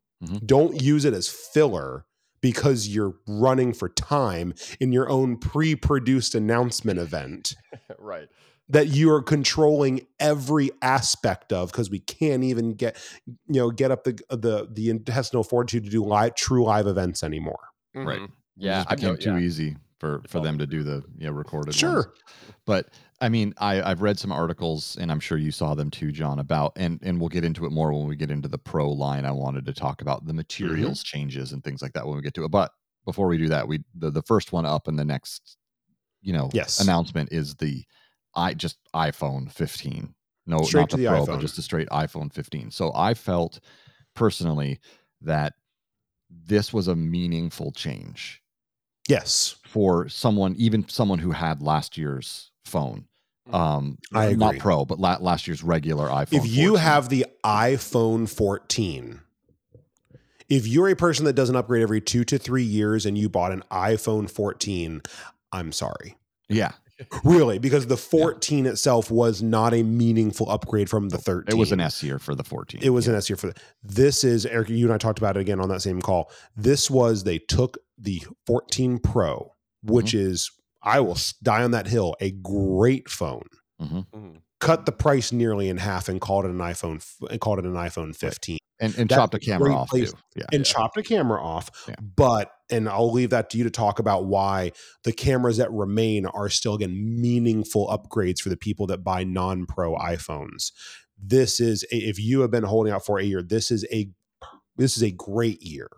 Don't 0.46 0.80
use 0.82 1.04
it 1.04 1.14
as 1.14 1.28
filler 1.28 2.04
because 2.40 2.88
you're 2.88 3.14
running 3.26 3.72
for 3.72 3.88
time 3.88 4.54
in 4.80 4.92
your 4.92 5.08
own 5.08 5.36
pre-produced 5.36 6.34
announcement 6.34 6.98
event 6.98 7.54
right. 7.98 8.28
That 8.70 8.88
you 8.88 9.10
are 9.10 9.22
controlling 9.22 10.06
every 10.20 10.70
aspect 10.82 11.52
of 11.52 11.70
because 11.72 11.90
we 11.90 12.00
can't 12.00 12.44
even 12.44 12.74
get 12.74 12.96
you 13.26 13.60
know 13.60 13.70
get 13.70 13.90
up 13.90 14.04
the 14.04 14.12
the 14.30 14.68
the 14.70 14.90
intestinal 14.90 15.42
fortitude 15.44 15.84
to 15.84 15.90
do 15.90 16.04
live 16.04 16.34
true 16.34 16.64
live 16.64 16.86
events 16.86 17.22
anymore. 17.22 17.68
Right. 17.94 18.20
Mhm. 18.20 18.24
It 18.24 18.30
Yeah. 18.56 18.78
just 18.80 18.90
I 18.90 18.94
became 18.94 19.10
know, 19.10 19.16
too 19.16 19.32
yeah. 19.32 19.38
easy 19.46 19.76
for 19.98 20.22
for 20.28 20.40
them 20.40 20.58
to 20.58 20.66
do 20.66 20.82
the 20.82 21.02
yeah 21.18 21.30
recorded. 21.30 21.68
ones. 21.68 21.76
Sure. 21.76 22.12
But 22.66 22.90
I 23.20 23.28
mean, 23.28 23.52
I 23.58 23.82
I've 23.82 24.00
read 24.02 24.18
some 24.18 24.30
articles, 24.30 24.96
and 25.00 25.10
I'm 25.10 25.18
sure 25.18 25.38
you 25.38 25.50
saw 25.50 25.74
them 25.74 25.90
too, 25.90 26.12
John. 26.12 26.38
About 26.38 26.72
and 26.76 27.00
and 27.02 27.18
we'll 27.18 27.30
get 27.30 27.44
into 27.44 27.64
it 27.66 27.72
more 27.72 27.92
when 27.92 28.06
we 28.06 28.14
get 28.16 28.30
into 28.30 28.48
the 28.48 28.58
pro 28.58 28.90
line. 28.92 29.24
I 29.24 29.32
wanted 29.32 29.64
to 29.66 29.72
talk 29.72 30.02
about 30.02 30.26
the 30.26 30.34
materials 30.34 31.02
changes 31.02 31.52
and 31.52 31.64
things 31.64 31.82
like 31.82 31.94
that 31.94 32.06
when 32.06 32.16
we 32.16 32.22
get 32.22 32.34
to 32.34 32.44
it. 32.44 32.50
But 32.50 32.70
before 33.06 33.26
we 33.26 33.38
do 33.38 33.48
that, 33.48 33.66
we 33.66 33.82
the 33.94 34.10
the 34.10 34.22
first 34.22 34.52
one 34.52 34.66
up 34.66 34.86
in 34.86 34.94
the 34.96 35.04
next, 35.04 35.56
you 36.20 36.32
know, 36.32 36.48
Yes. 36.52 36.78
announcement 36.80 37.32
is 37.32 37.56
the 37.56 37.82
i 38.34 38.54
just 38.54 38.78
iPhone 38.94 39.50
15. 39.52 40.14
No, 40.46 40.62
Straight 40.62 40.80
not 40.82 40.90
the, 40.90 40.96
the 40.98 41.06
Pro, 41.08 41.22
iPhone. 41.22 41.26
but 41.26 41.40
just 41.40 41.58
a 41.58 41.62
straight 41.62 41.88
iPhone 41.90 42.32
15. 42.32 42.70
So 42.70 42.92
I 42.94 43.14
felt 43.14 43.60
personally 44.14 44.80
that 45.20 45.54
this 46.30 46.72
was 46.72 46.88
a 46.88 46.96
meaningful 46.96 47.72
change 47.72 48.42
Yes, 49.08 49.56
for 49.66 50.08
someone, 50.10 50.54
even 50.58 50.86
someone 50.88 51.18
who 51.18 51.30
had 51.30 51.62
last 51.62 51.96
year's 51.96 52.50
phone. 52.66 53.06
Mhm. 53.48 53.54
Um, 53.54 53.98
I 54.12 54.34
not. 54.34 54.58
Pro, 54.58 54.84
but 54.84 54.98
la- 54.98 55.16
last 55.20 55.46
year's 55.46 55.62
regular 55.62 56.08
iPhone. 56.08 56.34
if 56.34 56.46
you 56.46 56.70
14. 56.72 56.76
have 56.84 57.08
the 57.08 57.26
iPhone 57.44 58.28
14, 58.28 59.20
if 60.50 60.66
you're 60.66 60.88
a 60.88 60.96
person 60.96 61.24
that 61.24 61.32
doesn't 61.34 61.56
upgrade 61.56 61.82
every 61.82 62.00
two 62.02 62.24
to 62.24 62.36
three 62.38 62.62
years 62.62 63.06
and 63.06 63.16
you 63.16 63.28
bought 63.30 63.52
an 63.52 63.62
iPhone 63.70 64.30
14, 64.30 65.00
I'm 65.52 65.72
sorry. 65.72 66.16
yeah, 66.50 66.72
Really, 67.24 67.58
because 67.58 67.86
the 67.86 67.96
14 67.96 68.66
itself 68.66 69.10
was 69.10 69.42
not 69.42 69.72
a 69.74 69.82
meaningful 69.82 70.50
upgrade 70.50 70.90
from 70.90 71.08
the 71.10 71.18
13. 71.18 71.54
it 71.54 71.58
was 71.58 71.70
an 71.72 71.80
S 71.80 72.02
year 72.02 72.18
for 72.18 72.34
the 72.34 72.42
14. 72.44 72.80
It 72.82 72.90
was 72.90 73.06
yeah. 73.06 73.12
an 73.12 73.18
S 73.18 73.30
year 73.30 73.36
for 73.36 73.48
the, 73.48 73.54
this 73.82 74.24
is 74.24 74.44
Eric. 74.46 74.68
You 74.68 74.86
and 74.86 74.94
I 74.94 74.98
talked 74.98 75.18
about 75.18 75.36
it 75.36 75.40
again 75.40 75.60
on 75.60 75.68
that 75.68 75.80
same 75.82 76.00
call. 76.02 76.30
This 76.56 76.90
was 76.90 77.24
they 77.24 77.38
took 77.38 77.78
the 77.96 78.22
14 78.46 78.98
Pro, 78.98 79.52
which 79.82 80.12
Mm-hmm. 80.12 80.30
is 80.30 80.50
I 80.82 81.00
will 81.00 81.16
die 81.42 81.62
on 81.62 81.72
that 81.72 81.86
hill, 81.88 82.14
a 82.20 82.30
great 82.30 83.08
phone. 83.08 83.46
Mhm. 83.80 84.06
Mhm. 84.14 84.36
Cut 84.60 84.86
the 84.86 84.92
price 84.92 85.30
nearly 85.32 85.68
in 85.68 85.76
half 85.76 86.08
and 86.08 86.20
called 86.20 86.44
it 86.44 86.50
an 86.50 86.58
iPhone 86.58 87.04
and 87.30 87.40
called 87.40 87.58
it 87.60 87.64
an 87.64 87.74
iPhone 87.74 88.14
15 88.14 88.58
and 88.80 88.96
and 88.98 89.08
chopped 89.08 89.34
a 89.34 89.38
camera 89.38 89.74
off 89.74 89.90
too. 89.90 90.06
Yeah, 90.34 90.44
and 90.52 90.64
chopped 90.64 90.96
a 90.96 91.02
camera 91.02 91.40
off. 91.42 91.70
Yeah. 91.88 91.94
But 92.16 92.50
and 92.70 92.88
I'll 92.88 93.12
leave 93.12 93.30
that 93.30 93.50
to 93.50 93.58
you 93.58 93.64
to 93.64 93.70
talk 93.70 93.98
about 93.98 94.26
why 94.26 94.72
the 95.04 95.12
cameras 95.12 95.56
that 95.56 95.72
remain 95.72 96.26
are 96.26 96.48
still 96.48 96.74
again 96.74 97.20
meaningful 97.20 97.86
upgrades 97.88 98.40
for 98.40 98.48
the 98.48 98.56
people 98.56 98.86
that 98.88 99.04
buy 99.04 99.24
non-pro 99.24 99.94
iPhones. 99.96 100.72
This 101.20 101.60
is 101.60 101.84
if 101.90 102.18
you 102.18 102.40
have 102.40 102.50
been 102.50 102.64
holding 102.64 102.92
out 102.92 103.04
for 103.04 103.18
a 103.18 103.24
year, 103.24 103.42
this 103.42 103.70
is 103.70 103.86
a 103.92 104.10
this 104.76 104.96
is 104.96 105.02
a 105.02 105.10
great 105.10 105.62
year 105.62 105.88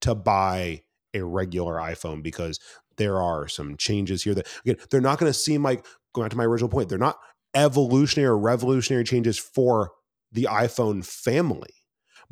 to 0.00 0.14
buy 0.14 0.82
a 1.14 1.22
regular 1.22 1.74
iPhone 1.74 2.22
because 2.22 2.58
there 2.96 3.20
are 3.20 3.48
some 3.48 3.76
changes 3.76 4.22
here 4.22 4.34
that 4.34 4.48
again 4.64 4.76
they're 4.90 5.00
not 5.00 5.18
going 5.18 5.30
to 5.30 5.38
seem 5.38 5.62
like 5.62 5.84
going 6.14 6.24
back 6.24 6.30
to 6.30 6.36
my 6.36 6.44
original 6.44 6.68
point 6.68 6.88
they're 6.88 6.98
not 6.98 7.18
evolutionary 7.54 8.28
or 8.28 8.38
revolutionary 8.38 9.04
changes 9.04 9.38
for 9.38 9.92
the 10.30 10.44
iphone 10.50 11.04
family 11.04 11.70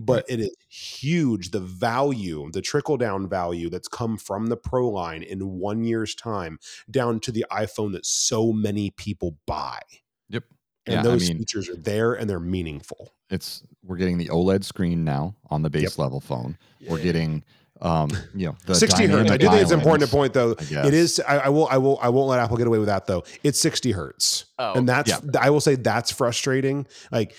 but 0.04 0.24
it 0.28 0.40
is 0.40 0.54
huge 0.68 1.50
the 1.50 1.60
value 1.60 2.50
the 2.52 2.62
trickle 2.62 2.96
down 2.96 3.28
value 3.28 3.68
that's 3.68 3.88
come 3.88 4.16
from 4.16 4.46
the 4.46 4.56
pro 4.56 4.88
line 4.88 5.22
in 5.22 5.40
one 5.58 5.84
year's 5.84 6.14
time 6.14 6.58
down 6.90 7.20
to 7.20 7.30
the 7.30 7.44
iphone 7.52 7.92
that 7.92 8.06
so 8.06 8.52
many 8.52 8.90
people 8.90 9.36
buy 9.46 9.80
yep 10.28 10.44
and 10.86 10.96
yeah, 10.96 11.02
those 11.02 11.24
I 11.24 11.32
mean, 11.32 11.38
features 11.38 11.68
are 11.68 11.76
there 11.76 12.14
and 12.14 12.28
they're 12.28 12.40
meaningful 12.40 13.12
it's 13.28 13.62
we're 13.84 13.96
getting 13.96 14.18
the 14.18 14.28
oled 14.28 14.64
screen 14.64 15.04
now 15.04 15.36
on 15.50 15.62
the 15.62 15.70
base 15.70 15.82
yep. 15.82 15.98
level 15.98 16.20
phone 16.20 16.56
yeah. 16.78 16.90
we're 16.90 17.02
getting 17.02 17.44
um, 17.82 18.10
you 18.34 18.46
know, 18.46 18.56
the 18.66 18.74
60 18.74 19.06
hertz. 19.06 19.30
I 19.30 19.38
do 19.38 19.48
think 19.48 19.62
it's 19.62 19.70
important 19.70 20.06
to 20.06 20.14
point 20.14 20.34
though. 20.34 20.50
It 20.50 20.92
is. 20.92 21.18
I, 21.26 21.38
I, 21.38 21.48
will. 21.48 21.66
I 21.68 21.78
will. 21.78 21.98
I 22.02 22.10
won't 22.10 22.28
let 22.28 22.38
Apple 22.38 22.58
get 22.58 22.66
away 22.66 22.78
with 22.78 22.88
that 22.88 23.06
though. 23.06 23.24
It's 23.42 23.58
60 23.58 23.92
hertz, 23.92 24.44
oh, 24.58 24.74
and 24.74 24.86
that's. 24.86 25.08
Yeah. 25.08 25.18
I 25.40 25.48
will 25.48 25.62
say 25.62 25.76
that's 25.76 26.10
frustrating. 26.10 26.86
Like 27.10 27.34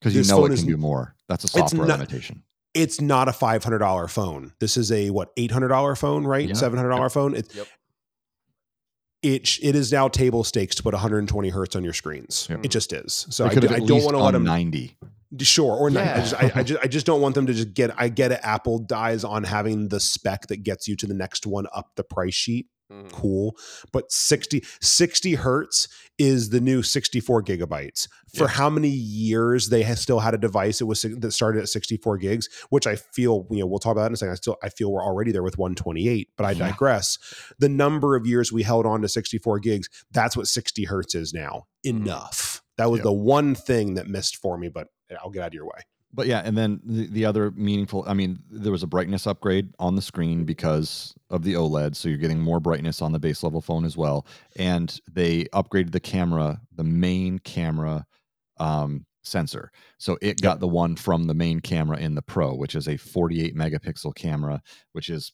because 0.00 0.14
you 0.14 0.24
know 0.24 0.44
it 0.44 0.48
can 0.48 0.54
is, 0.54 0.64
do 0.64 0.76
more. 0.76 1.14
That's 1.28 1.44
a 1.44 1.48
software 1.48 1.86
not, 1.86 1.98
limitation. 1.98 2.42
It's 2.74 3.00
not 3.00 3.28
a 3.28 3.32
five 3.32 3.64
hundred 3.64 3.78
dollar 3.78 4.08
phone. 4.08 4.52
This 4.60 4.76
is 4.76 4.90
a 4.90 5.10
what 5.10 5.30
eight 5.36 5.50
hundred 5.50 5.68
dollar 5.68 5.94
phone, 5.94 6.24
right? 6.26 6.56
Seven 6.56 6.76
hundred 6.78 6.90
dollar 6.90 7.04
yep. 7.04 7.12
phone. 7.12 7.34
It's 7.34 7.54
yep. 7.54 7.66
it 9.22 9.58
it 9.62 9.74
is 9.74 9.92
now 9.92 10.08
table 10.08 10.44
stakes 10.44 10.74
to 10.76 10.82
put 10.82 10.94
120 10.94 11.48
hertz 11.50 11.76
on 11.76 11.84
your 11.84 11.92
screens. 11.92 12.46
Yep. 12.50 12.64
It 12.64 12.70
just 12.70 12.92
is. 12.92 13.26
So 13.30 13.44
I, 13.44 13.48
I, 13.48 13.54
don't 13.54 13.90
want 13.90 14.10
to 14.10 14.18
let 14.18 14.32
them 14.32 14.44
90. 14.44 14.96
Sure, 15.40 15.76
or 15.76 15.90
yeah. 15.90 16.14
I 16.14 16.20
just, 16.20 16.34
I, 16.34 16.52
I, 16.54 16.62
just, 16.62 16.84
I 16.84 16.86
just 16.86 17.04
don't 17.04 17.20
want 17.20 17.34
them 17.34 17.46
to 17.46 17.52
just 17.52 17.74
get. 17.74 17.90
I 17.98 18.08
get 18.08 18.32
it. 18.32 18.40
Apple 18.42 18.78
dies 18.78 19.24
on 19.24 19.44
having 19.44 19.88
the 19.88 20.00
spec 20.00 20.46
that 20.46 20.62
gets 20.62 20.88
you 20.88 20.96
to 20.96 21.06
the 21.06 21.12
next 21.12 21.46
one 21.46 21.66
up 21.74 21.90
the 21.96 22.04
price 22.04 22.34
sheet. 22.34 22.66
Mm. 22.92 23.12
Cool. 23.12 23.56
But 23.92 24.10
60, 24.10 24.64
60 24.80 25.34
hertz 25.34 25.88
is 26.18 26.50
the 26.50 26.60
new 26.60 26.82
64 26.82 27.42
gigabytes. 27.42 28.08
For 28.34 28.44
yeah. 28.44 28.50
how 28.50 28.70
many 28.70 28.88
years 28.88 29.68
they 29.68 29.82
have 29.82 29.98
still 29.98 30.20
had 30.20 30.34
a 30.34 30.38
device 30.38 30.78
that 30.78 30.86
was 30.86 31.02
that 31.02 31.32
started 31.32 31.62
at 31.62 31.68
64 31.68 32.18
gigs, 32.18 32.48
which 32.70 32.86
I 32.86 32.96
feel, 32.96 33.46
you 33.50 33.60
know, 33.60 33.66
we'll 33.66 33.78
talk 33.78 33.92
about 33.92 34.02
that 34.02 34.08
in 34.08 34.14
a 34.14 34.16
second. 34.16 34.32
I 34.32 34.36
still 34.36 34.56
I 34.62 34.68
feel 34.70 34.90
we're 34.90 35.04
already 35.04 35.32
there 35.32 35.42
with 35.42 35.58
128, 35.58 36.30
but 36.36 36.44
I 36.44 36.52
yeah. 36.52 36.70
digress. 36.70 37.18
The 37.58 37.68
number 37.68 38.16
of 38.16 38.26
years 38.26 38.52
we 38.52 38.62
held 38.62 38.86
on 38.86 39.02
to 39.02 39.08
64 39.08 39.60
gigs, 39.60 39.88
that's 40.10 40.36
what 40.36 40.46
60 40.46 40.84
hertz 40.84 41.14
is 41.14 41.32
now. 41.32 41.66
Mm. 41.86 42.00
Enough. 42.00 42.62
That 42.78 42.90
was 42.90 43.00
the 43.00 43.12
one 43.12 43.54
thing 43.54 43.94
that 43.94 44.06
missed 44.06 44.36
for 44.36 44.56
me, 44.56 44.68
but 44.68 44.88
I'll 45.20 45.30
get 45.30 45.42
out 45.42 45.48
of 45.48 45.54
your 45.54 45.66
way 45.66 45.82
but 46.12 46.26
yeah, 46.26 46.42
and 46.44 46.56
then 46.56 46.80
the, 46.84 47.06
the 47.06 47.24
other 47.24 47.50
meaningful, 47.52 48.04
I 48.06 48.14
mean, 48.14 48.38
there 48.50 48.72
was 48.72 48.82
a 48.82 48.86
brightness 48.86 49.26
upgrade 49.26 49.72
on 49.78 49.94
the 49.94 50.02
screen 50.02 50.44
because 50.44 51.14
of 51.30 51.42
the 51.42 51.54
OLED, 51.54 51.96
so 51.96 52.08
you're 52.08 52.18
getting 52.18 52.40
more 52.40 52.60
brightness 52.60 53.02
on 53.02 53.12
the 53.12 53.18
base 53.18 53.42
level 53.42 53.60
phone 53.60 53.84
as 53.84 53.96
well. 53.96 54.26
And 54.56 54.98
they 55.10 55.44
upgraded 55.46 55.92
the 55.92 56.00
camera, 56.00 56.60
the 56.74 56.84
main 56.84 57.38
camera 57.38 58.06
um, 58.58 59.04
sensor, 59.22 59.70
so 59.98 60.16
it 60.22 60.40
got 60.40 60.60
the 60.60 60.68
one 60.68 60.96
from 60.96 61.24
the 61.24 61.34
main 61.34 61.60
camera 61.60 61.98
in 61.98 62.14
the 62.14 62.22
Pro, 62.22 62.54
which 62.54 62.74
is 62.74 62.88
a 62.88 62.96
48 62.96 63.54
megapixel 63.54 64.14
camera, 64.14 64.62
which 64.92 65.10
is 65.10 65.32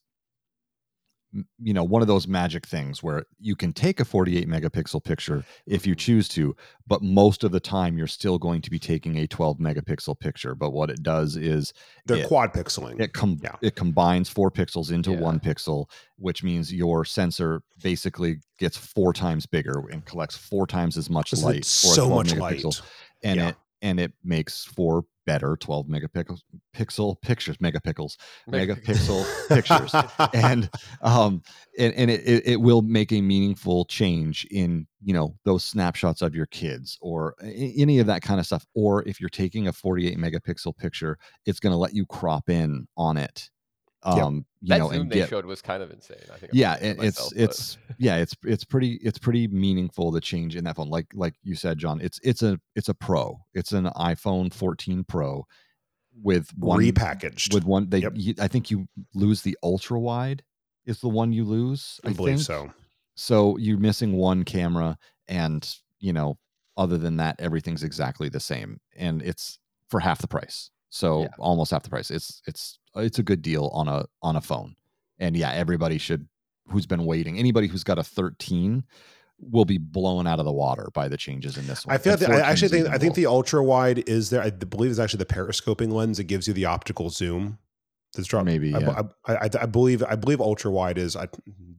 you 1.58 1.74
know 1.74 1.82
one 1.82 2.02
of 2.02 2.08
those 2.08 2.28
magic 2.28 2.66
things 2.66 3.02
where 3.02 3.24
you 3.40 3.56
can 3.56 3.72
take 3.72 4.00
a 4.00 4.04
48 4.04 4.48
megapixel 4.48 5.02
picture 5.02 5.44
if 5.66 5.86
you 5.86 5.94
choose 5.94 6.28
to 6.28 6.54
but 6.86 7.02
most 7.02 7.44
of 7.44 7.50
the 7.50 7.60
time 7.60 7.98
you're 7.98 8.06
still 8.06 8.38
going 8.38 8.60
to 8.62 8.70
be 8.70 8.78
taking 8.78 9.18
a 9.18 9.26
12 9.26 9.58
megapixel 9.58 10.18
picture 10.18 10.54
but 10.54 10.70
what 10.70 10.90
it 10.90 11.02
does 11.02 11.36
is 11.36 11.72
they're 12.06 12.18
it, 12.18 12.28
quad 12.28 12.52
pixeling 12.52 13.00
it 13.00 13.12
com- 13.12 13.38
yeah. 13.42 13.56
it 13.62 13.74
combines 13.74 14.28
four 14.28 14.50
pixels 14.50 14.92
into 14.92 15.12
yeah. 15.12 15.20
one 15.20 15.40
pixel 15.40 15.86
which 16.16 16.42
means 16.42 16.72
your 16.72 17.04
sensor 17.04 17.62
basically 17.82 18.36
gets 18.58 18.76
four 18.76 19.12
times 19.12 19.46
bigger 19.46 19.82
and 19.90 20.04
collects 20.04 20.36
four 20.36 20.66
times 20.66 20.96
as 20.96 21.10
much 21.10 21.32
light 21.42 21.64
so 21.64 22.08
much 22.08 22.34
light 22.36 22.64
and 23.22 23.38
yeah. 23.38 23.48
it 23.48 23.56
and 23.82 24.00
it 24.00 24.12
makes 24.24 24.64
four 24.64 25.04
better 25.26 25.56
12 25.56 25.86
megapixel 25.86 26.38
pixel 26.76 27.20
pictures 27.20 27.56
megapixels 27.58 28.16
megapixel 28.48 29.48
pictures. 29.48 29.94
And 30.32 30.68
um 31.02 31.42
and, 31.78 31.94
and 31.94 32.10
it, 32.10 32.46
it 32.46 32.60
will 32.60 32.82
make 32.82 33.12
a 33.12 33.20
meaningful 33.20 33.84
change 33.86 34.46
in 34.50 34.86
you 35.02 35.14
know 35.14 35.34
those 35.44 35.64
snapshots 35.64 36.22
of 36.22 36.34
your 36.34 36.46
kids 36.46 36.98
or 37.00 37.34
any 37.42 37.98
of 37.98 38.06
that 38.06 38.22
kind 38.22 38.40
of 38.40 38.46
stuff. 38.46 38.66
Or 38.74 39.06
if 39.08 39.20
you're 39.20 39.28
taking 39.28 39.68
a 39.68 39.72
48 39.72 40.18
megapixel 40.18 40.76
picture 40.76 41.18
it's 41.46 41.60
going 41.60 41.72
to 41.72 41.78
let 41.78 41.94
you 41.94 42.06
crop 42.06 42.48
in 42.48 42.86
on 42.96 43.16
it 43.16 43.50
um 44.04 44.44
yep. 44.60 44.78
you 44.78 44.82
know 44.82 44.90
Zoom 44.90 45.00
and 45.02 45.10
they 45.10 45.16
get, 45.16 45.28
showed 45.28 45.46
was 45.46 45.62
kind 45.62 45.82
of 45.82 45.90
insane 45.90 46.18
i 46.32 46.36
think 46.36 46.52
yeah 46.52 46.76
it, 46.76 46.98
myself, 46.98 47.32
it's 47.34 47.34
but. 47.34 47.42
it's 47.42 47.78
yeah 47.98 48.16
it's 48.16 48.34
it's 48.44 48.64
pretty 48.64 48.94
it's 49.02 49.18
pretty 49.18 49.48
meaningful 49.48 50.10
the 50.10 50.20
change 50.20 50.56
in 50.56 50.64
that 50.64 50.76
phone 50.76 50.90
like 50.90 51.06
like 51.14 51.34
you 51.42 51.54
said 51.54 51.78
john 51.78 52.00
it's 52.00 52.20
it's 52.22 52.42
a 52.42 52.58
it's 52.74 52.88
a 52.88 52.94
pro 52.94 53.38
it's 53.54 53.72
an 53.72 53.86
iphone 53.96 54.52
14 54.52 55.04
pro 55.04 55.46
with 56.22 56.50
one 56.56 56.80
repackaged 56.80 57.52
with 57.54 57.64
one 57.64 57.88
they 57.88 57.98
yep. 57.98 58.12
you, 58.14 58.34
i 58.40 58.46
think 58.46 58.70
you 58.70 58.86
lose 59.14 59.42
the 59.42 59.56
ultra 59.62 59.98
wide 59.98 60.42
is 60.86 61.00
the 61.00 61.08
one 61.08 61.32
you 61.32 61.44
lose 61.44 62.00
i, 62.04 62.10
I 62.10 62.12
believe 62.12 62.36
think. 62.36 62.46
so 62.46 62.70
so 63.16 63.56
you're 63.56 63.78
missing 63.78 64.12
one 64.12 64.44
camera 64.44 64.98
and 65.28 65.68
you 65.98 66.12
know 66.12 66.38
other 66.76 66.98
than 66.98 67.16
that 67.16 67.36
everything's 67.38 67.82
exactly 67.82 68.28
the 68.28 68.40
same 68.40 68.80
and 68.96 69.22
it's 69.22 69.58
for 69.88 70.00
half 70.00 70.20
the 70.20 70.28
price 70.28 70.70
so 70.90 71.22
yeah. 71.22 71.28
almost 71.38 71.70
half 71.70 71.82
the 71.82 71.90
price 71.90 72.10
it's 72.10 72.42
it's 72.46 72.78
it's 72.96 73.18
a 73.18 73.22
good 73.22 73.42
deal 73.42 73.70
on 73.72 73.88
a 73.88 74.06
on 74.22 74.36
a 74.36 74.40
phone. 74.40 74.76
And 75.18 75.36
yeah, 75.36 75.52
everybody 75.52 75.98
should 75.98 76.28
who's 76.68 76.86
been 76.86 77.04
waiting. 77.04 77.38
Anybody 77.38 77.66
who's 77.66 77.84
got 77.84 77.98
a 77.98 78.04
13 78.04 78.84
will 79.38 79.64
be 79.64 79.78
blown 79.78 80.26
out 80.26 80.38
of 80.38 80.44
the 80.44 80.52
water 80.52 80.88
by 80.94 81.08
the 81.08 81.16
changes 81.16 81.58
in 81.58 81.66
this 81.66 81.86
one. 81.86 81.94
I 81.94 81.98
feel 81.98 82.14
like 82.14 82.28
I 82.28 82.40
actually 82.40 82.68
think 82.68 82.88
I 82.88 82.98
think 82.98 83.14
the 83.14 83.26
ultra 83.26 83.62
wide 83.62 84.08
is 84.08 84.30
there. 84.30 84.42
I 84.42 84.50
believe 84.50 84.90
is 84.90 85.00
actually 85.00 85.18
the 85.18 85.26
periscoping 85.26 85.90
lens 85.90 86.18
It 86.18 86.24
gives 86.24 86.46
you 86.48 86.54
the 86.54 86.64
optical 86.64 87.10
zoom. 87.10 87.58
That's 88.14 88.28
dropped. 88.28 88.46
Maybe 88.46 88.70
yeah. 88.70 89.04
I, 89.26 89.32
I, 89.32 89.36
I, 89.36 89.50
I, 89.62 89.66
believe 89.66 90.02
I 90.02 90.16
believe 90.16 90.40
ultra 90.40 90.70
wide 90.70 90.98
is. 90.98 91.16
I 91.16 91.28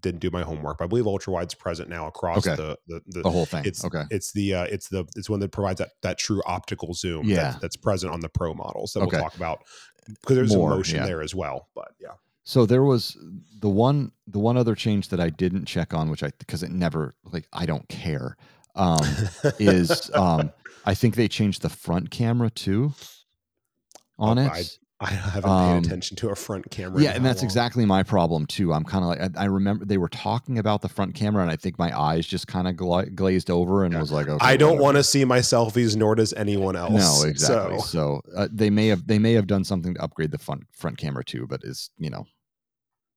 didn't 0.01 0.19
do 0.19 0.29
my 0.29 0.43
homework, 0.43 0.77
but 0.77 0.85
I 0.85 0.87
believe 0.87 1.07
ultra 1.07 1.33
wide's 1.33 1.53
present 1.53 1.89
now 1.89 2.07
across 2.07 2.45
okay. 2.45 2.55
the, 2.55 2.77
the, 2.87 3.01
the 3.07 3.21
the 3.23 3.31
whole 3.31 3.45
thing. 3.45 3.63
It's 3.65 3.83
okay. 3.83 4.03
It's 4.11 4.31
the 4.31 4.53
uh, 4.53 4.63
it's 4.63 4.89
the 4.89 5.05
it's 5.15 5.29
one 5.29 5.39
that 5.39 5.51
provides 5.51 5.79
that 5.79 5.91
that 6.01 6.17
true 6.17 6.41
optical 6.45 6.93
zoom. 6.93 7.25
Yeah. 7.25 7.51
That, 7.51 7.61
that's 7.61 7.75
present 7.75 8.13
on 8.13 8.19
the 8.19 8.29
pro 8.29 8.53
models 8.53 8.93
that 8.93 9.01
okay. 9.01 9.17
we'll 9.17 9.23
talk 9.23 9.35
about 9.35 9.63
because 10.07 10.35
there's 10.35 10.55
More, 10.55 10.71
motion 10.71 10.97
yeah. 10.97 11.05
there 11.05 11.21
as 11.21 11.33
well. 11.33 11.69
But 11.75 11.93
yeah. 11.99 12.13
So 12.43 12.65
there 12.65 12.83
was 12.83 13.17
the 13.59 13.69
one 13.69 14.11
the 14.27 14.39
one 14.39 14.57
other 14.57 14.75
change 14.75 15.09
that 15.09 15.19
I 15.19 15.29
didn't 15.29 15.65
check 15.65 15.93
on, 15.93 16.09
which 16.09 16.23
I 16.23 16.31
because 16.37 16.63
it 16.63 16.71
never 16.71 17.15
like 17.23 17.47
I 17.51 17.65
don't 17.65 17.87
care. 17.89 18.37
Um, 18.75 18.99
is 19.57 20.11
um, 20.13 20.51
I 20.85 20.93
think 20.93 21.15
they 21.15 21.27
changed 21.27 21.61
the 21.61 21.69
front 21.69 22.11
camera 22.11 22.49
too 22.49 22.93
on 24.19 24.37
oh, 24.37 24.51
it. 24.53 24.77
I, 25.01 25.07
I 25.07 25.09
haven't 25.09 25.49
um, 25.49 25.77
attention 25.79 26.15
to 26.17 26.29
a 26.29 26.35
front 26.35 26.71
camera. 26.71 27.01
Yeah, 27.01 27.11
and 27.11 27.25
that's 27.25 27.41
long. 27.41 27.47
exactly 27.47 27.85
my 27.85 28.01
problem 28.01 28.45
too. 28.45 28.73
I'm 28.73 28.85
kind 28.85 29.03
of 29.03 29.09
like 29.09 29.37
I, 29.37 29.43
I, 29.43 29.45
remember 29.45 29.83
they 29.83 29.97
were 29.97 30.07
talking 30.07 30.57
about 30.57 30.81
the 30.81 30.87
front 30.87 31.15
camera, 31.15 31.41
and 31.41 31.51
I 31.51 31.57
think 31.57 31.77
my 31.77 31.97
eyes 31.97 32.25
just 32.25 32.47
kind 32.47 32.65
of 32.65 32.77
gla- 32.77 33.09
glazed 33.09 33.51
over 33.51 33.83
and 33.83 33.93
yeah. 33.93 33.99
was 33.99 34.13
like, 34.13 34.29
okay, 34.29 34.45
I 34.45 34.55
don't 34.55 34.79
want 34.79 34.95
to 34.95 35.03
see 35.03 35.25
my 35.25 35.39
selfies, 35.39 35.97
nor 35.97 36.15
does 36.15 36.31
anyone 36.33 36.77
else. 36.77 36.93
No, 36.93 37.29
exactly. 37.29 37.79
So, 37.79 37.85
so 37.85 38.21
uh, 38.37 38.47
they 38.49 38.69
may 38.69 38.87
have 38.87 39.05
they 39.05 39.19
may 39.19 39.33
have 39.33 39.47
done 39.47 39.65
something 39.65 39.95
to 39.95 40.01
upgrade 40.01 40.31
the 40.31 40.37
front 40.37 40.63
front 40.71 40.97
camera 40.97 41.25
too, 41.25 41.45
but 41.45 41.61
is 41.65 41.89
you 41.97 42.09
know 42.09 42.25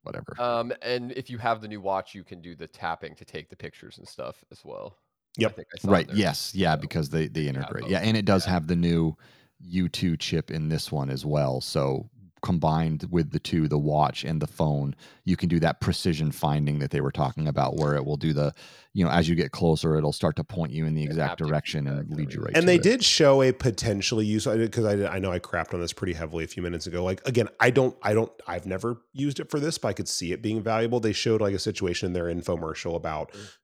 whatever. 0.03 0.35
Um, 0.41 0.73
and 0.83 1.13
if 1.13 1.31
you 1.31 1.39
have 1.39 1.61
the 1.61 1.69
new 1.69 1.81
watch, 1.81 2.13
you 2.13 2.25
can 2.25 2.41
do 2.41 2.57
the 2.57 2.67
tapping 2.67 3.15
to 3.15 3.25
take 3.25 3.51
the 3.51 3.57
pictures 3.57 3.99
and 3.99 4.09
stuff 4.09 4.45
as 4.51 4.65
well. 4.65 4.97
Yep. 5.37 5.61
right. 5.85 6.09
Yes. 6.13 6.53
Yeah. 6.57 6.75
Because 6.75 7.11
they 7.11 7.29
they 7.29 7.47
integrate. 7.47 7.87
Yeah, 7.87 8.01
and 8.01 8.17
it 8.17 8.25
does 8.25 8.47
yeah. 8.47 8.55
have 8.55 8.67
the 8.67 8.75
new 8.75 9.17
U2 9.67 10.19
chip 10.19 10.51
in 10.51 10.69
this 10.69 10.93
one 10.93 11.11
as 11.11 11.25
well. 11.25 11.61
So 11.61 12.09
combined 12.43 13.07
with 13.11 13.31
the 13.31 13.39
two, 13.39 13.69
the 13.69 13.79
watch 13.79 14.25
and 14.25 14.41
the 14.41 14.47
phone, 14.47 14.95
you 15.25 15.37
can 15.37 15.49
do 15.49 15.59
that 15.61 15.81
precision 15.81 16.31
finding 16.31 16.79
that 16.79 16.91
they 16.91 17.01
were 17.01 17.11
talking 17.11 17.49
about, 17.49 17.77
where 17.77 17.95
it 17.95 18.05
will 18.05 18.17
do 18.17 18.33
the, 18.33 18.55
you 18.93 19.05
know, 19.05 19.11
as 19.11 19.29
you 19.29 19.35
get 19.35 19.51
closer, 19.51 19.97
it'll 19.97 20.13
start 20.13 20.37
to 20.37 20.45
point 20.45 20.73
you 20.73 20.87
in 20.87 20.95
the 20.95 21.03
exact 21.03 21.39
direction 21.39 21.87
and 21.87 22.11
lead 22.11 22.33
you 22.33 22.41
right. 22.41 22.57
And 22.57 22.69
they 22.69 22.77
it. 22.77 22.83
did 22.83 23.05
show 23.05 23.43
a 23.43 23.53
potentially 23.53 24.27
use 24.27 24.47
because 24.47 24.85
I, 24.85 25.15
I 25.15 25.19
know 25.19 25.33
I 25.33 25.39
crapped 25.39 25.75
on 25.75 25.81
this 25.81 25.93
pretty 25.93 26.13
heavily 26.13 26.45
a 26.45 26.49
few 26.49 26.63
minutes 26.63 26.87
ago. 26.87 27.05
Like 27.05 27.27
again, 27.27 27.49
I 27.61 27.71
don't, 27.71 27.97
I 28.03 28.15
don't, 28.15 28.33
I've 28.47 28.67
never 28.67 29.03
used 29.13 29.41
it 29.41 29.51
for 29.51 29.61
this, 29.61 29.79
but 29.79 29.89
I 29.89 29.93
could 29.93 30.09
see 30.09 30.33
it 30.33 30.43
being 30.43 30.63
valuable. 30.63 31.01
They 31.01 31.13
showed 31.13 31.41
like 31.41 31.55
a 31.55 31.59
situation 31.59 32.07
in 32.07 32.13
their 32.13 32.27
infomercial 32.27 32.95
about 32.95 33.33
mm. 33.33 33.57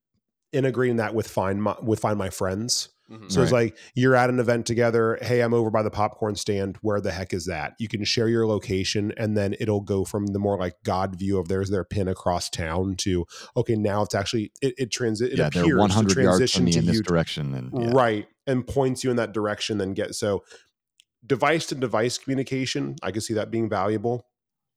integrating 0.53 0.97
that 0.97 1.15
with 1.15 1.29
find 1.29 1.63
my 1.63 1.77
with 1.81 2.01
find 2.01 2.19
my 2.19 2.31
friends 2.31 2.89
Mm-hmm. 3.11 3.29
So 3.29 3.41
right. 3.41 3.45
it's 3.45 3.53
like 3.53 3.79
you're 3.95 4.17
at 4.17 4.31
an 4.31 4.41
event 4.41 4.65
together. 4.65 5.19
Hey, 5.21 5.41
I'm 5.43 5.53
over 5.53 5.71
by 5.71 5.83
the 5.83 5.91
popcorn 5.91 6.37
stand. 6.37 6.79
Where 6.81 7.01
the 7.03 7.11
heck 7.11 7.35
is 7.35 7.45
that? 7.47 7.75
You 7.79 7.87
can 7.87 8.03
share 8.05 8.29
your 8.29 8.47
location, 8.47 9.13
and 9.19 9.37
then 9.37 9.55
it'll 9.61 9.83
go 9.83 10.05
from 10.05 10.29
the 10.29 10.39
more 10.39 10.59
like 10.59 10.77
God 10.85 11.19
view 11.19 11.39
of 11.39 11.49
there's 11.49 11.69
their 11.69 11.85
pin 11.85 12.09
across 12.09 12.49
town 12.49 12.95
to 12.99 13.27
okay, 13.57 13.77
now 13.77 14.03
it's 14.03 14.15
actually 14.15 14.53
it, 14.63 14.75
it 14.79 14.91
transit. 14.91 15.33
It 15.33 15.39
yeah, 15.39 15.49
appears 15.49 15.67
they're 15.67 15.77
100 15.77 16.23
yards 16.23 16.53
from 16.53 16.65
me 16.65 16.77
in 16.77 16.87
this 16.87 17.03
direction, 17.03 17.55
and 17.55 17.71
yeah. 17.75 17.93
right, 17.93 18.27
and 18.47 18.67
points 18.67 19.05
you 19.05 19.11
in 19.11 19.17
that 19.17 19.33
direction. 19.33 19.77
Then 19.77 19.93
get 19.93 20.15
so 20.15 20.43
device 21.27 21.67
to 21.67 21.75
device 21.75 22.17
communication. 22.17 22.97
I 23.03 23.11
can 23.11 23.21
see 23.21 23.35
that 23.35 23.51
being 23.51 23.69
valuable. 23.69 24.27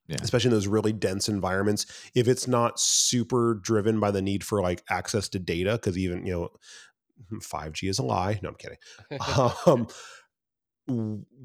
yeah. 0.07 0.17
especially 0.21 0.49
in 0.49 0.53
those 0.53 0.67
really 0.67 0.93
dense 0.93 1.27
environments. 1.27 1.85
If 2.15 2.27
it's 2.27 2.47
not 2.47 2.79
super 2.79 3.55
driven 3.61 3.99
by 3.99 4.11
the 4.11 4.21
need 4.21 4.43
for 4.43 4.61
like 4.61 4.83
access 4.89 5.27
to 5.29 5.39
data, 5.39 5.73
because 5.73 5.97
even 5.97 6.25
you 6.25 6.33
know, 6.33 6.49
5G 7.33 7.89
is 7.89 7.99
a 7.99 8.03
lie. 8.03 8.39
No, 8.41 8.49
I'm 8.49 8.55
kidding. 8.55 8.77
um, 9.65 9.87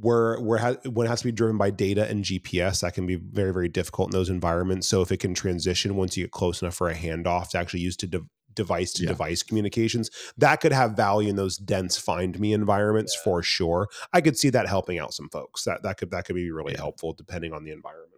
where 0.01 0.39
where 0.41 0.59
ha- 0.59 0.77
when 0.89 1.07
it 1.07 1.11
has 1.11 1.21
to 1.21 1.27
be 1.27 1.33
driven 1.33 1.59
by 1.59 1.71
data 1.71 2.09
and 2.09 2.25
GPS, 2.25 2.81
that 2.81 2.95
can 2.95 3.07
be 3.07 3.17
very 3.17 3.53
very 3.53 3.69
difficult 3.69 4.09
in 4.09 4.13
those 4.13 4.31
environments. 4.31 4.87
So 4.87 5.03
if 5.03 5.11
it 5.11 5.19
can 5.19 5.35
transition 5.35 5.97
once 5.97 6.17
you 6.17 6.25
get 6.25 6.31
close 6.31 6.63
enough 6.63 6.75
for 6.75 6.89
a 6.89 6.95
handoff 6.95 7.51
to 7.51 7.59
actually 7.59 7.81
use 7.81 7.97
to 7.99 8.07
de- 8.07 8.21
device 8.55 8.93
to 8.95 9.03
yeah. 9.03 9.09
device 9.09 9.43
communications, 9.43 10.11
that 10.37 10.61
could 10.61 10.73
have 10.73 10.93
value 10.93 11.29
in 11.29 11.37
those 11.37 11.57
dense 11.57 11.99
find 11.99 12.39
me 12.39 12.53
environments 12.53 13.17
yeah. 13.17 13.25
for 13.25 13.43
sure. 13.43 13.89
I 14.13 14.21
could 14.21 14.39
see 14.39 14.51
that 14.51 14.69
helping 14.69 14.99
out 14.99 15.13
some 15.13 15.29
folks. 15.29 15.65
That 15.65 15.83
that 15.83 15.97
could 15.97 16.13
that 16.13 16.25
could 16.25 16.37
be 16.37 16.53
really 16.53 16.75
yeah. 16.75 16.81
helpful 16.81 17.13
depending 17.13 17.53
on 17.53 17.65
the 17.65 17.73
environment. 17.73 18.13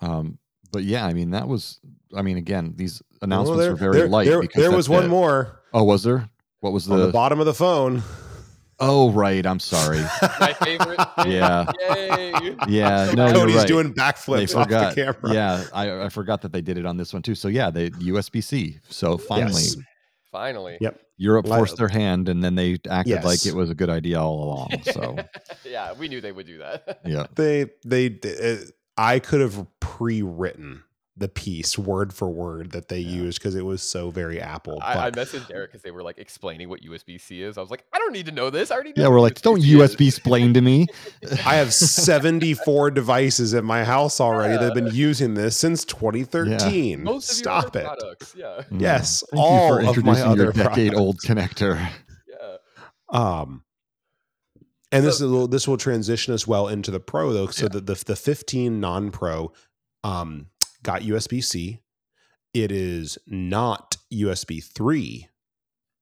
Um, 0.00 0.38
but 0.72 0.84
yeah, 0.84 1.04
I 1.06 1.14
mean 1.14 1.30
that 1.30 1.48
was. 1.48 1.80
I 2.16 2.22
mean, 2.22 2.36
again, 2.36 2.74
these 2.76 3.02
announcements 3.22 3.58
well, 3.58 3.58
there, 3.58 3.70
were 3.72 3.76
very 3.76 3.96
there, 3.96 4.08
light. 4.08 4.26
There, 4.26 4.42
there 4.54 4.70
was 4.70 4.88
one 4.88 5.08
more. 5.08 5.60
Oh, 5.74 5.82
was 5.82 6.04
there? 6.04 6.30
What 6.60 6.72
was 6.72 6.86
the, 6.86 6.94
on 6.94 7.00
the 7.00 7.08
bottom 7.08 7.40
of 7.40 7.46
the 7.46 7.52
phone? 7.52 8.04
Oh 8.78 9.10
right, 9.10 9.44
I'm 9.44 9.58
sorry. 9.58 9.98
My 10.40 10.52
favorite. 10.52 11.00
Yeah. 11.26 11.70
Yay. 11.80 12.56
Yeah. 12.68 13.12
No, 13.12 13.32
Cody's 13.32 13.56
right. 13.56 13.66
doing 13.66 13.92
backflips 13.92 14.52
forgot, 14.52 14.72
off 14.72 14.94
the 14.94 15.02
camera. 15.02 15.34
Yeah, 15.34 15.64
I, 15.72 16.04
I 16.04 16.08
forgot 16.10 16.42
that 16.42 16.52
they 16.52 16.60
did 16.60 16.78
it 16.78 16.86
on 16.86 16.96
this 16.96 17.12
one 17.12 17.22
too. 17.22 17.34
So 17.34 17.48
yeah, 17.48 17.70
they 17.70 17.90
USB 17.90 18.42
C. 18.42 18.78
So 18.88 19.18
finally, 19.18 19.62
yes. 19.62 19.76
finally, 20.30 20.78
yep. 20.80 21.00
Europe 21.16 21.48
forced 21.48 21.76
their 21.76 21.88
hand, 21.88 22.28
and 22.28 22.42
then 22.42 22.54
they 22.54 22.78
acted 22.88 23.14
yes. 23.14 23.24
like 23.24 23.44
it 23.44 23.54
was 23.54 23.68
a 23.68 23.74
good 23.74 23.90
idea 23.90 24.20
all 24.20 24.44
along. 24.44 24.70
So 24.92 25.16
yeah, 25.64 25.92
we 25.94 26.06
knew 26.06 26.20
they 26.20 26.32
would 26.32 26.46
do 26.46 26.58
that. 26.58 27.00
yeah. 27.04 27.26
They 27.34 27.66
they. 27.84 28.16
Uh, 28.22 28.64
I 28.96 29.18
could 29.18 29.40
have 29.40 29.66
pre-written 29.80 30.84
the 31.16 31.28
piece 31.28 31.78
word 31.78 32.12
for 32.12 32.28
word 32.28 32.72
that 32.72 32.88
they 32.88 32.98
yeah. 32.98 33.22
used 33.22 33.38
because 33.38 33.54
it 33.54 33.64
was 33.64 33.82
so 33.82 34.10
very 34.10 34.40
Apple. 34.40 34.80
I, 34.82 35.06
I 35.06 35.10
messaged 35.12 35.48
Eric 35.52 35.70
because 35.70 35.82
they 35.82 35.92
were 35.92 36.02
like 36.02 36.18
explaining 36.18 36.68
what 36.68 36.80
USB 36.82 37.20
C 37.20 37.40
is. 37.40 37.56
I 37.56 37.60
was 37.60 37.70
like, 37.70 37.84
I 37.92 37.98
don't 37.98 38.12
need 38.12 38.26
to 38.26 38.32
know 38.32 38.50
this. 38.50 38.72
I 38.72 38.74
already 38.74 38.94
Yeah, 38.96 39.08
we're 39.08 39.20
like, 39.20 39.40
don't 39.40 39.62
USB 39.62 40.08
explain 40.08 40.54
to 40.54 40.60
me. 40.60 40.88
I 41.46 41.54
have 41.54 41.72
74 41.72 42.90
devices 42.90 43.54
at 43.54 43.62
my 43.62 43.84
house 43.84 44.20
already 44.20 44.54
yeah. 44.54 44.60
that 44.60 44.64
have 44.64 44.74
been 44.74 44.94
using 44.94 45.34
this 45.34 45.56
since 45.56 45.84
2013. 45.84 46.90
Yeah. 46.90 46.96
Most 46.96 47.30
of 47.30 47.36
Stop 47.36 47.76
it. 47.76 47.84
Products. 47.84 48.34
Yeah. 48.36 48.62
Mm. 48.70 48.80
Yes. 48.80 49.22
Thank 49.30 49.40
all 49.40 49.68
you 49.68 49.74
for 49.74 49.88
introducing 49.88 50.36
your 50.36 50.52
decade 50.52 50.94
old 50.94 51.18
connector. 51.18 51.88
Yeah. 52.26 52.56
Um 53.10 53.62
and 54.90 55.04
so, 55.04 55.08
this 55.08 55.20
will 55.20 55.48
this 55.48 55.68
will 55.68 55.76
transition 55.76 56.34
us 56.34 56.46
well 56.46 56.68
into 56.68 56.90
the 56.90 57.00
pro 57.00 57.32
though. 57.32 57.46
So 57.48 57.64
yeah. 57.64 57.68
the, 57.68 57.80
the 57.80 58.04
the 58.06 58.16
15 58.16 58.80
non-pro 58.80 59.52
um 60.02 60.46
got 60.84 61.02
USB 61.02 61.42
C. 61.42 61.80
It 62.52 62.70
is 62.70 63.18
not 63.26 63.96
USB 64.12 64.62
3 64.62 65.28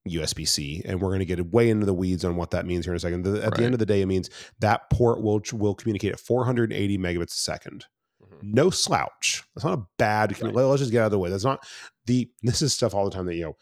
USB 0.08 0.46
C, 0.46 0.82
and 0.84 1.00
we're 1.00 1.08
going 1.08 1.20
to 1.20 1.24
get 1.24 1.52
way 1.52 1.70
into 1.70 1.86
the 1.86 1.94
weeds 1.94 2.24
on 2.24 2.36
what 2.36 2.50
that 2.50 2.66
means 2.66 2.84
here 2.84 2.92
in 2.92 2.96
a 2.96 3.00
second. 3.00 3.26
At 3.26 3.42
right. 3.42 3.54
the 3.54 3.64
end 3.64 3.74
of 3.74 3.78
the 3.78 3.86
day, 3.86 4.02
it 4.02 4.06
means 4.06 4.28
that 4.58 4.90
port 4.90 5.22
will 5.22 5.40
will 5.52 5.74
communicate 5.74 6.12
at 6.12 6.20
480 6.20 6.98
megabits 6.98 7.48
a 7.48 7.58
2nd 7.58 7.84
mm-hmm. 8.22 8.36
No 8.42 8.70
slouch. 8.70 9.44
That's 9.54 9.64
not 9.64 9.78
a 9.78 9.82
bad. 9.98 10.40
Right. 10.42 10.54
Let's 10.54 10.80
just 10.80 10.92
get 10.92 11.02
out 11.02 11.06
of 11.06 11.12
the 11.12 11.18
way. 11.18 11.30
That's 11.30 11.44
not 11.44 11.64
the. 12.06 12.30
This 12.42 12.62
is 12.62 12.74
stuff 12.74 12.94
all 12.94 13.04
the 13.04 13.10
time 13.10 13.26
that 13.26 13.36
you 13.36 13.44
know. 13.44 13.56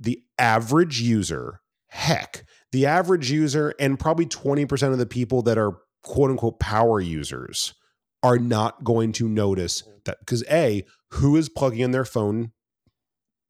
The 0.00 0.22
average 0.38 1.00
user, 1.00 1.60
heck, 1.88 2.44
the 2.72 2.86
average 2.86 3.30
user, 3.30 3.74
and 3.78 3.98
probably 3.98 4.26
20% 4.26 4.92
of 4.92 4.98
the 4.98 5.06
people 5.06 5.42
that 5.42 5.56
are 5.56 5.78
quote 6.02 6.30
unquote 6.30 6.60
power 6.60 7.00
users 7.00 7.74
are 8.22 8.38
not 8.38 8.84
going 8.84 9.12
to 9.12 9.28
notice 9.28 9.82
mm. 9.82 10.04
that 10.04 10.18
because 10.20 10.44
a 10.50 10.84
who 11.12 11.36
is 11.36 11.48
plugging 11.48 11.80
in 11.80 11.90
their 11.90 12.04
phone 12.04 12.52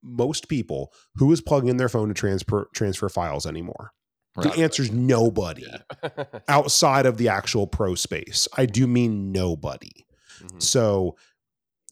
most 0.02 0.48
people 0.48 0.92
who 1.16 1.32
is 1.32 1.40
plugging 1.40 1.68
in 1.68 1.76
their 1.76 1.88
phone 1.88 2.08
to 2.08 2.14
transfer 2.14 2.68
transfer 2.74 3.08
files 3.08 3.46
anymore 3.46 3.92
right. 4.36 4.52
the 4.52 4.62
answer 4.62 4.82
is 4.82 4.92
nobody 4.92 5.64
yeah. 5.66 6.24
outside 6.48 7.06
of 7.06 7.16
the 7.16 7.28
actual 7.28 7.66
pro 7.66 7.94
space 7.94 8.46
i 8.56 8.66
do 8.66 8.86
mean 8.86 9.32
nobody 9.32 10.06
mm-hmm. 10.40 10.58
so 10.58 11.16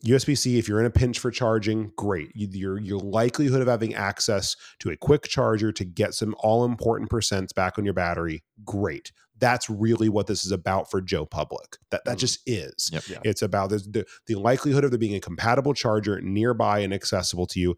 USB-C, 0.04 0.58
if 0.58 0.68
you're 0.68 0.80
in 0.80 0.86
a 0.86 0.90
pinch 0.90 1.18
for 1.18 1.30
charging, 1.30 1.90
great. 1.96 2.30
Your 2.34 2.78
your 2.78 2.98
likelihood 2.98 3.62
of 3.62 3.68
having 3.68 3.94
access 3.94 4.54
to 4.80 4.90
a 4.90 4.98
quick 4.98 5.22
charger 5.22 5.72
to 5.72 5.84
get 5.84 6.12
some 6.12 6.34
all 6.40 6.66
important 6.66 7.08
percents 7.08 7.54
back 7.54 7.78
on 7.78 7.86
your 7.86 7.94
battery, 7.94 8.44
great 8.66 9.12
that's 9.38 9.68
really 9.68 10.08
what 10.08 10.26
this 10.26 10.44
is 10.44 10.52
about 10.52 10.90
for 10.90 11.00
Joe 11.00 11.26
Public. 11.26 11.76
That 11.90 12.04
that 12.04 12.16
mm. 12.16 12.20
just 12.20 12.40
is. 12.46 12.90
Yep, 12.92 13.02
yeah. 13.08 13.18
It's 13.24 13.42
about 13.42 13.70
the, 13.70 14.06
the, 14.26 14.34
likelihood 14.36 14.84
of 14.84 14.90
there 14.90 14.98
being 14.98 15.14
a 15.14 15.20
compatible 15.20 15.74
charger 15.74 16.20
nearby 16.20 16.80
and 16.80 16.94
accessible 16.94 17.46
to 17.48 17.60
you. 17.60 17.76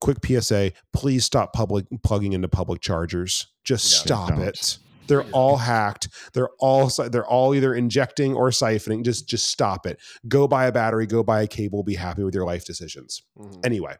Quick 0.00 0.18
PSA: 0.24 0.72
Please 0.92 1.24
stop 1.24 1.52
public 1.52 1.86
plugging 2.02 2.32
into 2.32 2.48
public 2.48 2.80
chargers. 2.80 3.46
Just 3.64 3.92
yeah, 3.92 4.04
stop 4.04 4.38
it. 4.38 4.78
They're 5.06 5.24
all 5.32 5.56
hacked. 5.56 6.08
They're 6.32 6.50
all 6.58 6.88
they're 6.88 7.26
all 7.26 7.54
either 7.54 7.74
injecting 7.74 8.34
or 8.34 8.50
siphoning. 8.50 9.04
Just 9.04 9.28
just 9.28 9.46
stop 9.46 9.86
it. 9.86 9.98
Go 10.28 10.46
buy 10.48 10.66
a 10.66 10.72
battery. 10.72 11.06
Go 11.06 11.22
buy 11.22 11.42
a 11.42 11.46
cable. 11.46 11.82
Be 11.82 11.94
happy 11.94 12.22
with 12.22 12.34
your 12.34 12.44
life 12.44 12.64
decisions. 12.64 13.22
Mm-hmm. 13.38 13.60
Anyway, 13.64 13.96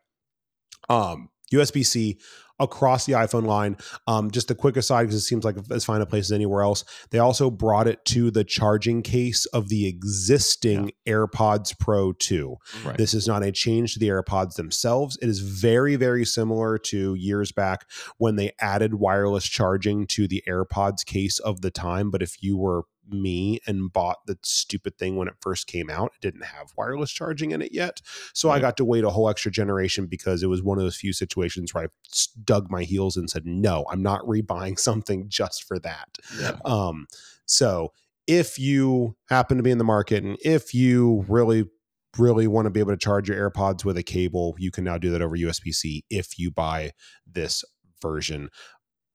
um, 0.89 1.31
USB 1.53 1.85
C 1.85 2.19
across 2.59 3.07
the 3.07 3.13
iPhone 3.13 3.47
line. 3.47 3.77
Um, 4.07 4.31
just 4.31 4.51
a 4.51 4.55
quick 4.55 4.77
aside 4.77 5.05
because 5.05 5.17
it 5.17 5.21
seems 5.21 5.45
like 5.45 5.57
as 5.71 5.85
fine 5.85 6.01
a 6.01 6.07
place 6.07 6.27
as 6.27 6.33
anywhere 6.33 6.63
else. 6.63 6.85
They 7.11 7.19
also 7.19 7.51
brought 7.51 7.89
it 7.89 8.05
to 8.07 8.31
the 8.31 8.45
charging 8.45 9.03
case 9.03 9.47
of 9.47 9.69
the 9.69 9.87
existing 9.87 10.93
yeah. 11.05 11.15
AirPods 11.15 11.79
Pro 11.79 12.13
2. 12.13 12.57
Right. 12.85 12.97
This 12.97 13.15
is 13.15 13.27
not 13.27 13.43
a 13.43 13.53
change 13.53 13.95
to 13.95 13.99
the 13.99 14.09
AirPods 14.09 14.55
themselves. 14.55 15.19
It 15.21 15.29
is 15.29 15.41
very, 15.41 15.97
very 15.97 16.25
similar 16.25 16.79
to 16.79 17.15
years 17.15 17.53
back 17.53 17.87
when 18.19 18.37
they 18.37 18.53
added 18.61 18.95
wireless 18.95 19.45
charging 19.45 20.07
to 20.09 20.27
the 20.29 20.43
AirPods 20.49 21.05
case 21.05 21.39
of 21.39 21.61
the 21.61 21.71
time. 21.71 22.11
But 22.11 22.23
if 22.23 22.43
you 22.43 22.57
were 22.57 22.83
me 23.09 23.61
and 23.67 23.93
bought 23.93 24.19
the 24.27 24.39
stupid 24.43 24.99
thing 24.99 25.17
when 25.17 25.29
it 25.29 25.35
first 25.41 25.67
came 25.67 25.91
out. 25.91 26.13
It 26.15 26.21
didn't 26.21 26.45
have 26.45 26.73
wireless 26.77 27.11
charging 27.11 27.51
in 27.51 27.63
it 27.63 27.73
yet. 27.73 28.01
So 28.33 28.51
I 28.51 28.59
got 28.59 28.77
to 28.79 28.85
wait 28.85 29.05
a 29.05 29.11
whole 29.11 29.29
extra 29.29 29.51
generation 29.51 30.07
because 30.07 30.43
it 30.43 30.49
was 30.49 30.63
one 30.63 30.79
of 30.79 30.85
those 30.85 30.97
few 30.97 31.13
situations 31.13 31.73
where 31.73 31.85
I 31.85 31.89
dug 32.45 32.71
my 32.71 32.85
heels 32.85 33.17
and 33.17 33.31
said, 33.31 33.47
no, 33.47 33.87
I'm 33.91 34.03
not 34.03 34.23
rebuying 34.23 34.79
something 34.79 35.29
just 35.29 35.65
for 35.65 35.79
that. 35.81 36.19
Yeah. 36.41 36.59
Um, 36.65 37.07
so 37.47 37.93
if 38.27 38.59
you 38.59 39.17
happen 39.29 39.57
to 39.57 39.63
be 39.63 39.71
in 39.71 39.79
the 39.79 39.85
market 39.85 40.25
and 40.25 40.37
if 40.45 40.75
you 40.75 41.25
really 41.29 41.65
really 42.19 42.47
want 42.47 42.67
to 42.67 42.71
be 42.71 42.81
able 42.81 42.93
to 42.93 42.97
charge 42.97 43.29
your 43.29 43.51
AirPods 43.51 43.85
with 43.85 43.97
a 43.97 44.03
cable, 44.03 44.55
you 44.59 44.71
can 44.71 44.85
now 44.85 44.97
do 44.97 45.11
that 45.11 45.23
over 45.23 45.37
USB 45.37 45.75
C 45.75 46.05
if 46.11 46.39
you 46.39 46.51
buy 46.51 46.93
this 47.31 47.63
version. 48.01 48.49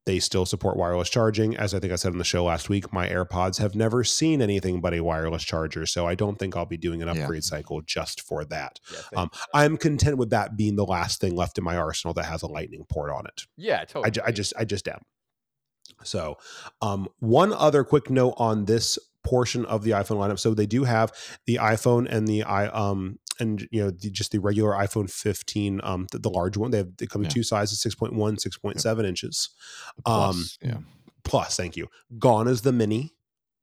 They 0.06 0.20
still 0.20 0.46
support 0.46 0.78
wireless 0.78 1.10
charging. 1.10 1.56
As 1.56 1.74
I 1.74 1.80
think 1.80 1.94
I 1.94 1.96
said 1.96 2.12
on 2.12 2.18
the 2.18 2.24
show 2.24 2.46
last 2.46 2.70
week, 2.70 2.92
my 2.92 3.08
AirPods 3.08 3.60
have 3.60 3.76
never 3.76 4.04
seen 4.04 4.42
anything 4.42 4.82
but 4.82 4.96
a 4.96 5.02
wireless 5.02 5.44
charger. 5.44 5.86
So 5.86 6.08
I 6.08 6.16
don't 6.16 6.40
think 6.40 6.58
I'll 6.58 6.66
be 6.66 6.78
doing 6.78 7.04
an 7.04 7.10
upgrade 7.10 7.44
yeah. 7.44 7.50
cycle 7.50 7.82
just 7.82 8.22
for 8.22 8.44
that. 8.46 8.80
Yeah, 8.92 9.22
um, 9.22 9.30
I'm 9.54 9.78
content 9.78 10.18
with 10.18 10.32
that 10.32 10.58
being 10.58 10.76
the 10.76 10.86
last 10.86 11.22
thing 11.22 11.36
left 11.36 11.58
in 11.60 11.64
my 11.64 11.78
arsenal 11.78 12.16
that 12.16 12.26
has 12.26 12.42
a 12.42 12.48
lightning 12.48 12.86
port 12.90 13.12
on 13.12 13.28
it. 13.28 13.44
Yeah, 13.58 13.86
totally. 13.86 14.22
I, 14.24 14.28
I 14.28 14.32
just, 14.32 14.54
I 14.58 14.66
just 14.66 14.88
am. 14.88 15.02
So, 16.04 16.38
um, 16.82 17.08
one 17.20 17.54
other 17.54 17.84
quick 17.84 18.10
note 18.10 18.34
on 18.38 18.66
this 18.66 18.98
portion 19.24 19.66
of 19.66 19.84
the 19.84 19.92
iPhone 19.92 20.18
lineup. 20.18 20.40
So 20.40 20.54
they 20.54 20.66
do 20.66 20.84
have 20.84 21.12
the 21.46 21.56
iPhone 21.56 22.08
and 22.10 22.28
the 22.28 22.44
i 22.44 22.66
um 22.68 23.20
and 23.42 23.68
you 23.72 23.84
know 23.84 23.90
the, 23.90 24.10
just 24.10 24.32
the 24.32 24.40
regular 24.40 24.72
iPhone 24.72 25.10
15 25.10 25.82
um 25.84 26.08
the, 26.12 26.20
the 26.20 26.30
large 26.30 26.56
one. 26.56 26.72
They 26.72 26.78
have 26.78 26.96
they 26.98 27.08
come 27.08 27.24
in 27.24 27.30
two 27.30 27.44
sizes 27.44 27.84
6.1 27.84 28.14
6.7 28.14 29.06
inches. 29.06 29.50
Plus, 30.06 30.36
um 30.36 30.46
yeah. 30.62 30.78
Plus, 31.24 31.58
thank 31.58 31.76
you. 31.76 31.88
Gone 32.18 32.48
is 32.48 32.62
the 32.62 32.72
mini. 32.72 33.14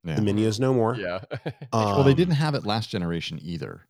Yeah. 0.03 0.15
The 0.15 0.21
mini 0.21 0.43
is 0.43 0.59
no 0.59 0.73
more. 0.73 0.95
Yeah. 0.95 1.19
um, 1.43 1.51
well, 1.73 2.03
they 2.03 2.13
didn't 2.13 2.35
have 2.35 2.55
it 2.55 2.65
last 2.65 2.89
generation 2.89 3.39
either. 3.41 3.87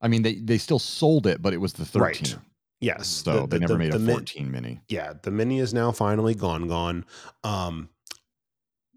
I 0.00 0.08
mean, 0.08 0.22
they 0.22 0.36
they 0.36 0.58
still 0.58 0.78
sold 0.78 1.26
it, 1.26 1.42
but 1.42 1.52
it 1.52 1.58
was 1.58 1.74
the 1.74 1.84
13. 1.84 2.02
Right. 2.02 2.36
Yes. 2.80 3.08
So 3.08 3.40
the, 3.40 3.46
they 3.46 3.58
never 3.58 3.78
made 3.78 3.94
a 3.94 3.98
14 3.98 4.50
mini. 4.50 4.80
Yeah, 4.88 5.14
the 5.22 5.30
mini 5.30 5.58
is 5.58 5.72
now 5.72 5.92
finally 5.92 6.34
gone 6.34 6.68
gone. 6.68 7.04
Um 7.42 7.88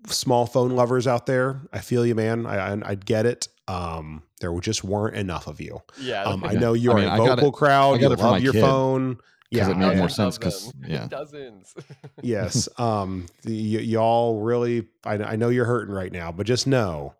small 0.08 0.46
phone 0.46 0.72
lovers 0.72 1.08
out 1.08 1.26
there, 1.26 1.62
I 1.74 1.80
feel 1.80 2.06
you, 2.06 2.16
man. 2.16 2.46
I, 2.46 2.74
I 2.74 2.90
would 2.90 3.06
get 3.06 3.26
it. 3.26 3.48
Um, 3.68 4.24
there 4.40 4.58
just 4.60 4.84
weren't 4.84 5.16
enough 5.16 5.48
of 5.48 5.60
you. 5.60 5.82
Yeah, 6.00 6.24
um, 6.24 6.44
I 6.44 6.54
know 6.54 6.74
you 6.74 6.92
are 6.92 7.00
I 7.00 7.18
mean, 7.18 7.30
a 7.30 7.36
vocal 7.36 7.52
crowd. 7.52 8.00
You 8.02 8.10
love 8.10 8.42
your 8.42 8.54
kid. 8.54 8.62
phone. 8.62 9.18
Yeah, 9.50 9.72
it 9.72 9.78
made 9.78 9.98
more 9.98 10.10
sense 10.10 10.38
because 10.38 10.74
yeah, 10.86 11.08
dozens. 11.10 11.74
yes, 12.22 12.68
um, 12.78 13.28
the, 13.44 13.78
y- 13.78 13.82
y'all 13.82 14.42
really. 14.42 14.88
I, 15.06 15.16
I 15.16 15.36
know 15.36 15.50
you're 15.50 15.66
hurting 15.66 15.94
right 15.94 16.12
now, 16.12 16.32
but 16.32 16.46
just 16.46 16.68
know 16.68 17.16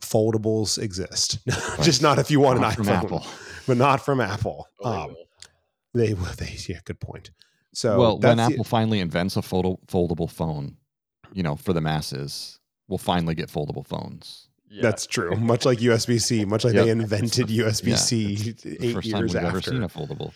foldables 0.00 0.78
exist. 0.82 1.38
Right. 1.46 1.82
just 1.82 2.02
not 2.02 2.18
if 2.18 2.30
you 2.30 2.40
want 2.40 2.60
not 2.60 2.78
an 2.78 2.84
iPhone, 2.84 2.90
Apple. 2.90 3.26
but 3.66 3.76
not 3.76 4.04
from 4.04 4.20
Apple. 4.20 4.68
Oh, 4.80 4.92
um, 4.92 5.16
they, 5.94 6.12
they, 6.12 6.56
yeah, 6.68 6.78
good 6.84 7.00
point. 7.00 7.30
So 7.72 7.98
well, 7.98 8.18
when 8.18 8.38
the, 8.38 8.42
Apple 8.42 8.64
finally 8.64 9.00
invents 9.00 9.36
a 9.36 9.42
fold, 9.42 9.78
foldable 9.86 10.30
phone, 10.30 10.76
you 11.32 11.42
know, 11.42 11.56
for 11.56 11.72
the 11.72 11.80
masses, 11.80 12.58
we'll 12.88 12.98
finally 12.98 13.34
get 13.34 13.48
foldable 13.48 13.86
phones. 13.86 14.48
Yeah. 14.70 14.82
That's 14.82 15.06
true. 15.06 15.34
Much 15.36 15.64
like 15.64 15.78
USB 15.78 16.20
C, 16.20 16.44
much 16.46 16.64
like 16.64 16.74
yep. 16.74 16.84
they 16.84 16.90
invented 16.90 17.46
USB 17.48 17.96
C 17.96 18.54
yeah. 18.64 18.76
eight 18.80 18.94
first 18.94 19.06
years 19.08 19.12
time 19.12 19.22
we've 19.22 19.36
after. 19.36 19.46
Ever 19.48 19.62
seen 19.62 19.82
a 19.82 19.88
foldable. 19.88 20.32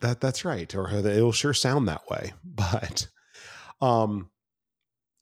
That 0.00 0.20
that's 0.20 0.44
right. 0.44 0.74
Or 0.74 0.90
it'll 0.90 1.32
sure 1.32 1.54
sound 1.54 1.88
that 1.88 2.08
way. 2.10 2.32
But 2.44 3.08
um, 3.82 4.30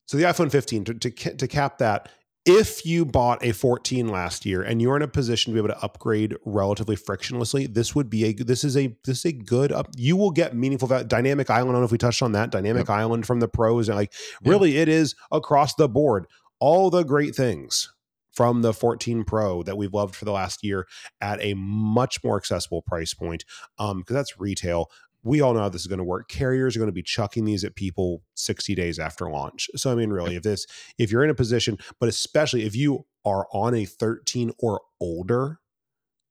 so 0.07 0.17
the 0.17 0.25
iPhone 0.25 0.51
15 0.51 0.85
to, 0.85 0.95
to 0.95 1.11
to 1.11 1.49
cap 1.49 1.79
that, 1.79 2.11
if 2.47 2.85
you 2.85 3.07
bought 3.07 3.43
a 3.43 3.53
14 3.53 4.09
last 4.09 4.45
year 4.45 4.63
and 4.63 4.83
you're 4.83 4.97
in 4.97 5.03
a 5.03 5.09
position 5.09 5.53
to 5.53 5.55
be 5.55 5.65
able 5.65 5.75
to 5.75 5.83
upgrade 5.83 6.37
relatively 6.45 6.97
frictionlessly, 6.97 7.73
this 7.73 7.95
would 7.95 8.11
be 8.11 8.25
a 8.25 8.33
this 8.35 8.65
is 8.65 8.77
a 8.77 8.95
this 9.05 9.19
is 9.19 9.25
a 9.27 9.33
good 9.33 9.73
up. 9.73 9.89
You 9.97 10.17
will 10.17 10.31
get 10.31 10.55
meaningful 10.55 10.89
value. 10.89 11.07
Dynamic 11.07 11.49
Island. 11.49 11.71
I 11.71 11.73
don't 11.73 11.81
know 11.81 11.87
if 11.87 11.93
we 11.93 11.99
touched 11.99 12.23
on 12.23 12.33
that. 12.33 12.51
Dynamic 12.51 12.89
yep. 12.89 12.91
Island 12.91 13.27
from 13.27 13.41
the 13.41 13.49
pros 13.49 13.89
and 13.89 13.97
like 13.97 14.13
really 14.45 14.77
it 14.77 14.89
is 14.89 15.15
across 15.33 15.75
the 15.75 15.89
board. 15.89 16.27
All 16.61 16.91
the 16.91 17.03
great 17.03 17.35
things 17.35 17.91
from 18.33 18.63
the 18.63 18.75
14 18.75 19.25
Pro 19.25 19.63
that 19.63 19.77
we've 19.77 19.95
loved 19.95 20.15
for 20.15 20.25
the 20.25 20.33
last 20.33 20.65
year 20.65 20.87
at 21.21 21.43
a 21.43 21.55
much 21.55 22.23
more 22.23 22.37
accessible 22.37 22.83
price 22.83 23.15
point. 23.15 23.45
Um, 23.79 24.01
because 24.01 24.15
that's 24.15 24.41
retail 24.41 24.91
we 25.25 25.41
all 25.41 25.55
know 25.55 25.61
how 25.61 25.69
this 25.69 25.81
is 25.81 25.87
going 25.87 25.99
to 25.99 26.05
work. 26.05 26.29
Carriers 26.29 26.77
are 26.77 26.79
going 26.79 26.89
to 26.89 26.93
be 26.93 27.03
chucking 27.03 27.45
these 27.45 27.65
at 27.65 27.75
people 27.75 28.23
60 28.35 28.75
days 28.75 28.99
after 28.99 29.29
launch. 29.29 29.69
So 29.75 29.91
I 29.91 29.95
mean, 29.95 30.11
really, 30.11 30.37
if 30.37 30.43
this, 30.43 30.67
if 30.99 31.11
you're 31.11 31.25
in 31.25 31.31
a 31.31 31.35
position, 31.35 31.79
but 31.99 32.09
especially 32.09 32.65
if 32.65 32.77
you 32.77 33.07
are 33.25 33.47
on 33.53 33.75
a 33.75 33.87
13 33.87 34.53
or 34.59 34.83
older, 35.01 35.59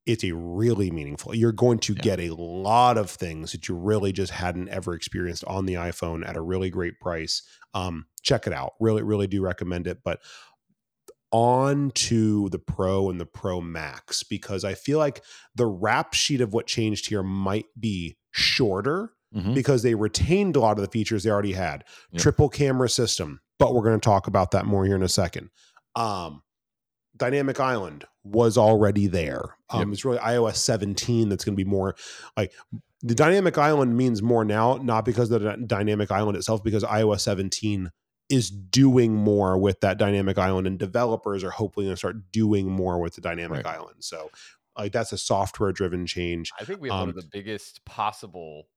it's 0.06 0.24
a 0.24 0.34
really 0.34 0.92
meaningful. 0.92 1.34
You're 1.34 1.52
going 1.52 1.80
to 1.80 1.94
yeah. 1.94 2.02
get 2.02 2.20
a 2.20 2.36
lot 2.36 2.98
of 2.98 3.10
things 3.10 3.54
that 3.54 3.68
you 3.68 3.76
really 3.76 4.12
just 4.12 4.32
hadn't 4.32 4.70
ever 4.70 4.94
experienced 4.94 5.46
on 5.46 5.66
the 5.66 5.76
iPhone 5.76 6.28
at 6.28 6.38
a 6.38 6.42
really 6.42 6.70
great 6.70 7.00
price. 7.00 7.42
Um, 7.74 8.06
check 8.22 8.46
it 8.46 8.54
out. 8.54 8.74
Really, 8.80 9.02
really 9.02 9.28
do 9.28 9.42
recommend 9.42 9.88
it. 9.88 10.00
But 10.04 10.20
on 11.32 11.90
to 11.92 12.48
the 12.50 12.60
Pro 12.60 13.10
and 13.10 13.20
the 13.20 13.26
Pro 13.26 13.60
Max 13.60 14.24
because 14.24 14.64
I 14.64 14.76
feel 14.76 15.00
like 15.00 15.24
the 15.56 15.66
rap 15.66 16.14
sheet 16.14 16.42
of 16.42 16.54
what 16.54 16.68
changed 16.68 17.08
here 17.08 17.24
might 17.24 17.66
be 17.80 18.18
shorter 18.34 19.14
mm-hmm. 19.34 19.54
because 19.54 19.84
they 19.84 19.96
retained 19.96 20.56
a 20.56 20.60
lot 20.60 20.78
of 20.78 20.82
the 20.84 20.92
features 20.92 21.24
they 21.24 21.30
already 21.30 21.54
had. 21.54 21.86
Yep. 22.12 22.22
Triple 22.22 22.50
camera 22.50 22.90
system, 22.90 23.40
but 23.58 23.74
we're 23.74 23.84
going 23.84 24.00
to 24.00 24.04
talk 24.04 24.28
about 24.28 24.52
that 24.52 24.66
more 24.66 24.86
here 24.86 24.96
in 24.96 25.04
a 25.04 25.10
second. 25.10 25.50
Um, 25.96 26.44
Dynamic 27.16 27.60
Island 27.60 28.06
was 28.24 28.58
already 28.58 29.08
there. 29.08 29.56
Um, 29.70 29.82
yep. 29.82 29.94
It's 29.94 30.04
really 30.04 30.18
iOS 30.18 30.56
17 30.58 31.30
that's 31.30 31.46
going 31.46 31.56
to 31.56 31.64
be 31.64 31.70
more 31.70 31.96
like 32.36 32.52
the 33.02 33.16
Dynamic 33.16 33.58
Island 33.58 33.96
means 33.96 34.22
more 34.22 34.44
now, 34.44 34.76
not 34.82 35.06
because 35.06 35.30
of 35.32 35.42
the 35.42 35.58
Dynamic 35.58 36.12
Island 36.12 36.38
itself, 36.38 36.64
because 36.64 36.84
iOS 36.84 37.22
17 37.22 37.92
is 38.30 38.50
doing 38.50 39.14
more 39.14 39.58
with 39.58 39.82
that 39.82 39.98
dynamic 39.98 40.38
island 40.38 40.66
and 40.66 40.80
developers 40.80 41.44
are 41.44 41.52
hopefully 41.52 41.86
going 41.86 41.94
to 41.94 41.98
start 41.98 42.32
doing 42.32 42.70
more 42.70 43.00
with 43.00 43.16
the 43.16 43.22
dynamic 43.22 43.66
right. 43.66 43.76
island 43.76 43.96
so 44.00 44.30
like 44.78 44.92
that's 44.92 45.12
a 45.12 45.18
software 45.18 45.72
driven 45.72 46.06
change 46.06 46.52
i 46.60 46.64
think 46.64 46.82
we 46.82 46.90
have 46.90 46.96
um, 46.96 47.00
one 47.02 47.10
of 47.10 47.16
um 47.16 47.22
the 47.22 47.30
biggest 47.32 47.84
possible 47.86 48.68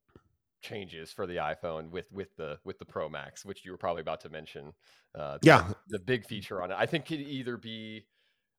changes 0.63 1.13
for 1.13 1.27
the 1.27 1.37
iphone 1.37 1.91
with 1.91 2.07
with 2.13 2.35
the 2.37 2.59
with 2.65 2.79
the 2.79 2.85
pro 2.85 3.09
max 3.09 3.45
which 3.45 3.65
you 3.65 3.71
were 3.71 3.79
probably 3.79 4.01
about 4.01 4.21
to 4.21 4.29
mention 4.29 4.73
uh, 5.15 5.39
the, 5.41 5.47
yeah 5.47 5.73
the 5.89 5.99
big 5.99 6.27
feature 6.27 6.63
on 6.63 6.71
it 6.71 6.77
i 6.79 6.87
think 6.87 7.07
could 7.07 7.21
either 7.21 7.57
be 7.57 8.07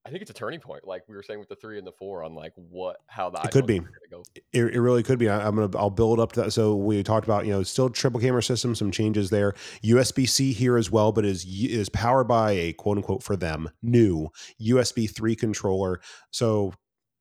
I 0.07 0.09
think 0.09 0.21
it's 0.21 0.31
a 0.31 0.33
turning 0.33 0.61
point, 0.61 0.87
like 0.87 1.03
we 1.09 1.17
were 1.17 1.21
saying 1.21 1.39
with 1.39 1.49
the 1.49 1.57
three 1.57 1.77
and 1.77 1.85
the 1.85 1.91
four, 1.91 2.23
on 2.23 2.33
like 2.33 2.53
what 2.55 2.95
how 3.07 3.29
the 3.29 3.41
it 3.43 3.51
could 3.51 3.65
be. 3.65 3.81
Go. 4.09 4.23
It, 4.53 4.73
it 4.73 4.79
really 4.79 5.03
could 5.03 5.19
be. 5.19 5.27
I, 5.27 5.45
am 5.45 5.55
gonna 5.55 5.77
I'll 5.77 5.89
build 5.89 6.21
up 6.21 6.31
to 6.33 6.43
that. 6.43 6.53
So 6.53 6.77
we 6.77 7.03
talked 7.03 7.25
about 7.27 7.45
you 7.45 7.51
know 7.51 7.61
still 7.63 7.89
triple 7.89 8.21
camera 8.21 8.41
system, 8.41 8.73
some 8.73 8.89
changes 8.89 9.29
there. 9.31 9.53
USB 9.83 10.27
C 10.27 10.53
here 10.53 10.77
as 10.77 10.89
well, 10.89 11.11
but 11.11 11.25
is 11.25 11.45
is 11.45 11.89
powered 11.89 12.29
by 12.29 12.51
a 12.51 12.71
quote 12.73 12.97
unquote 12.97 13.21
for 13.21 13.35
them 13.35 13.69
new 13.81 14.29
USB 14.61 15.13
three 15.13 15.35
controller. 15.35 15.99
So 16.31 16.71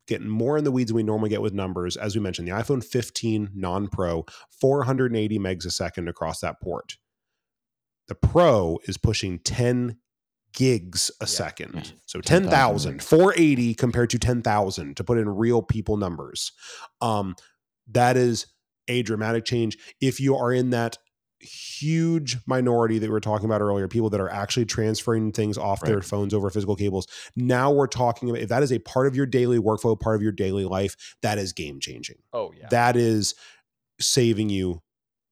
getting 0.06 0.28
more 0.28 0.56
in 0.56 0.64
the 0.64 0.72
weeds 0.72 0.88
than 0.88 0.96
we 0.96 1.02
normally 1.02 1.30
get 1.30 1.42
with 1.42 1.54
numbers. 1.54 1.96
As 1.96 2.14
we 2.14 2.20
mentioned, 2.20 2.48
the 2.48 2.52
iPhone 2.52 2.84
15 2.84 3.50
non 3.54 3.88
Pro, 3.88 4.24
480 4.60 5.38
megs 5.38 5.66
a 5.66 5.70
second 5.70 6.08
across 6.08 6.40
that 6.40 6.60
port. 6.60 6.96
The 8.08 8.14
Pro 8.14 8.78
is 8.84 8.96
pushing 8.96 9.38
10 9.40 9.98
gigs 10.52 11.10
a 11.20 11.24
yeah. 11.24 11.26
second. 11.26 11.92
So 12.06 12.20
10,000, 12.20 13.02
480 13.02 13.74
compared 13.74 14.10
to 14.10 14.18
10,000 14.18 14.96
to 14.96 15.04
put 15.04 15.18
in 15.18 15.28
real 15.28 15.62
people 15.62 15.96
numbers. 15.96 16.52
Um, 17.00 17.34
that 17.88 18.16
is 18.16 18.46
a 18.88 19.02
dramatic 19.02 19.44
change. 19.44 19.76
If 20.00 20.20
you 20.20 20.36
are 20.36 20.52
in 20.52 20.70
that 20.70 20.98
huge 21.46 22.36
minority 22.46 22.98
that 22.98 23.06
we 23.06 23.12
were 23.12 23.20
talking 23.20 23.46
about 23.46 23.60
earlier, 23.60 23.88
people 23.88 24.10
that 24.10 24.20
are 24.20 24.30
actually 24.30 24.66
transferring 24.66 25.32
things 25.32 25.56
off 25.56 25.82
right. 25.82 25.90
their 25.90 26.02
phones 26.02 26.34
over 26.34 26.50
physical 26.50 26.76
cables. 26.76 27.06
Now 27.36 27.70
we're 27.70 27.86
talking 27.86 28.28
about 28.28 28.42
if 28.42 28.48
that 28.48 28.62
is 28.62 28.72
a 28.72 28.78
part 28.80 29.06
of 29.06 29.16
your 29.16 29.26
daily 29.26 29.58
workflow, 29.58 29.98
part 29.98 30.16
of 30.16 30.22
your 30.22 30.32
daily 30.32 30.64
life, 30.64 31.16
that 31.22 31.38
is 31.38 31.52
game 31.52 31.80
changing. 31.80 32.16
Oh, 32.32 32.52
yeah. 32.58 32.68
That 32.70 32.96
is 32.96 33.34
saving 34.00 34.50
you 34.50 34.82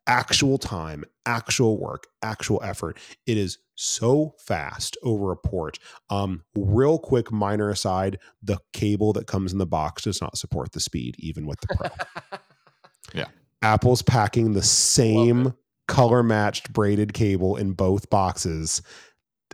actual 0.07 0.59
time, 0.59 1.05
actual 1.27 1.79
work, 1.79 2.07
actual 2.23 2.63
effort. 2.63 2.99
It 3.27 3.37
is 3.37 3.59
so 3.75 4.35
fast 4.39 4.97
over 5.03 5.33
a 5.33 5.37
port. 5.37 5.79
Um, 6.11 6.45
real 6.55 6.99
quick, 6.99 7.33
minor 7.33 7.71
aside: 7.71 8.19
the 8.43 8.59
cable 8.73 9.13
that 9.15 9.27
comes 9.27 9.53
in 9.53 9.59
the 9.59 9.67
box 9.67 10.05
does 10.05 10.21
not 10.21 10.39
support 10.39 10.73
the 10.73 10.81
speed, 10.81 11.17
even 11.19 11.47
with 11.47 11.61
the 11.61 11.75
Pro. 11.75 12.39
yeah, 13.15 13.29
Apple's 13.63 14.03
packing 14.03 14.53
the 14.53 14.63
same 14.63 15.55
color 15.89 16.23
matched 16.23 16.73
braided 16.73 17.13
cable 17.13 17.57
in 17.57 17.73
both 17.73 18.11
boxes. 18.11 18.83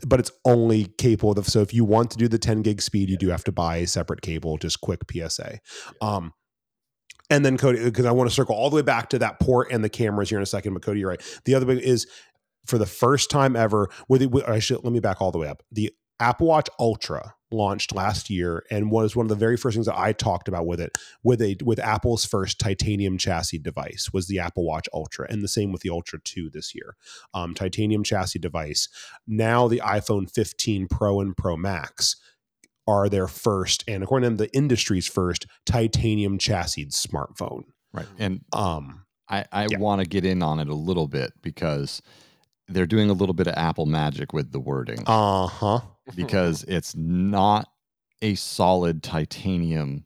But 0.07 0.21
it's 0.21 0.31
only 0.47 0.87
capable 0.99 1.39
of 1.39 1.47
so 1.47 1.61
if 1.61 1.75
you 1.75 1.85
want 1.85 2.11
to 2.13 2.17
do 2.17 2.27
the 2.27 2.39
10 2.39 2.63
gig 2.63 2.81
speed, 2.81 3.11
you 3.11 3.19
do 3.19 3.29
have 3.29 3.45
to 3.45 3.53
buy 3.53 3.79
a 3.79 3.87
separate 3.87 4.23
cable. 4.23 4.57
Just 4.57 4.81
quick 4.81 5.01
PSA. 5.11 5.59
Um, 6.01 6.33
and 7.29 7.45
then 7.45 7.59
Cody, 7.59 7.85
because 7.85 8.07
I 8.07 8.11
want 8.11 8.29
to 8.29 8.35
circle 8.35 8.57
all 8.57 8.71
the 8.71 8.77
way 8.77 8.83
back 8.83 9.11
to 9.11 9.19
that 9.19 9.39
port 9.41 9.71
and 9.71 9.85
the 9.85 9.89
cameras 9.89 10.31
here 10.31 10.39
in 10.39 10.43
a 10.43 10.47
second. 10.47 10.75
But 10.75 10.83
Cody, 10.83 11.01
you're 11.01 11.11
right. 11.11 11.41
The 11.45 11.55
other 11.55 11.67
thing 11.67 11.79
is 11.79 12.07
for 12.67 12.79
the 12.79 12.87
first 12.87 13.31
time 13.31 13.57
ever, 13.57 13.89
with, 14.09 14.23
it, 14.23 14.31
I 14.49 14.59
should 14.59 14.83
let 14.83 14.93
me 14.93 15.01
back 15.01 15.21
all 15.21 15.31
the 15.31 15.39
way 15.39 15.49
up. 15.49 15.63
The 15.71 15.93
Apple 16.19 16.49
Watch 16.49 16.69
Ultra 16.79 17.35
launched 17.53 17.95
last 17.95 18.31
year 18.31 18.65
and 18.71 18.91
was 18.91 19.17
one 19.17 19.27
of 19.27 19.31
the 19.31 19.37
very 19.37 19.57
first 19.57 19.75
things 19.75 19.87
that 19.87 19.99
I 19.99 20.13
talked 20.13 20.49
about 20.49 20.67
with 20.67 20.81
it 20.81 20.97
with 21.23 21.43
a 21.43 21.57
with 21.63 21.79
Apple's 21.79 22.25
first 22.25 22.59
titanium 22.59 23.19
chassis 23.19 23.59
device 23.59 24.11
was 24.13 24.29
the 24.29 24.39
Apple 24.39 24.65
Watch 24.65 24.89
Ultra 24.93 25.27
and 25.31 25.43
the 25.43 25.49
same 25.49 25.73
with 25.73 25.83
the 25.83 25.91
Ultra 25.91 26.21
2 26.21 26.51
this 26.51 26.75
year. 26.75 26.97
Um, 27.35 27.55
titanium 27.55 28.05
chassis 28.05 28.39
device. 28.39 28.89
Now 29.27 29.69
the 29.69 29.83
iPhone 29.85 30.31
15 30.31 30.89
Pro 30.89 31.21
and 31.21 31.37
Pro 31.37 31.57
Max 31.57 32.17
are 32.87 33.09
their 33.09 33.29
first, 33.29 33.85
and 33.87 34.03
according 34.03 34.25
to 34.25 34.37
them, 34.37 34.49
the 34.49 34.57
industry's 34.57 35.07
first 35.07 35.47
titanium 35.65 36.39
chassis 36.39 36.87
smartphone. 36.87 37.65
Right. 37.93 38.07
And 38.19 38.41
um, 38.53 39.05
I, 39.29 39.45
I 39.53 39.67
yeah. 39.71 39.79
want 39.79 40.03
to 40.03 40.09
get 40.09 40.25
in 40.25 40.43
on 40.43 40.59
it 40.59 40.69
a 40.69 40.75
little 40.75 41.07
bit 41.07 41.33
because 41.41 42.03
they're 42.71 42.87
doing 42.87 43.11
a 43.11 43.15
little 43.15 43.35
bit 43.35 43.47
of 43.47 43.55
Apple 43.57 43.87
magic 43.87 44.33
with 44.33 44.53
the 44.53 44.61
wording. 44.61 45.03
Uh 45.07 45.47
huh. 45.47 45.81
Because 46.15 46.65
it's 46.65 46.95
not 46.97 47.69
a 48.23 48.35
solid 48.35 49.03
titanium 49.03 50.05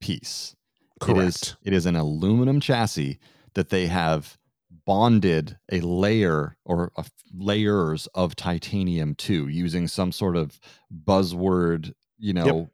piece. 0.00 0.54
Correct. 1.00 1.18
It 1.18 1.26
is, 1.26 1.56
it 1.64 1.72
is 1.72 1.86
an 1.86 1.96
aluminum 1.96 2.60
chassis 2.60 3.18
that 3.54 3.70
they 3.70 3.86
have 3.86 4.38
bonded 4.86 5.58
a 5.70 5.80
layer 5.80 6.56
or 6.64 6.92
a 6.96 7.04
layers 7.34 8.06
of 8.14 8.34
titanium 8.34 9.14
to 9.14 9.48
using 9.48 9.86
some 9.86 10.12
sort 10.12 10.36
of 10.36 10.58
buzzword, 11.04 11.92
you 12.18 12.32
know, 12.32 12.46
yep. 12.46 12.68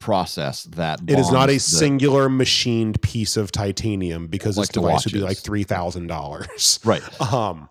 process 0.00 0.64
that 0.64 1.00
it 1.06 1.18
is 1.18 1.30
not 1.30 1.48
a 1.48 1.54
the, 1.54 1.60
singular 1.60 2.28
machined 2.28 3.00
piece 3.02 3.36
of 3.36 3.52
titanium 3.52 4.26
because 4.26 4.58
like 4.58 4.68
this 4.68 4.74
device 4.74 5.04
would 5.04 5.14
be 5.14 5.20
like 5.20 5.38
three 5.38 5.62
thousand 5.62 6.08
dollars. 6.08 6.80
Right. 6.84 7.02
Um, 7.32 7.68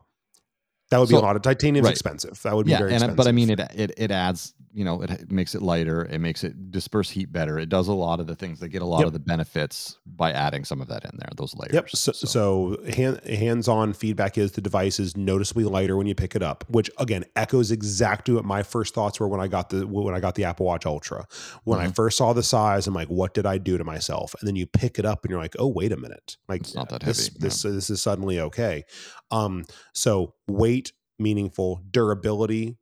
that 0.94 1.00
would 1.00 1.10
be 1.10 1.16
so, 1.16 1.20
a 1.20 1.26
lot 1.26 1.36
of 1.36 1.42
titanium's 1.42 1.86
right. 1.86 1.92
expensive. 1.92 2.40
That 2.44 2.56
would 2.56 2.68
be 2.68 2.72
yeah, 2.72 2.78
very 2.78 2.94
expensive. 2.94 3.18
but 3.18 3.28
I 3.28 3.32
mean, 3.32 3.50
it, 3.50 3.60
it 3.60 3.92
it 3.98 4.12
adds 4.12 4.54
you 4.74 4.84
know, 4.84 5.02
it 5.04 5.32
makes 5.32 5.54
it 5.54 5.62
lighter. 5.62 6.06
It 6.06 6.20
makes 6.20 6.44
it 6.44 6.72
disperse 6.72 7.10
heat 7.10 7.32
better. 7.32 7.60
It 7.60 7.70
does 7.70 7.88
a 7.88 7.94
lot 7.94 8.20
of 8.20 8.26
the 8.26 8.36
things 8.36 8.60
that 8.60 8.70
get 8.70 8.82
a 8.82 8.86
lot 8.86 9.00
yep. 9.00 9.08
of 9.08 9.14
the 9.14 9.20
benefits 9.20 10.00
by 10.06 10.32
adding 10.32 10.66
some 10.66 10.82
of 10.82 10.88
that 10.88 11.06
in 11.06 11.12
there, 11.18 11.30
those 11.38 11.54
layers. 11.56 11.74
Yep. 11.74 11.90
So, 11.92 12.12
so. 12.12 12.28
so 12.28 12.92
hand, 12.92 13.24
hands-on 13.26 13.94
feedback 13.94 14.38
is 14.38 14.54
the 14.54 14.62
device 14.62 15.00
is 15.00 15.16
noticeably 15.16 15.66
lighter 15.66 15.96
when 15.96 16.08
you 16.08 16.16
pick 16.16 16.36
it 16.36 16.42
up, 16.42 16.66
which 16.70 16.90
again 16.98 17.24
echoes 17.36 17.72
exactly 17.72 18.34
what 18.34 18.46
my 18.46 18.64
first 18.64 18.96
thoughts 18.96 19.20
were 19.20 19.28
when 19.28 19.40
I 19.40 19.48
got 19.48 19.70
the 19.70 19.86
when 19.86 20.16
I 20.16 20.20
got 20.20 20.36
the 20.36 20.46
Apple 20.46 20.66
Watch 20.66 20.86
Ultra. 20.86 21.28
When 21.64 21.80
mm-hmm. 21.80 21.90
I 21.90 21.92
first 21.92 22.18
saw 22.18 22.34
the 22.34 22.44
size, 22.44 22.88
I'm 22.88 22.96
like, 22.96 23.10
what 23.10 23.36
did 23.36 23.46
I 23.46 23.60
do 23.60 23.78
to 23.78 23.84
myself? 23.84 24.34
And 24.40 24.48
then 24.48 24.56
you 24.56 24.66
pick 24.66 24.98
it 24.98 25.06
up 25.06 25.24
and 25.24 25.30
you're 25.30 25.40
like, 25.40 25.56
oh, 25.60 25.68
wait 25.68 25.92
a 25.92 25.98
minute, 25.98 26.38
like 26.48 26.62
it's 26.62 26.74
not 26.74 26.90
that 26.90 27.02
this, 27.02 27.28
heavy. 27.28 27.38
This 27.40 27.62
this 27.62 27.90
is 27.92 28.02
suddenly 28.02 28.40
okay. 28.40 28.86
Um, 29.30 29.66
so 29.94 30.34
weight 30.48 30.94
meaningful 31.20 31.82
durability 31.92 32.78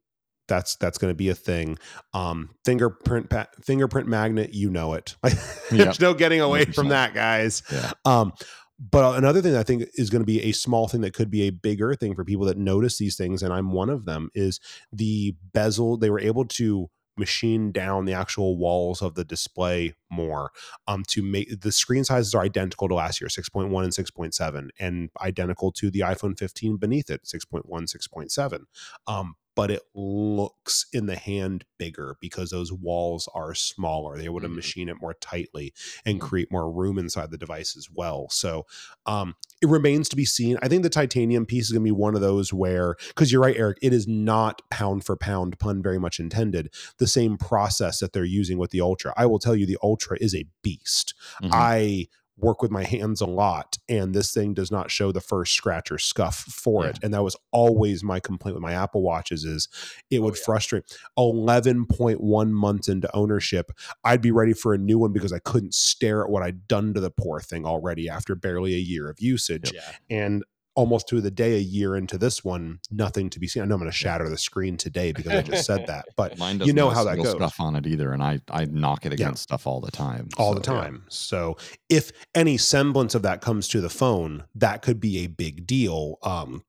that's 0.48 0.76
that's 0.76 0.98
going 0.98 1.12
to 1.12 1.16
be 1.16 1.30
a 1.30 1.36
thing. 1.36 1.78
Um, 2.14 2.52
fingerprint 2.66 3.30
pa- 3.30 3.48
fingerprint 3.62 4.08
magnet, 4.08 4.54
you 4.54 4.70
know 4.70 4.94
it. 4.94 5.16
There's 5.24 5.72
yep. 5.72 6.00
no 6.00 6.14
getting 6.14 6.42
away 6.42 6.66
100%. 6.66 6.76
from 6.76 6.90
that, 6.90 7.14
guys. 7.14 7.64
Yeah. 7.72 7.92
Um, 8.06 8.34
but 8.80 9.18
another 9.18 9.42
thing 9.42 9.56
I 9.56 9.64
think 9.64 9.84
is 9.94 10.10
going 10.10 10.24
to 10.24 10.26
be 10.26 10.42
a 10.42 10.52
small 10.54 10.88
thing 10.88 11.02
that 11.02 11.14
could 11.14 11.30
be 11.30 11.44
a 11.44 11.52
bigger 11.52 11.94
thing 11.94 12.16
for 12.16 12.26
people 12.26 12.46
that 12.48 12.58
notice 12.58 12.98
these 12.98 13.16
things, 13.16 13.44
and 13.44 13.54
I'm 13.54 13.72
one 13.72 13.90
of 13.92 14.06
them, 14.06 14.30
is 14.34 14.60
the 14.92 15.36
bezel. 15.54 15.98
They 15.98 16.10
were 16.10 16.20
able 16.20 16.46
to 16.46 16.90
machine 17.18 17.72
down 17.72 18.06
the 18.06 18.14
actual 18.14 18.58
walls 18.58 19.02
of 19.02 19.16
the 19.16 19.24
display 19.24 19.94
more 20.10 20.52
um, 20.88 21.04
to 21.08 21.22
make 21.22 21.62
the 21.62 21.72
screen 21.72 22.04
sizes 22.04 22.34
are 22.34 22.42
identical 22.42 22.88
to 22.88 22.96
last 22.96 23.22
year 23.22 23.28
6.1 23.28 23.84
and 23.84 23.94
6.7 23.94 24.70
and 24.80 25.10
identical 25.22 25.72
to 25.74 25.92
the 25.92 26.00
iphone 26.00 26.38
15 26.38 26.78
beneath 26.78 27.10
it 27.10 27.24
6.1 27.24 27.64
6.7 27.70 28.60
um, 29.08 29.36
but 29.56 29.72
it 29.72 29.82
looks 29.94 30.86
in 30.94 31.06
the 31.06 31.16
hand 31.16 31.66
bigger 31.78 32.16
because 32.22 32.50
those 32.50 32.72
walls 32.72 33.28
are 33.34 33.54
smaller. 33.54 34.16
They're 34.16 34.26
able 34.26 34.40
to 34.42 34.48
mm-hmm. 34.48 34.56
machine 34.56 34.90
it 34.90 35.02
more 35.02 35.14
tightly 35.16 35.74
and 36.06 36.20
mm-hmm. 36.20 36.28
create 36.28 36.52
more 36.52 36.72
room 36.72 36.98
inside 36.98 37.32
the 37.32 37.38
device 37.38 37.76
as 37.76 37.90
well. 37.92 38.28
So 38.30 38.66
um, 39.06 39.36
it 39.62 39.68
remains 39.68 40.10
to 40.10 40.16
be 40.16 40.26
seen. 40.26 40.58
I 40.62 40.68
think 40.68 40.84
the 40.84 40.90
titanium 40.90 41.46
piece 41.46 41.66
is 41.66 41.72
going 41.72 41.84
to 41.84 41.88
be 41.88 41.92
one 41.92 42.16
of 42.16 42.22
those 42.22 42.54
where, 42.54 42.96
because 43.10 43.32
you're 43.32 43.42
right, 43.42 43.58
Eric, 43.58 43.78
it 43.82 43.94
is 43.94 44.08
not 44.08 44.62
pound 44.70 45.04
for 45.04 45.16
pound, 45.16 45.60
pun 45.60 45.82
very 45.82 46.00
much 46.00 46.20
intended, 46.20 46.74
the 46.98 47.08
same 47.08 47.38
process 47.38 48.00
that 48.00 48.14
they're 48.14 48.24
using 48.24 48.58
with 48.58 48.72
the 48.72 48.82
Ultra. 48.82 49.14
I 49.18 49.26
will 49.26 49.40
tell 49.40 49.56
you, 49.56 49.66
the 49.66 49.78
Ultra 49.84 50.18
is 50.22 50.34
a 50.34 50.46
beast. 50.64 51.14
Mm-hmm. 51.42 51.54
I 51.54 52.08
work 52.38 52.62
with 52.62 52.72
my 52.72 52.84
hands 52.84 53.22
a 53.22 53.26
lot 53.26 53.78
and 53.88 54.14
this 54.14 54.34
thing 54.34 54.54
does 54.54 54.72
not 54.72 54.90
show 54.90 55.12
the 55.12 55.22
first 55.22 55.54
scratch 55.54 55.92
or 55.92 55.98
scuff 55.98 56.38
for 56.38 56.84
yeah. 56.84 56.90
it 56.90 57.00
and 57.04 57.14
that 57.14 57.24
was 57.24 57.36
always 57.52 58.04
my 58.04 58.20
complaint 58.20 58.56
with 58.56 58.62
my 58.62 58.74
apple 58.74 59.02
watches 59.02 59.44
is 59.44 59.68
it 60.10 60.20
oh, 60.20 60.24
would 60.24 60.36
yeah. 60.36 60.42
frustrate 60.46 60.84
11.1 61.18 62.50
months 62.52 62.88
into 62.88 63.16
ownership 63.16 63.72
i'd 64.04 64.22
be 64.22 64.32
ready 64.32 64.54
for 64.54 64.74
a 64.74 64.78
new 64.78 64.98
one 64.98 65.12
because 65.12 65.34
i 65.34 65.40
couldn't 65.40 65.74
stare 65.74 66.24
at 66.24 66.30
what 66.30 66.44
i'd 66.44 66.68
done 66.68 66.94
to 66.94 67.00
the 67.00 67.12
poor 67.12 67.40
thing 67.40 67.66
already 67.66 68.10
after 68.10 68.34
barely 68.34 68.74
a 68.74 68.80
year 68.80 69.10
of 69.10 69.20
usage 69.20 69.72
yeah. 69.74 69.92
and 70.10 70.44
almost 70.82 71.08
to 71.10 71.22
the 71.22 71.30
day 71.30 71.54
a 71.54 71.60
year 71.60 71.96
into 71.96 72.18
this 72.18 72.44
one, 72.44 72.80
nothing 72.90 73.30
to 73.30 73.40
be 73.40 73.48
seen. 73.48 73.62
I 73.62 73.68
know 73.68 73.76
I'm 73.76 73.82
going 73.82 73.92
to 73.92 73.96
shatter 73.96 74.28
the 74.28 74.38
screen 74.38 74.78
today 74.78 75.12
because 75.12 75.32
I 75.32 75.44
just 75.44 75.64
said 75.64 75.86
that, 75.86 76.06
but 76.18 76.40
you 76.66 76.74
know 76.74 76.90
how 76.90 77.04
that 77.04 77.18
goes. 77.18 77.32
Stuff 77.32 77.60
on 77.60 77.76
it 77.76 77.86
either, 77.86 78.12
and 78.12 78.24
I 78.24 78.40
I 78.50 78.66
knock 78.66 79.06
it 79.06 79.14
against 79.14 79.42
yeah. 79.42 79.56
stuff 79.56 79.68
all 79.68 79.80
the 79.80 79.92
time, 79.92 80.30
all 80.38 80.54
so, 80.54 80.60
the 80.60 80.66
time. 80.66 81.04
Yeah. 81.04 81.10
So 81.10 81.58
if 81.88 82.12
any 82.34 82.58
semblance 82.58 83.14
of 83.14 83.22
that 83.22 83.42
comes 83.42 83.68
to 83.70 83.80
the 83.82 83.92
phone, 83.92 84.44
that 84.56 84.82
could 84.82 85.00
be 85.00 85.20
a 85.20 85.28
big 85.28 85.68
deal. 85.68 86.18
Um, 86.24 86.64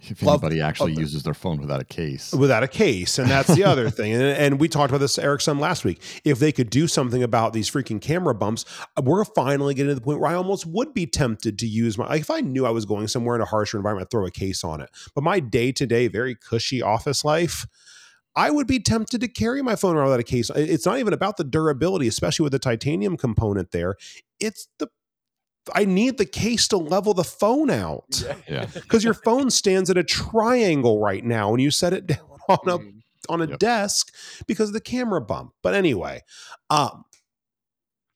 if 0.00 0.22
anybody 0.22 0.60
love, 0.60 0.68
actually 0.68 0.94
oh, 0.96 1.00
uses 1.00 1.22
their 1.22 1.34
phone 1.34 1.58
without 1.60 1.80
a 1.80 1.84
case 1.84 2.32
without 2.32 2.62
a 2.62 2.68
case 2.68 3.18
and 3.18 3.30
that's 3.30 3.54
the 3.54 3.64
other 3.64 3.90
thing 3.96 4.12
and, 4.12 4.22
and, 4.22 4.60
we 4.60 4.68
talked 4.68 4.90
about 4.90 4.98
this 4.98 5.18
ericsson 5.18 5.58
last 5.58 5.84
week 5.84 6.00
if 6.24 6.38
they 6.38 6.52
could 6.52 6.70
do 6.70 6.86
something 6.86 7.22
about 7.22 7.52
these 7.52 7.70
freaking 7.70 8.00
camera 8.00 8.34
bumps 8.34 8.64
we're 9.02 9.24
finally 9.24 9.74
getting 9.74 9.90
to 9.90 9.94
the 9.94 10.00
point 10.00 10.18
where 10.20 10.30
i 10.30 10.34
almost 10.34 10.66
would 10.66 10.94
be 10.94 11.06
tempted 11.06 11.58
to 11.58 11.66
use 11.66 11.98
my 11.98 12.06
like 12.06 12.20
if 12.20 12.30
i 12.30 12.40
knew 12.40 12.66
i 12.66 12.70
was 12.70 12.84
going 12.84 13.06
somewhere 13.08 13.36
in 13.36 13.42
a 13.42 13.46
harsher 13.46 13.76
environment 13.76 14.06
I'd 14.06 14.10
throw 14.10 14.26
a 14.26 14.30
case 14.30 14.64
on 14.64 14.80
it 14.80 14.90
but 15.14 15.22
my 15.22 15.40
day-to-day 15.40 16.08
very 16.08 16.34
cushy 16.34 16.82
office 16.82 17.24
life 17.24 17.66
I 18.38 18.50
would 18.50 18.66
be 18.66 18.78
tempted 18.78 19.22
to 19.22 19.28
carry 19.28 19.62
my 19.62 19.76
phone 19.76 19.96
around 19.96 20.08
without 20.08 20.20
a 20.20 20.22
case. 20.22 20.50
It's 20.54 20.84
not 20.84 20.98
even 20.98 21.14
about 21.14 21.38
the 21.38 21.44
durability, 21.44 22.06
especially 22.06 22.44
with 22.44 22.52
the 22.52 22.58
titanium 22.58 23.16
component 23.16 23.70
there. 23.70 23.96
It's 24.38 24.68
the 24.78 24.88
I 25.74 25.84
need 25.84 26.18
the 26.18 26.26
case 26.26 26.68
to 26.68 26.76
level 26.76 27.14
the 27.14 27.24
phone 27.24 27.70
out. 27.70 28.22
Yeah. 28.48 28.66
Because 28.74 29.04
your 29.04 29.14
phone 29.14 29.50
stands 29.50 29.90
at 29.90 29.96
a 29.96 30.04
triangle 30.04 31.00
right 31.00 31.24
now 31.24 31.52
and 31.52 31.60
you 31.60 31.70
set 31.70 31.92
it 31.92 32.06
down 32.06 32.18
on 32.48 32.58
a 32.66 32.78
mm-hmm. 32.78 32.98
on 33.28 33.42
a 33.42 33.46
yep. 33.46 33.58
desk 33.58 34.14
because 34.46 34.70
of 34.70 34.74
the 34.74 34.80
camera 34.80 35.20
bump. 35.20 35.52
But 35.62 35.74
anyway, 35.74 36.22
um 36.70 37.04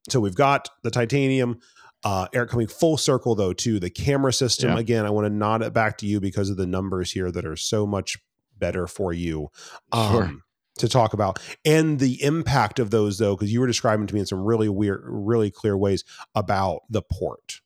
so 0.09 0.21
we've 0.21 0.35
got 0.35 0.69
the 0.83 0.91
titanium 0.91 1.59
uh 2.05 2.29
Eric 2.33 2.51
coming 2.51 2.69
full 2.69 2.97
circle 2.97 3.35
though 3.35 3.53
to 3.55 3.81
the 3.81 3.91
camera 3.91 4.33
system. 4.33 4.71
Yeah. 4.71 4.79
Again, 4.79 5.07
I 5.07 5.11
want 5.11 5.27
to 5.27 5.31
nod 5.31 5.63
it 5.63 5.73
back 5.73 5.99
to 5.99 6.07
you 6.07 6.21
because 6.21 6.51
of 6.51 6.57
the 6.57 6.67
numbers 6.67 7.13
here 7.13 7.31
that 7.33 7.45
are 7.45 7.57
so 7.57 7.87
much 7.87 8.17
better 8.59 8.87
for 8.87 9.13
you. 9.13 9.49
Um, 9.93 10.13
sure 10.13 10.33
to 10.81 10.89
talk 10.89 11.13
about. 11.13 11.39
And 11.65 11.99
the 11.99 12.23
impact 12.23 12.79
of 12.79 12.91
those 12.91 13.19
though 13.19 13.37
because 13.37 13.53
you 13.53 13.61
were 13.61 13.67
describing 13.67 14.07
to 14.07 14.15
me 14.15 14.21
in 14.21 14.27
some 14.27 14.41
really 14.41 14.69
weird 14.69 15.03
really 15.05 15.51
clear 15.51 15.77
ways 15.77 16.05
about 16.35 16.81
the 16.89 17.03
port. 17.03 17.61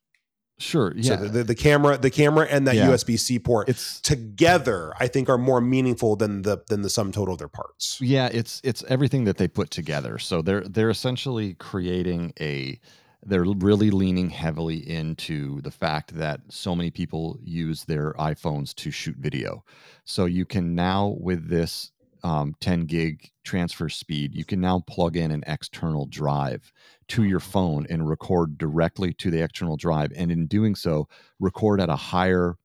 Sure 0.56 0.92
yeah 0.94 1.16
so 1.16 1.24
the, 1.24 1.28
the, 1.28 1.44
the 1.44 1.54
camera 1.56 1.98
the 1.98 2.10
camera 2.10 2.46
and 2.48 2.68
that 2.68 2.76
yeah. 2.76 2.86
usb-c 2.86 3.40
port 3.40 3.68
it's 3.68 4.00
together 4.00 4.92
i 5.00 5.08
think 5.08 5.28
are 5.28 5.36
more 5.36 5.60
meaningful 5.60 6.14
than 6.14 6.42
the 6.42 6.62
than 6.68 6.82
the 6.82 6.88
sum 6.88 7.10
total 7.10 7.34
of 7.34 7.38
their 7.38 7.48
parts. 7.48 7.98
Yeah 8.00 8.28
it's 8.32 8.60
it's 8.62 8.84
everything 8.84 9.24
that 9.24 9.36
they 9.36 9.48
put 9.48 9.70
together. 9.70 10.16
So 10.18 10.42
they're 10.42 10.60
they're 10.60 10.90
essentially 10.90 11.54
creating 11.54 12.34
a 12.40 12.78
they're 13.26 13.44
really 13.44 13.90
leaning 13.90 14.30
heavily 14.30 14.76
into 14.88 15.60
the 15.62 15.70
fact 15.70 16.14
that 16.16 16.40
so 16.48 16.74
many 16.74 16.90
people 16.90 17.38
use 17.42 17.84
their 17.84 18.12
iPhones 18.14 18.74
to 18.76 18.90
shoot 18.90 19.16
video. 19.16 19.64
So 20.04 20.26
you 20.26 20.44
can 20.44 20.74
now, 20.74 21.16
with 21.18 21.48
this 21.48 21.90
um, 22.24 22.54
10 22.60 22.86
gig 22.86 23.30
transfer 23.44 23.88
speed, 23.88 24.34
you 24.34 24.44
can 24.44 24.60
now 24.60 24.80
plug 24.88 25.16
in 25.16 25.30
an 25.30 25.44
external 25.46 26.06
drive 26.06 26.72
to 27.08 27.24
your 27.24 27.38
phone 27.38 27.86
and 27.90 28.08
record 28.08 28.58
directly 28.58 29.12
to 29.14 29.30
the 29.30 29.42
external 29.42 29.76
drive. 29.76 30.10
And 30.16 30.32
in 30.32 30.46
doing 30.46 30.74
so, 30.74 31.06
record 31.38 31.80
at 31.80 31.90
a 31.90 31.96
higher 31.96 32.56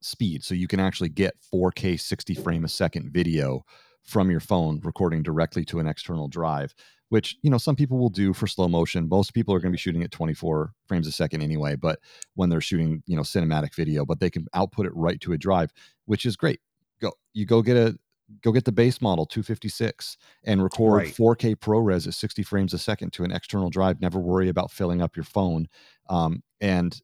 speed. 0.00 0.44
So 0.44 0.54
you 0.54 0.68
can 0.68 0.80
actually 0.80 1.10
get 1.10 1.34
4K 1.52 2.00
60 2.00 2.34
frame 2.34 2.64
a 2.64 2.68
second 2.68 3.12
video 3.12 3.64
from 4.04 4.30
your 4.30 4.40
phone 4.40 4.80
recording 4.82 5.22
directly 5.22 5.64
to 5.64 5.78
an 5.78 5.86
external 5.86 6.28
drive 6.28 6.74
which 7.08 7.36
you 7.42 7.50
know 7.50 7.58
some 7.58 7.76
people 7.76 7.98
will 7.98 8.08
do 8.08 8.32
for 8.32 8.46
slow 8.48 8.66
motion 8.66 9.08
most 9.08 9.32
people 9.32 9.54
are 9.54 9.60
going 9.60 9.70
to 9.70 9.76
be 9.76 9.78
shooting 9.78 10.02
at 10.02 10.10
24 10.10 10.72
frames 10.88 11.06
a 11.06 11.12
second 11.12 11.40
anyway 11.40 11.76
but 11.76 12.00
when 12.34 12.48
they're 12.48 12.60
shooting 12.60 13.00
you 13.06 13.14
know 13.14 13.22
cinematic 13.22 13.74
video 13.74 14.04
but 14.04 14.18
they 14.18 14.28
can 14.28 14.46
output 14.54 14.86
it 14.86 14.92
right 14.96 15.20
to 15.20 15.34
a 15.34 15.38
drive 15.38 15.72
which 16.06 16.26
is 16.26 16.36
great 16.36 16.58
go 17.00 17.12
you 17.32 17.46
go 17.46 17.62
get 17.62 17.76
a 17.76 17.96
go 18.42 18.52
get 18.52 18.64
the 18.64 18.72
base 18.72 19.00
model 19.00 19.26
256 19.26 20.16
and 20.44 20.62
record 20.62 21.02
right. 21.04 21.14
4K 21.14 21.56
ProRes 21.56 22.06
at 22.06 22.14
60 22.14 22.42
frames 22.42 22.74
a 22.74 22.78
second 22.78 23.12
to 23.14 23.24
an 23.24 23.32
external 23.32 23.70
drive. 23.70 24.00
Never 24.00 24.18
worry 24.18 24.48
about 24.48 24.70
filling 24.70 25.02
up 25.02 25.16
your 25.16 25.24
phone. 25.24 25.68
Um, 26.08 26.42
and 26.60 27.00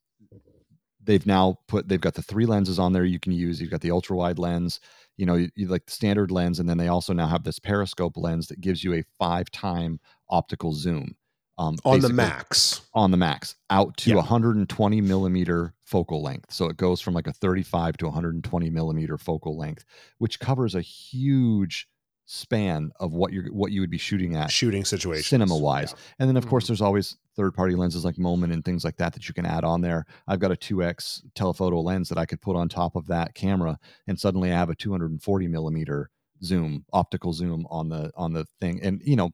they've 1.03 1.27
now 1.27 1.59
put 1.69 1.89
they've 1.89 2.01
got 2.01 2.15
the 2.15 2.23
three 2.23 2.47
lenses 2.47 2.79
on 2.79 2.93
there 2.93 3.05
you 3.05 3.19
can 3.19 3.33
use. 3.33 3.61
You've 3.61 3.71
got 3.71 3.81
the 3.81 3.91
ultra 3.91 4.17
wide 4.17 4.39
lens, 4.39 4.81
you 5.17 5.27
know, 5.27 5.35
you, 5.35 5.49
you 5.57 5.69
like 5.69 5.87
the 5.87 5.93
standard 5.93 6.31
lens, 6.31 6.61
and 6.61 6.69
then 6.69 6.79
they 6.79 6.89
also 6.89 7.13
now 7.13 7.27
have 7.27 7.45
this 7.45 7.59
periscope 7.59 8.17
lens 8.17 8.49
that 8.49 8.61
gives 8.61 8.85
you 8.85 8.95
a 8.95 9.05
five 9.19 9.51
time 9.51 10.01
optical 10.31 10.73
zoom 10.73 11.17
um, 11.59 11.77
on 11.85 12.01
the 12.01 12.09
max. 12.09 12.83
on 12.95 13.11
the 13.11 13.17
max 13.17 13.55
out 13.71 13.97
to 13.99 14.15
120 14.15 15.01
millimeter 15.01 15.75
focal 15.85 16.23
length. 16.23 16.53
So 16.53 16.67
it 16.67 16.77
goes 16.77 17.01
from 17.01 17.15
like 17.15 17.27
a 17.27 17.33
35 17.33 17.97
to 17.99 18.07
120 18.07 18.71
millimeter 18.71 19.19
focal 19.19 19.57
length 19.57 19.85
which 20.19 20.41
covers 20.41 20.75
a 20.75 20.81
huge 20.81 21.89
span 22.31 22.93
of 23.01 23.15
what 23.15 23.33
you're 23.33 23.47
what 23.47 23.73
you 23.73 23.81
would 23.81 23.91
be 23.91 23.97
shooting 23.97 24.37
at 24.37 24.51
shooting 24.51 24.85
situation 24.85 25.23
cinema 25.23 25.57
wise 25.57 25.95
yeah. 25.97 26.03
and 26.19 26.29
then 26.29 26.37
of 26.37 26.43
mm-hmm. 26.43 26.51
course 26.51 26.67
there's 26.67 26.83
always 26.83 27.17
third 27.35 27.55
party 27.55 27.75
lenses 27.75 28.05
like 28.05 28.19
moment 28.19 28.53
and 28.53 28.67
things 28.67 28.85
like 28.85 28.99
that 28.99 29.15
that 29.15 29.29
you 29.29 29.33
can 29.33 29.47
add 29.47 29.65
on 29.65 29.81
there. 29.81 30.05
I've 30.27 30.39
got 30.39 30.53
a 30.53 30.57
2x 30.57 31.23
telephoto 31.35 31.81
lens 31.81 32.11
that 32.11 32.19
i 32.19 32.27
could 32.27 32.43
put 32.43 32.55
on 32.55 32.69
top 32.69 32.97
of 32.97 33.07
that 33.07 33.35
camera 33.35 33.79
and 34.07 34.21
suddenly 34.21 34.53
i 34.53 34.55
have 34.55 34.69
a 34.69 34.75
240 34.75 35.49
millimeter 35.49 36.11
zoom 36.43 36.85
optical 36.93 37.33
zoom 37.33 37.67
on 37.71 37.89
the 37.89 38.11
on 38.17 38.33
the 38.33 38.47
thing. 38.61 38.81
And 38.83 39.01
you 39.05 39.17
know 39.17 39.31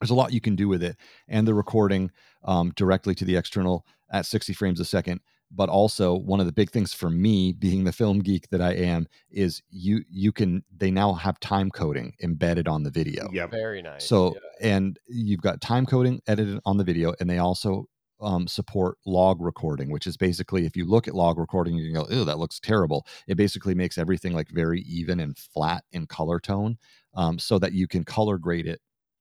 there's 0.00 0.10
a 0.10 0.14
lot 0.14 0.32
you 0.32 0.40
can 0.40 0.56
do 0.56 0.68
with 0.68 0.82
it 0.82 0.96
and 1.28 1.46
the 1.46 1.54
recording 1.54 2.10
um, 2.44 2.72
directly 2.74 3.14
to 3.14 3.24
the 3.24 3.36
external 3.36 3.86
at 4.10 4.26
60 4.26 4.52
frames 4.54 4.80
a 4.80 4.84
second 4.84 5.20
but 5.52 5.68
also 5.68 6.14
one 6.14 6.38
of 6.38 6.46
the 6.46 6.52
big 6.52 6.70
things 6.70 6.94
for 6.94 7.10
me 7.10 7.52
being 7.52 7.84
the 7.84 7.92
film 7.92 8.20
geek 8.20 8.48
that 8.50 8.60
i 8.60 8.72
am 8.72 9.06
is 9.30 9.62
you 9.70 10.02
you 10.08 10.32
can 10.32 10.64
they 10.76 10.90
now 10.90 11.12
have 11.12 11.38
time 11.40 11.70
coding 11.70 12.14
embedded 12.22 12.66
on 12.66 12.82
the 12.82 12.90
video 12.90 13.28
yeah 13.32 13.46
very 13.46 13.82
nice 13.82 14.06
so 14.06 14.34
yeah. 14.60 14.74
and 14.74 14.98
you've 15.08 15.42
got 15.42 15.60
time 15.60 15.86
coding 15.86 16.20
edited 16.26 16.60
on 16.64 16.76
the 16.76 16.84
video 16.84 17.14
and 17.20 17.28
they 17.28 17.38
also 17.38 17.86
um, 18.22 18.46
support 18.46 18.98
log 19.06 19.40
recording, 19.40 19.90
which 19.90 20.06
is 20.06 20.18
basically 20.18 20.66
if 20.66 20.76
you 20.76 20.84
look 20.84 21.08
at 21.08 21.14
log 21.14 21.38
recording, 21.38 21.74
you 21.74 21.90
can 21.90 22.02
go, 22.02 22.06
"Oh, 22.10 22.24
that 22.24 22.38
looks 22.38 22.60
terrible." 22.60 23.06
It 23.26 23.36
basically 23.36 23.74
makes 23.74 23.96
everything 23.96 24.34
like 24.34 24.50
very 24.50 24.82
even 24.82 25.20
and 25.20 25.36
flat 25.38 25.84
in 25.92 26.06
color 26.06 26.38
tone, 26.38 26.76
um, 27.14 27.38
so 27.38 27.58
that 27.58 27.72
you 27.72 27.88
can 27.88 28.04
color 28.04 28.36
grade 28.36 28.66
it 28.66 28.80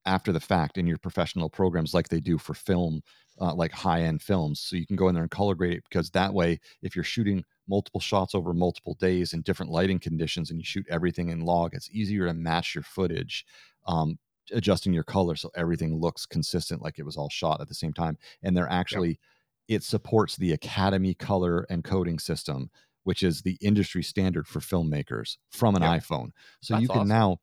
after 0.10 0.32
the 0.32 0.40
fact 0.40 0.78
in 0.78 0.88
your 0.88 0.98
professional 0.98 1.50
programs 1.50 1.94
like 1.94 2.10
they 2.10 2.20
do 2.20 2.38
for 2.38 2.54
film 2.54 3.02
uh, 3.40 3.54
like 3.54 3.72
high 3.72 4.02
end 4.02 4.22
films 4.22 4.60
so 4.60 4.76
you 4.76 4.86
can 4.86 4.96
go 4.96 5.08
in 5.08 5.16
there 5.16 5.24
and 5.24 5.32
color 5.32 5.56
grade 5.56 5.74
it 5.78 5.84
because 5.90 6.10
that 6.10 6.34
way 6.34 6.60
if 6.82 6.96
you're 6.96 7.04
shooting 7.04 7.44
multiple 7.68 8.02
shots 8.02 8.36
over 8.36 8.54
multiple 8.54 8.96
days 9.00 9.34
in 9.34 9.42
different 9.42 9.72
lighting 9.72 10.00
conditions 10.00 10.50
and 10.50 10.60
you 10.60 10.66
shoot 10.66 10.86
everything 10.90 11.30
in 11.30 11.42
log 11.42 11.74
it's 11.74 11.90
easier 11.92 12.26
to 12.26 12.34
match 12.34 12.76
your 12.76 12.84
footage 12.84 13.46
um, 13.88 14.18
adjusting 14.52 14.94
your 14.94 15.04
color 15.04 15.36
so 15.36 15.52
everything 15.56 16.00
looks 16.00 16.26
consistent 16.26 16.82
like 16.82 17.00
it 17.00 17.06
was 17.06 17.18
all 17.18 17.30
shot 17.30 17.62
at 17.62 17.68
the 17.68 17.74
same 17.74 17.94
time. 17.94 18.18
And 18.44 18.56
they're 18.56 18.70
actually 18.70 19.20
it 19.68 19.84
supports 19.84 20.36
the 20.36 20.54
academy 20.54 21.14
color 21.14 21.66
encoding 21.70 22.20
system 22.20 22.70
which 23.04 23.24
is 23.24 23.42
the 23.42 23.58
industry 23.62 24.04
standard 24.04 24.46
for 24.46 24.60
filmmakers 24.60 25.38
from 25.52 25.76
an 25.76 25.82
iphone. 25.82 26.30
So 26.62 26.74
That's 26.74 26.82
you 26.84 26.88
can 26.90 26.98
awesome. 26.98 27.08
now 27.08 27.38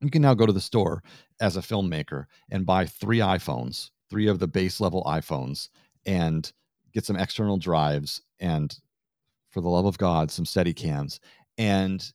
you 0.00 0.10
can 0.10 0.22
now 0.22 0.34
go 0.34 0.46
to 0.46 0.52
the 0.52 0.60
store 0.60 1.02
as 1.40 1.56
a 1.56 1.60
filmmaker 1.60 2.26
and 2.50 2.66
buy 2.66 2.86
three 2.86 3.18
iPhones, 3.18 3.90
three 4.08 4.26
of 4.28 4.38
the 4.38 4.48
base 4.48 4.80
level 4.80 5.04
iPhones, 5.04 5.68
and 6.06 6.52
get 6.92 7.04
some 7.04 7.16
external 7.16 7.56
drives 7.56 8.22
and, 8.40 8.78
for 9.50 9.60
the 9.60 9.68
love 9.68 9.86
of 9.86 9.98
God, 9.98 10.30
some 10.30 10.44
Steadicams 10.44 11.20
and 11.60 12.14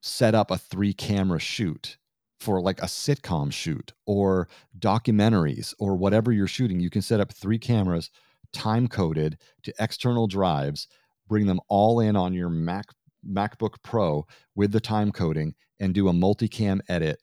set 0.00 0.34
up 0.34 0.50
a 0.50 0.58
three 0.58 0.92
camera 0.92 1.38
shoot 1.38 1.96
for 2.40 2.60
like 2.60 2.82
a 2.82 2.86
sitcom 2.86 3.52
shoot 3.52 3.92
or 4.06 4.48
documentaries 4.80 5.72
or 5.78 5.94
whatever 5.94 6.32
you're 6.32 6.48
shooting. 6.48 6.80
You 6.80 6.90
can 6.90 7.00
set 7.00 7.20
up 7.20 7.32
three 7.32 7.58
cameras 7.58 8.10
time 8.52 8.88
coded 8.88 9.38
to 9.62 9.72
external 9.78 10.26
drives, 10.26 10.88
bring 11.28 11.46
them 11.46 11.60
all 11.68 12.00
in 12.00 12.16
on 12.16 12.34
your 12.34 12.48
Mac 12.48 12.86
MacBook 13.24 13.76
Pro 13.84 14.26
with 14.56 14.72
the 14.72 14.80
time 14.80 15.12
coding 15.12 15.54
and 15.82 15.92
do 15.92 16.08
a 16.08 16.12
multicam 16.12 16.80
edit, 16.88 17.20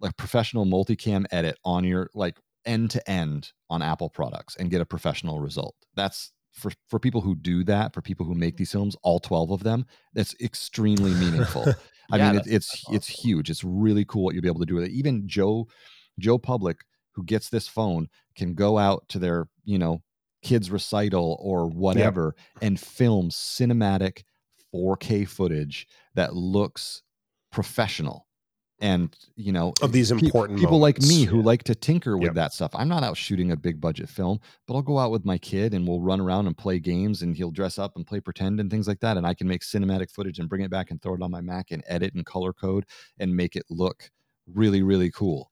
like 0.00 0.16
professional 0.16 0.66
multicam 0.66 1.24
edit 1.32 1.58
on 1.64 1.82
your 1.82 2.10
like 2.14 2.38
end 2.66 2.90
to 2.90 3.10
end 3.10 3.52
on 3.70 3.80
Apple 3.80 4.10
products 4.10 4.54
and 4.56 4.70
get 4.70 4.82
a 4.82 4.86
professional 4.86 5.40
result. 5.40 5.74
That's 5.96 6.30
for 6.52 6.70
for 6.88 7.00
people 7.00 7.22
who 7.22 7.34
do 7.34 7.64
that, 7.64 7.94
for 7.94 8.02
people 8.02 8.26
who 8.26 8.34
make 8.34 8.58
these 8.58 8.70
films, 8.70 8.94
all 9.02 9.18
12 9.18 9.50
of 9.50 9.62
them, 9.62 9.86
that's 10.12 10.36
extremely 10.40 11.12
meaningful. 11.14 11.64
I 12.12 12.18
yeah, 12.18 12.32
mean, 12.32 12.40
it, 12.40 12.46
it's 12.46 12.84
awesome. 12.84 12.94
it's 12.94 13.08
huge. 13.08 13.50
It's 13.50 13.64
really 13.64 14.04
cool 14.04 14.24
what 14.24 14.34
you'll 14.34 14.42
be 14.42 14.48
able 14.48 14.60
to 14.60 14.66
do 14.66 14.74
with 14.74 14.84
it. 14.84 14.92
Even 14.92 15.26
Joe 15.26 15.66
Joe 16.18 16.38
Public, 16.38 16.82
who 17.12 17.24
gets 17.24 17.48
this 17.48 17.68
phone, 17.68 18.08
can 18.36 18.54
go 18.54 18.76
out 18.76 19.08
to 19.08 19.18
their 19.18 19.48
you 19.64 19.78
know 19.78 20.02
kids 20.42 20.70
recital 20.70 21.38
or 21.40 21.66
whatever 21.66 22.34
yep. 22.36 22.62
and 22.62 22.78
film 22.78 23.28
cinematic 23.30 24.22
4K 24.74 25.26
footage 25.26 25.86
that 26.14 26.34
looks 26.34 27.02
professional 27.50 28.28
and 28.80 29.16
you 29.34 29.50
know 29.50 29.72
of 29.82 29.92
these 29.92 30.10
important 30.10 30.58
pe- 30.58 30.62
people 30.62 30.78
moments. 30.78 31.04
like 31.04 31.08
me 31.08 31.24
who 31.24 31.42
like 31.42 31.64
to 31.64 31.74
tinker 31.74 32.16
with 32.16 32.28
yep. 32.28 32.34
that 32.34 32.52
stuff. 32.52 32.70
I'm 32.74 32.88
not 32.88 33.02
out 33.02 33.16
shooting 33.16 33.50
a 33.50 33.56
big 33.56 33.80
budget 33.80 34.08
film 34.08 34.40
but 34.66 34.74
i'll 34.74 34.82
go 34.82 34.98
out 34.98 35.10
with 35.10 35.24
my 35.24 35.38
kid 35.38 35.74
and 35.74 35.86
we'll 35.86 36.00
run 36.00 36.20
around 36.20 36.46
and 36.46 36.56
play 36.56 36.78
games 36.78 37.22
and 37.22 37.36
he'll 37.36 37.50
dress 37.50 37.78
up 37.78 37.96
and 37.96 38.06
play 38.06 38.20
pretend 38.20 38.60
and 38.60 38.70
things 38.70 38.86
like 38.86 39.00
that. 39.00 39.16
And 39.16 39.26
i 39.26 39.34
can 39.34 39.48
make 39.48 39.62
cinematic 39.62 40.10
footage 40.10 40.38
and 40.38 40.48
bring 40.48 40.62
it 40.62 40.70
back 40.70 40.90
and 40.90 41.02
throw 41.02 41.14
it 41.14 41.22
on 41.22 41.30
my 41.30 41.40
mac 41.40 41.70
and 41.70 41.82
edit 41.86 42.14
and 42.14 42.24
color 42.24 42.52
code 42.52 42.84
and 43.18 43.34
make 43.34 43.56
it 43.56 43.64
look 43.68 44.10
really 44.46 44.82
really 44.82 45.10
cool. 45.10 45.50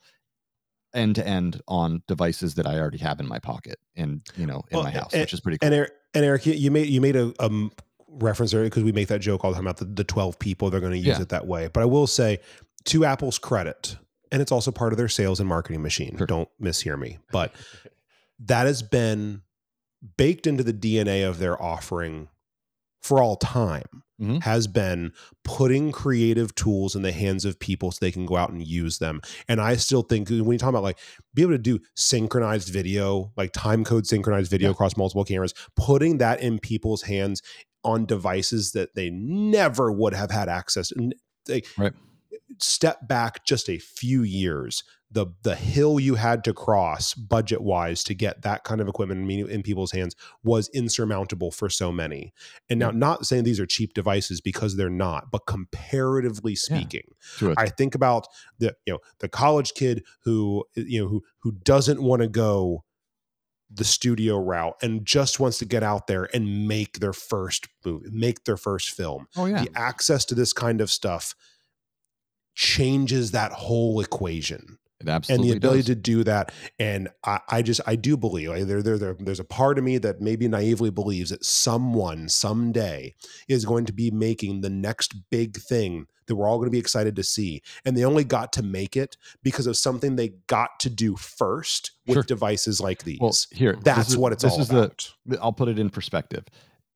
End 0.95 1.17
to 1.17 1.27
end 1.27 1.61
on 1.67 2.03
devices 2.07 2.55
that 2.55 2.67
i 2.67 2.79
already 2.79 2.99
have 2.99 3.19
in 3.21 3.27
my 3.27 3.39
pocket 3.39 3.79
and 3.97 4.23
you 4.37 4.47
know 4.47 4.63
in 4.71 4.77
well, 4.77 4.85
my 4.85 4.91
house 4.91 5.13
and, 5.13 5.23
which 5.23 5.33
is 5.33 5.41
pretty 5.41 5.59
cool. 5.59 5.67
And 5.67 5.75
eric, 5.75 5.93
and 6.15 6.25
eric 6.25 6.47
you 6.47 6.71
made 6.71 6.87
you 6.87 7.01
made 7.01 7.17
a 7.17 7.35
um 7.41 7.73
reference 8.19 8.53
there 8.53 8.65
because 8.65 8.85
we 8.85 8.93
make 8.93 9.09
that 9.09 9.21
joke 9.21 9.45
all 9.45 9.51
the 9.51 9.55
time 9.57 9.67
about 9.67 9.79
the, 9.79 9.85
the 9.85 10.05
12 10.05 10.39
people 10.39 10.71
they're 10.71 10.81
going 10.81 10.93
to 10.93 10.99
use 10.99 11.07
yeah. 11.07 11.23
it 11.23 11.29
that 11.29 11.47
way 11.47 11.69
but 11.73 11.83
i 11.83 11.85
will 11.85 12.07
say 12.07 12.39
to 12.87 13.05
Apple's 13.05 13.39
credit, 13.39 13.97
and 14.33 14.41
it's 14.41 14.53
also 14.53 14.71
part 14.71 14.93
of 14.93 14.97
their 14.97 15.09
sales 15.09 15.39
and 15.39 15.49
marketing 15.49 15.83
machine. 15.83 16.17
Sure. 16.17 16.27
Don't 16.27 16.49
mishear 16.61 16.99
me, 16.99 17.19
but 17.31 17.53
that 18.41 18.67
has 18.67 18.83
been 18.83 19.43
baked 20.17 20.47
into 20.47 20.63
the 20.63 20.73
DNA 20.73 21.29
of 21.29 21.39
their 21.39 21.61
offering 21.61 22.29
for 23.03 23.23
all 23.23 23.37
time. 23.37 24.03
Mm-hmm. 24.19 24.39
Has 24.39 24.67
been 24.67 25.13
putting 25.45 25.93
creative 25.93 26.55
tools 26.55 26.97
in 26.97 27.03
the 27.03 27.13
hands 27.13 27.45
of 27.45 27.59
people 27.59 27.93
so 27.93 27.99
they 28.01 28.11
can 28.11 28.25
go 28.25 28.37
out 28.37 28.49
and 28.49 28.67
use 28.67 28.97
them. 28.97 29.21
And 29.47 29.61
I 29.61 29.77
still 29.77 30.01
think 30.01 30.31
when 30.31 30.53
you 30.53 30.57
talk 30.57 30.71
about 30.71 30.83
like 30.83 30.99
be 31.35 31.43
able 31.43 31.53
to 31.53 31.59
do 31.59 31.81
synchronized 31.97 32.73
video, 32.73 33.31
like 33.37 33.53
time 33.53 33.85
code 33.85 34.07
synchronized 34.07 34.51
video 34.51 34.69
yeah. 34.69 34.73
across 34.73 34.97
multiple 34.97 35.27
cameras, 35.27 35.53
putting 35.77 36.17
that 36.17 36.41
in 36.41 36.59
people's 36.59 37.03
hands 37.03 37.43
on 37.87 38.05
devices 38.05 38.73
that 38.73 38.95
they 38.95 39.09
never 39.11 39.91
would 39.91 40.13
have 40.13 40.31
had 40.31 40.49
access. 40.49 40.91
And 40.93 41.15
they, 41.47 41.63
right 41.79 41.95
step 42.59 43.07
back 43.07 43.45
just 43.45 43.69
a 43.69 43.79
few 43.79 44.23
years, 44.23 44.83
the 45.11 45.27
the 45.43 45.55
hill 45.55 46.01
you 46.01 46.17
had 46.17 46.43
to 46.45 46.53
cross 46.53 47.15
budget 47.15 47.61
wise 47.61 48.03
to 48.05 48.15
get 48.15 48.43
that 48.43 48.65
kind 48.65 48.81
of 48.81 48.89
equipment 48.89 49.31
in, 49.31 49.63
people's 49.63 49.93
hands 49.93 50.17
was 50.43 50.69
insurmountable 50.75 51.51
for 51.51 51.71
so 51.71 51.93
many. 51.93 52.33
And 52.69 52.81
now, 52.81 52.91
not 52.91 53.25
saying 53.25 53.45
these 53.45 53.61
are 53.61 53.67
cheap 53.67 53.95
devices 53.95 54.41
because 54.41 54.77
they're 54.77 54.91
not, 54.91 55.31
but 55.31 55.47
comparatively 55.47 56.57
speaking, 56.57 57.15
yeah, 57.41 57.55
I 57.57 57.69
think 57.69 57.95
about 57.95 58.27
the 58.59 58.75
you 58.85 58.95
know 58.95 58.99
the 59.21 59.29
college 59.29 59.75
kid 59.75 60.05
who 60.25 60.65
you 60.75 61.03
know 61.03 61.09
who 61.09 61.23
who 61.39 61.53
doesn't 61.53 62.03
want 62.03 62.23
to 62.23 62.29
go 62.29 62.85
the 63.71 63.85
studio 63.85 64.39
route 64.39 64.77
and 64.83 65.05
just 65.05 65.41
wants 65.41 65.59
to 65.59 65.65
get 65.65 65.83
out 65.83 66.07
there 66.07 66.29
and 66.33 66.69
make 66.69 67.01
their 67.01 67.13
first 67.13 67.69
movie, 67.85 68.09
make 68.11 68.45
their 68.45 68.57
first 68.57 68.91
film. 68.91 69.27
Oh 69.37 69.47
yeah, 69.47 69.63
the 69.65 69.71
access 69.75 70.25
to 70.27 70.35
this 70.35 70.53
kind 70.53 70.81
of 70.81 70.91
stuff 70.91 71.35
changes 72.55 73.33
that 73.33 73.53
whole 73.53 74.01
equation. 74.01 74.79
It 75.01 75.09
absolutely 75.09 75.51
and 75.51 75.53
the 75.53 75.57
ability 75.59 75.81
does. 75.81 75.87
to 75.87 75.95
do 75.95 76.25
that. 76.25 76.53
And 76.79 77.09
I, 77.25 77.41
I 77.49 77.63
just 77.63 77.81
I 77.87 77.97
do 77.97 78.17
believe 78.17 78.49
like, 78.49 78.65
there, 78.65 78.83
there, 78.83 78.99
there 78.99 79.15
there's 79.19 79.41
a 79.41 79.45
part 79.45 79.79
of 79.79 79.85
me 79.85 79.99
that 79.99 80.21
maybe 80.21 80.49
naively 80.49 80.91
believes 80.91 81.31
that 81.31 81.45
someone 81.45 82.29
someday 82.29 83.15
is 83.49 83.65
going 83.65 83.85
to 83.87 83.93
be 83.93 84.11
making 84.11 84.63
the 84.63 84.71
next 84.71 85.15
big 85.31 85.59
thing 85.59 86.07
that 86.27 86.35
we're 86.35 86.49
all 86.49 86.57
going 86.57 86.67
to 86.67 86.73
be 86.73 86.79
excited 86.79 87.15
to 87.17 87.23
see. 87.23 87.63
And 87.85 87.97
they 87.97 88.05
only 88.05 88.25
got 88.25 88.53
to 88.55 88.63
make 88.63 88.97
it 88.97 89.17
because 89.43 89.67
of 89.67 89.77
something 89.77 90.17
they 90.17 90.31
got 90.47 90.81
to 90.81 90.91
do 90.91 91.15
first 91.17 91.93
with 92.07 92.17
sure. 92.17 92.23
devices 92.23 92.81
like 92.81 93.05
these. 93.05 93.19
Well, 93.21 93.33
here, 93.53 93.79
that's 93.83 94.11
is, 94.11 94.17
what 94.17 94.33
it's 94.33 94.45
all 94.45 94.61
about. 94.61 95.13
The, 95.27 95.41
I'll 95.41 95.53
put 95.53 95.69
it 95.69 95.79
in 95.79 95.91
perspective 95.91 96.47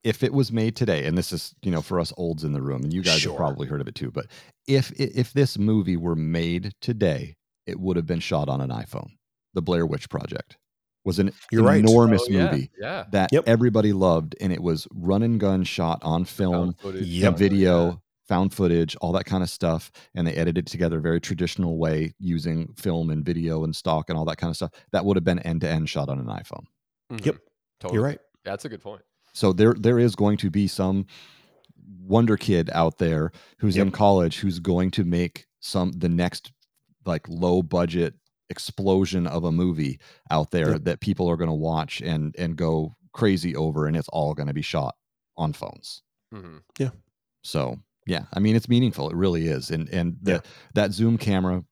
if 0.02 0.22
it 0.22 0.32
was 0.32 0.50
made 0.50 0.76
today, 0.76 1.04
and 1.04 1.16
this 1.16 1.32
is 1.32 1.54
you 1.62 1.70
know 1.70 1.82
for 1.82 2.00
us 2.00 2.12
olds 2.16 2.44
in 2.44 2.52
the 2.52 2.62
room, 2.62 2.82
and 2.82 2.92
you 2.92 3.02
guys 3.02 3.20
sure. 3.20 3.32
have 3.32 3.38
probably 3.38 3.68
heard 3.68 3.80
of 3.80 3.88
it 3.88 3.94
too, 3.94 4.10
but 4.10 4.26
if 4.66 4.90
if 4.98 5.32
this 5.32 5.58
movie 5.58 5.96
were 5.96 6.16
made 6.16 6.72
today, 6.80 7.36
it 7.70 7.80
would 7.80 7.96
have 7.96 8.06
been 8.06 8.20
shot 8.20 8.48
on 8.48 8.60
an 8.60 8.70
iPhone. 8.70 9.10
The 9.54 9.62
Blair 9.62 9.86
Witch 9.86 10.08
Project 10.08 10.56
was 11.04 11.18
an 11.18 11.32
You're 11.50 11.72
enormous 11.72 12.28
right. 12.28 12.36
oh, 12.36 12.50
movie 12.50 12.70
yeah, 12.78 12.88
yeah. 12.88 13.04
that 13.12 13.32
yep. 13.32 13.44
everybody 13.46 13.92
loved, 13.92 14.36
and 14.40 14.52
it 14.52 14.62
was 14.62 14.86
run 14.92 15.22
and 15.22 15.40
gun 15.40 15.64
shot 15.64 15.98
on 16.02 16.24
film, 16.24 16.76
yep. 16.84 17.36
video, 17.36 17.88
yeah. 17.88 17.94
found 18.28 18.52
footage, 18.52 18.96
all 18.96 19.12
that 19.12 19.24
kind 19.24 19.42
of 19.42 19.48
stuff, 19.48 19.90
and 20.14 20.26
they 20.26 20.34
edited 20.34 20.66
it 20.66 20.70
together 20.70 20.98
a 20.98 21.02
very 21.02 21.20
traditional 21.20 21.78
way 21.78 22.12
using 22.18 22.72
film 22.74 23.10
and 23.10 23.24
video 23.24 23.64
and 23.64 23.74
stock 23.74 24.10
and 24.10 24.18
all 24.18 24.24
that 24.26 24.36
kind 24.36 24.50
of 24.50 24.56
stuff. 24.56 24.72
That 24.92 25.04
would 25.04 25.16
have 25.16 25.24
been 25.24 25.38
end 25.40 25.62
to 25.62 25.68
end 25.68 25.88
shot 25.88 26.08
on 26.08 26.18
an 26.18 26.26
iPhone. 26.26 26.64
Mm-hmm. 27.10 27.24
Yep, 27.24 27.36
totally. 27.80 27.96
You're 27.96 28.04
right. 28.04 28.18
That's 28.44 28.64
a 28.66 28.68
good 28.68 28.82
point. 28.82 29.02
So 29.32 29.52
there 29.52 29.74
there 29.78 29.98
is 29.98 30.14
going 30.14 30.36
to 30.38 30.50
be 30.50 30.66
some 30.66 31.06
wonder 32.02 32.36
kid 32.36 32.70
out 32.72 32.98
there 32.98 33.32
who's 33.58 33.76
yep. 33.76 33.86
in 33.86 33.92
college 33.92 34.38
who's 34.38 34.58
going 34.58 34.90
to 34.90 35.04
make 35.04 35.46
some 35.60 35.92
the 35.92 36.08
next 36.08 36.52
like 37.04 37.28
low 37.28 37.62
budget 37.62 38.14
explosion 38.50 39.26
of 39.26 39.44
a 39.44 39.52
movie 39.52 40.00
out 40.30 40.50
there 40.50 40.72
yep. 40.72 40.84
that 40.84 41.00
people 41.00 41.28
are 41.30 41.36
going 41.36 41.48
to 41.50 41.54
watch 41.54 42.00
and 42.00 42.34
and 42.38 42.56
go 42.56 42.96
crazy 43.12 43.56
over 43.56 43.86
and 43.86 43.96
it's 43.96 44.08
all 44.08 44.34
going 44.34 44.48
to 44.48 44.54
be 44.54 44.62
shot 44.62 44.94
on 45.36 45.52
phones. 45.52 46.02
Mm-hmm. 46.34 46.58
Yeah. 46.78 46.90
So, 47.42 47.78
yeah, 48.06 48.24
I 48.34 48.40
mean 48.40 48.56
it's 48.56 48.68
meaningful. 48.68 49.08
It 49.08 49.16
really 49.16 49.46
is. 49.46 49.70
And 49.70 49.88
and 49.88 50.16
the, 50.20 50.32
yeah. 50.32 50.40
that 50.74 50.92
zoom 50.92 51.16
camera 51.16 51.64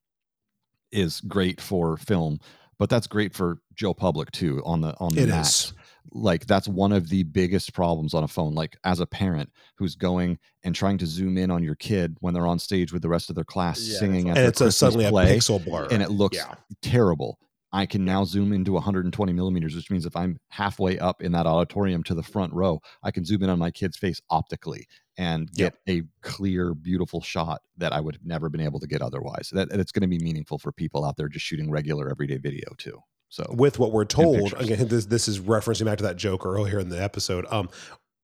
is 0.92 1.20
great 1.20 1.60
for 1.60 1.96
film, 1.96 2.38
but 2.78 2.88
that's 2.88 3.06
great 3.06 3.34
for 3.34 3.58
Joe 3.74 3.92
Public 3.92 4.30
too 4.30 4.62
on 4.64 4.80
the 4.80 4.94
on 4.98 5.14
the 5.14 5.22
it 5.22 5.28
Max. 5.28 5.48
Is 5.48 5.72
like 6.12 6.46
that's 6.46 6.68
one 6.68 6.92
of 6.92 7.08
the 7.08 7.22
biggest 7.24 7.72
problems 7.72 8.14
on 8.14 8.24
a 8.24 8.28
phone 8.28 8.54
like 8.54 8.76
as 8.84 9.00
a 9.00 9.06
parent 9.06 9.50
who's 9.76 9.94
going 9.94 10.38
and 10.64 10.74
trying 10.74 10.98
to 10.98 11.06
zoom 11.06 11.38
in 11.38 11.50
on 11.50 11.62
your 11.62 11.74
kid 11.74 12.16
when 12.20 12.34
they're 12.34 12.46
on 12.46 12.58
stage 12.58 12.92
with 12.92 13.02
the 13.02 13.08
rest 13.08 13.28
of 13.28 13.34
their 13.34 13.44
class 13.44 13.80
yeah, 13.80 13.98
singing 13.98 14.28
and 14.28 14.38
it's 14.38 14.60
a, 14.60 14.72
suddenly 14.72 15.08
play, 15.08 15.34
a 15.34 15.36
pixel 15.38 15.64
blur. 15.64 15.88
and 15.90 16.02
it 16.02 16.10
looks 16.10 16.36
yeah. 16.36 16.54
terrible. 16.82 17.38
I 17.70 17.84
can 17.84 18.04
now 18.04 18.24
zoom 18.24 18.54
into 18.54 18.72
120 18.72 19.32
millimeters 19.34 19.74
which 19.74 19.90
means 19.90 20.06
if 20.06 20.16
i'm 20.16 20.38
halfway 20.48 20.98
up 20.98 21.22
in 21.22 21.32
that 21.32 21.46
auditorium 21.46 22.02
to 22.04 22.14
the 22.14 22.22
front 22.22 22.50
row 22.54 22.80
i 23.02 23.10
can 23.10 23.26
zoom 23.26 23.42
in 23.42 23.50
on 23.50 23.58
my 23.58 23.70
kid's 23.70 23.98
face 23.98 24.22
optically 24.30 24.86
and 25.18 25.52
get 25.52 25.74
yep. 25.86 25.98
a 25.98 26.26
clear 26.26 26.72
beautiful 26.72 27.20
shot 27.20 27.60
that 27.76 27.92
i 27.92 28.00
would 28.00 28.14
have 28.14 28.24
never 28.24 28.48
been 28.48 28.62
able 28.62 28.80
to 28.80 28.86
get 28.86 29.02
otherwise. 29.02 29.50
That, 29.52 29.68
it's 29.70 29.92
going 29.92 30.00
to 30.00 30.08
be 30.08 30.18
meaningful 30.18 30.58
for 30.58 30.72
people 30.72 31.04
out 31.04 31.18
there 31.18 31.28
just 31.28 31.44
shooting 31.44 31.70
regular 31.70 32.10
everyday 32.10 32.38
video 32.38 32.72
too 32.78 33.02
so 33.28 33.46
with 33.50 33.78
what 33.78 33.92
we're 33.92 34.04
told, 34.04 34.54
again, 34.54 34.88
this 34.88 35.06
this 35.06 35.28
is 35.28 35.40
referencing 35.40 35.84
back 35.84 35.98
to 35.98 36.04
that 36.04 36.16
joke 36.16 36.46
earlier 36.46 36.78
in 36.78 36.88
the 36.88 37.02
episode. 37.02 37.46
Um, 37.50 37.68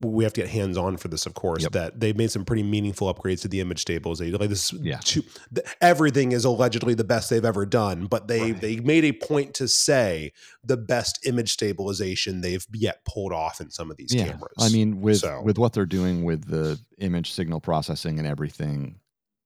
we 0.00 0.24
have 0.24 0.32
to 0.34 0.42
get 0.42 0.50
hands 0.50 0.76
on 0.76 0.96
for 0.96 1.08
this, 1.08 1.24
of 1.24 1.34
course. 1.34 1.62
Yep. 1.62 1.72
That 1.72 2.00
they 2.00 2.12
made 2.12 2.30
some 2.30 2.44
pretty 2.44 2.62
meaningful 2.62 3.12
upgrades 3.12 3.42
to 3.42 3.48
the 3.48 3.60
image 3.60 3.80
stabilization. 3.80 4.38
Like 4.38 4.48
this, 4.48 4.72
yeah. 4.72 4.98
Too, 5.02 5.22
everything 5.80 6.32
is 6.32 6.44
allegedly 6.44 6.94
the 6.94 7.04
best 7.04 7.30
they've 7.30 7.44
ever 7.44 7.64
done, 7.64 8.06
but 8.06 8.28
they 8.28 8.52
right. 8.52 8.60
they 8.60 8.76
made 8.76 9.04
a 9.04 9.12
point 9.12 9.54
to 9.54 9.68
say 9.68 10.32
the 10.62 10.76
best 10.76 11.26
image 11.26 11.52
stabilization 11.52 12.40
they've 12.40 12.66
yet 12.72 13.04
pulled 13.04 13.32
off 13.32 13.60
in 13.60 13.70
some 13.70 13.90
of 13.90 13.96
these 13.96 14.14
yeah. 14.14 14.26
cameras. 14.26 14.54
I 14.58 14.68
mean, 14.70 15.00
with 15.00 15.18
so. 15.18 15.40
with 15.42 15.58
what 15.58 15.72
they're 15.72 15.86
doing 15.86 16.24
with 16.24 16.48
the 16.48 16.78
image 16.98 17.32
signal 17.32 17.60
processing 17.60 18.18
and 18.18 18.26
everything, 18.28 19.00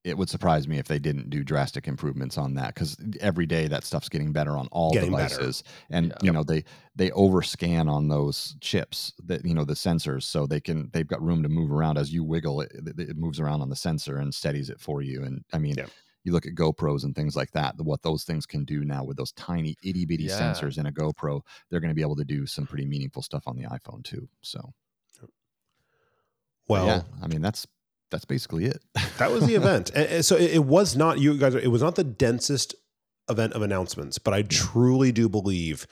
it 0.05 0.17
would 0.17 0.31
surprise 0.31 0.69
me 0.69 0.79
if 0.79 0.87
they 0.87 0.99
didn't 0.99 1.29
do 1.29 1.43
drastic 1.43 1.89
improvements 1.89 2.39
on 2.39 2.55
that 2.55 2.75
because 2.75 2.97
every 3.21 3.47
day 3.47 3.67
that 3.67 3.85
stuff's 3.85 4.09
getting 4.09 4.33
better 4.33 4.57
on 4.57 4.69
all 4.71 4.93
getting 4.93 5.11
devices 5.11 5.63
better. 5.63 5.75
and 5.91 6.07
yeah. 6.09 6.17
you 6.23 6.33
know 6.33 6.43
they 6.43 6.65
they 6.95 7.11
overscan 7.11 7.91
on 7.91 8.09
those 8.09 8.57
chips 8.61 9.13
that 9.25 9.45
you 9.45 9.55
know 9.55 9.65
the 9.65 9.75
sensors 9.75 10.23
so 10.23 10.47
they 10.47 10.61
can 10.61 10.89
they've 10.93 11.07
got 11.07 11.23
room 11.23 11.43
to 11.43 11.49
move 11.49 11.73
around 11.73 11.99
as 11.99 12.13
you 12.13 12.23
wiggle 12.23 12.61
it 12.61 12.73
it 12.99 13.17
moves 13.17 13.41
around 13.41 13.61
on 13.61 13.69
the 13.69 13.77
sensor 13.77 14.19
and 14.19 14.35
steadies 14.35 14.71
it 14.71 14.81
for 14.81 15.03
you 15.03 15.25
and 15.25 15.45
i 15.53 15.59
mean 15.59 15.75
you 16.25 16.33
look 16.33 16.47
at 16.47 16.55
gopros 16.55 17.05
and 17.05 17.15
things 17.15 17.37
like 17.37 17.51
that 17.53 17.75
what 17.79 18.03
those 18.03 18.25
things 18.25 18.47
can 18.47 18.65
do 18.65 18.85
now 18.85 19.03
with 19.03 19.17
those 19.17 19.33
tiny 19.33 19.77
itty 19.83 20.05
bitty 20.05 20.25
yeah. 20.25 20.39
sensors 20.39 20.79
in 20.79 20.87
a 20.87 20.93
gopro 20.93 21.41
they're 21.71 21.81
going 21.81 21.91
to 21.91 21.95
be 21.95 22.03
able 22.03 22.17
to 22.17 22.25
do 22.25 22.47
some 22.47 22.67
pretty 22.67 22.87
meaningful 22.87 23.23
stuff 23.23 23.43
on 23.47 23.57
the 23.57 23.65
iphone 23.65 24.03
too 24.05 24.29
so 24.43 24.61
well 26.69 26.87
yeah 26.87 27.03
i 27.23 27.27
mean 27.27 27.41
that's 27.41 27.67
that's 28.11 28.25
basically 28.25 28.67
it 28.67 28.83
That 29.19 29.31
was 29.31 29.47
the 29.47 29.55
event. 29.55 29.91
and, 29.95 30.25
so 30.25 30.37
it, 30.37 30.53
it, 30.55 30.65
was 30.65 30.97
not 30.97 31.19
you 31.19 31.37
guys. 31.37 31.55
It 31.55 31.69
was 31.69 31.83
not 31.83 31.97
the 31.97 32.05
densest 32.05 32.75
event 33.29 33.53
of 33.53 33.63
announcements, 33.63 34.19
but 34.19 34.35
I 34.35 34.43
truly 34.43 35.13
do 35.13 35.29
believe. 35.29 35.87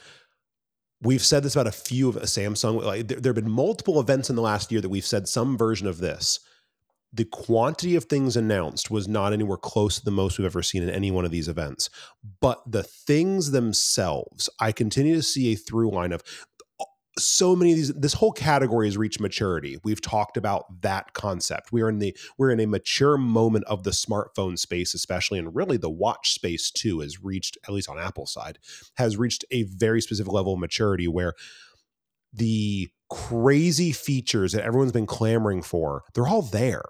We've 1.02 1.22
said 1.22 1.42
this 1.42 1.54
about 1.54 1.66
a 1.66 1.72
few 1.72 2.08
of 2.08 2.16
a 2.16 2.20
Samsung. 2.20 2.82
Like 2.82 3.08
there, 3.08 3.20
there 3.20 3.30
have 3.30 3.42
been 3.42 3.50
multiple 3.50 4.00
events 4.00 4.30
in 4.30 4.36
the 4.36 4.42
last 4.42 4.72
year 4.72 4.80
that 4.80 4.88
we've 4.88 5.04
said 5.04 5.28
some 5.28 5.58
version 5.58 5.86
of 5.86 5.98
this 5.98 6.40
the 7.16 7.24
quantity 7.24 7.96
of 7.96 8.04
things 8.04 8.36
announced 8.36 8.90
was 8.90 9.08
not 9.08 9.32
anywhere 9.32 9.56
close 9.56 9.98
to 9.98 10.04
the 10.04 10.10
most 10.10 10.38
we've 10.38 10.46
ever 10.46 10.62
seen 10.62 10.82
in 10.82 10.90
any 10.90 11.10
one 11.10 11.24
of 11.24 11.30
these 11.30 11.48
events. 11.48 11.88
But 12.40 12.60
the 12.70 12.82
things 12.82 13.52
themselves, 13.52 14.50
I 14.60 14.72
continue 14.72 15.14
to 15.14 15.22
see 15.22 15.52
a 15.52 15.56
through 15.56 15.90
line 15.90 16.12
of 16.12 16.22
so 17.18 17.56
many 17.56 17.72
of 17.72 17.76
these 17.76 17.92
this 17.94 18.14
whole 18.14 18.32
category 18.32 18.86
has 18.86 18.96
reached 18.96 19.20
maturity. 19.20 19.78
We've 19.84 20.00
talked 20.00 20.36
about 20.36 20.82
that 20.82 21.12
concept. 21.14 21.72
We're 21.72 21.88
in 21.88 21.98
the 21.98 22.16
we're 22.38 22.50
in 22.50 22.60
a 22.60 22.66
mature 22.66 23.16
moment 23.16 23.64
of 23.64 23.84
the 23.84 23.90
smartphone 23.90 24.58
space 24.58 24.94
especially 24.94 25.38
and 25.38 25.54
really 25.54 25.76
the 25.76 25.90
watch 25.90 26.32
space 26.32 26.70
too 26.70 27.00
has 27.00 27.22
reached 27.22 27.56
at 27.66 27.74
least 27.74 27.88
on 27.88 27.98
apple 27.98 28.26
side 28.26 28.58
has 28.96 29.16
reached 29.16 29.44
a 29.50 29.62
very 29.64 30.00
specific 30.00 30.32
level 30.32 30.54
of 30.54 30.58
maturity 30.58 31.08
where 31.08 31.34
the 32.32 32.88
crazy 33.08 33.92
features 33.92 34.52
that 34.52 34.64
everyone's 34.64 34.92
been 34.92 35.06
clamoring 35.06 35.62
for 35.62 36.02
they're 36.14 36.26
all 36.26 36.42
there 36.42 36.84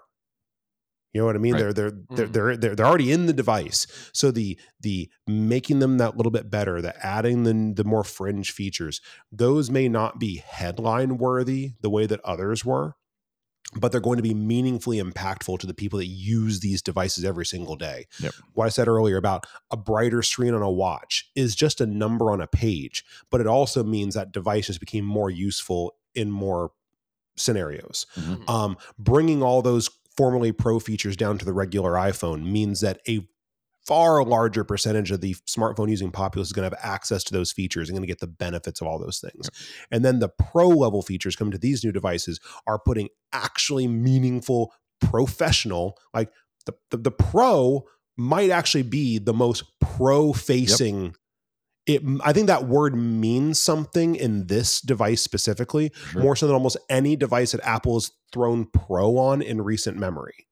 you 1.17 1.23
know 1.23 1.25
what 1.25 1.35
I 1.35 1.39
mean? 1.39 1.53
Right. 1.53 1.59
They're 1.59 1.73
they're, 1.73 1.89
mm-hmm. 1.89 2.15
they're 2.15 2.27
they're 2.27 2.57
they're 2.57 2.75
they're 2.75 2.85
already 2.85 3.11
in 3.11 3.25
the 3.25 3.33
device. 3.33 3.87
So 4.13 4.29
the 4.29 4.55
the 4.79 5.09
making 5.25 5.79
them 5.79 5.97
that 5.97 6.15
little 6.15 6.31
bit 6.31 6.51
better, 6.51 6.79
the 6.79 6.95
adding 7.03 7.41
the 7.41 7.73
the 7.75 7.83
more 7.83 8.03
fringe 8.03 8.51
features, 8.51 9.01
those 9.31 9.71
may 9.71 9.89
not 9.89 10.19
be 10.19 10.43
headline 10.45 11.17
worthy 11.17 11.71
the 11.81 11.89
way 11.89 12.05
that 12.05 12.21
others 12.23 12.63
were, 12.63 12.93
but 13.73 13.91
they're 13.91 13.99
going 13.99 14.17
to 14.17 14.23
be 14.23 14.35
meaningfully 14.35 15.01
impactful 15.01 15.57
to 15.57 15.65
the 15.65 15.73
people 15.73 15.97
that 15.97 16.05
use 16.05 16.59
these 16.59 16.83
devices 16.83 17.25
every 17.25 17.47
single 17.47 17.75
day. 17.75 18.05
Yep. 18.19 18.33
What 18.53 18.65
I 18.65 18.69
said 18.69 18.87
earlier 18.87 19.17
about 19.17 19.47
a 19.71 19.77
brighter 19.77 20.21
screen 20.21 20.53
on 20.53 20.61
a 20.61 20.69
watch 20.69 21.31
is 21.35 21.55
just 21.55 21.81
a 21.81 21.87
number 21.87 22.29
on 22.29 22.41
a 22.41 22.47
page, 22.47 23.03
but 23.31 23.41
it 23.41 23.47
also 23.47 23.83
means 23.83 24.13
that 24.13 24.31
devices 24.31 24.77
became 24.77 25.03
more 25.03 25.31
useful 25.31 25.95
in 26.13 26.29
more 26.29 26.73
scenarios. 27.37 28.05
Mm-hmm. 28.15 28.47
Um, 28.47 28.77
bringing 28.99 29.41
all 29.41 29.63
those 29.63 29.89
formerly 30.17 30.51
pro 30.51 30.79
features 30.79 31.15
down 31.15 31.37
to 31.37 31.45
the 31.45 31.53
regular 31.53 31.93
iPhone 31.93 32.51
means 32.51 32.81
that 32.81 32.99
a 33.07 33.27
far 33.85 34.21
larger 34.23 34.65
percentage 34.65 35.11
of 35.11 35.21
the 35.21 35.33
smartphone 35.47 35.89
using 35.89 36.11
populace 36.11 36.49
is 36.49 36.53
going 36.53 36.69
to 36.69 36.75
have 36.75 36.85
access 36.85 37.23
to 37.23 37.33
those 37.33 37.53
features 37.53 37.87
and 37.87 37.95
going 37.95 38.05
to 38.05 38.11
get 38.11 38.19
the 38.19 38.27
benefits 38.27 38.81
of 38.81 38.87
all 38.87 38.99
those 38.99 39.19
things. 39.19 39.45
Yep. 39.45 39.53
And 39.91 40.05
then 40.05 40.19
the 40.19 40.27
pro 40.27 40.67
level 40.67 41.01
features 41.01 41.37
coming 41.37 41.53
to 41.53 41.57
these 41.57 41.85
new 41.85 41.93
devices 41.93 42.41
are 42.67 42.79
putting 42.79 43.07
actually 43.31 43.87
meaningful 43.87 44.73
professional 44.99 45.97
like 46.13 46.31
the, 46.65 46.73
the, 46.89 46.97
the 46.97 47.11
pro 47.11 47.85
might 48.17 48.49
actually 48.49 48.83
be 48.83 49.19
the 49.19 49.33
most 49.33 49.63
pro 49.79 50.33
facing 50.33 51.05
yep 51.05 51.15
it 51.87 52.03
i 52.23 52.31
think 52.31 52.47
that 52.47 52.67
word 52.67 52.95
means 52.95 53.59
something 53.61 54.15
in 54.15 54.47
this 54.47 54.81
device 54.81 55.21
specifically 55.21 55.91
sure. 56.11 56.21
more 56.21 56.35
so 56.35 56.45
than 56.45 56.53
almost 56.53 56.77
any 56.89 57.15
device 57.15 57.53
that 57.53 57.61
apple 57.63 57.95
has 57.95 58.11
thrown 58.31 58.65
pro 58.65 59.17
on 59.17 59.41
in 59.41 59.61
recent 59.61 59.97
memory 59.97 60.47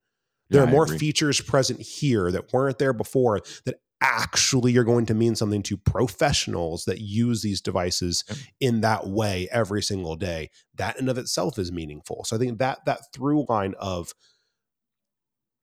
there 0.49 0.61
yeah, 0.61 0.67
are 0.67 0.71
more 0.71 0.87
features 0.87 1.41
present 1.41 1.81
here 1.81 2.31
that 2.31 2.53
weren't 2.53 2.79
there 2.79 2.93
before 2.93 3.41
that 3.65 3.75
actually 4.01 4.77
are 4.77 4.83
going 4.83 5.05
to 5.05 5.13
mean 5.13 5.35
something 5.35 5.63
to 5.63 5.77
professionals 5.77 6.85
that 6.85 6.99
use 6.99 7.41
these 7.41 7.61
devices 7.61 8.23
yep. 8.27 8.37
in 8.59 8.81
that 8.81 9.07
way 9.07 9.47
every 9.51 9.81
single 9.81 10.15
day 10.15 10.49
that 10.75 10.99
in 10.99 11.09
of 11.09 11.17
itself 11.17 11.57
is 11.57 11.71
meaningful 11.71 12.23
so 12.23 12.35
i 12.35 12.39
think 12.39 12.59
that 12.59 12.79
that 12.85 12.99
through 13.13 13.45
line 13.49 13.73
of 13.79 14.13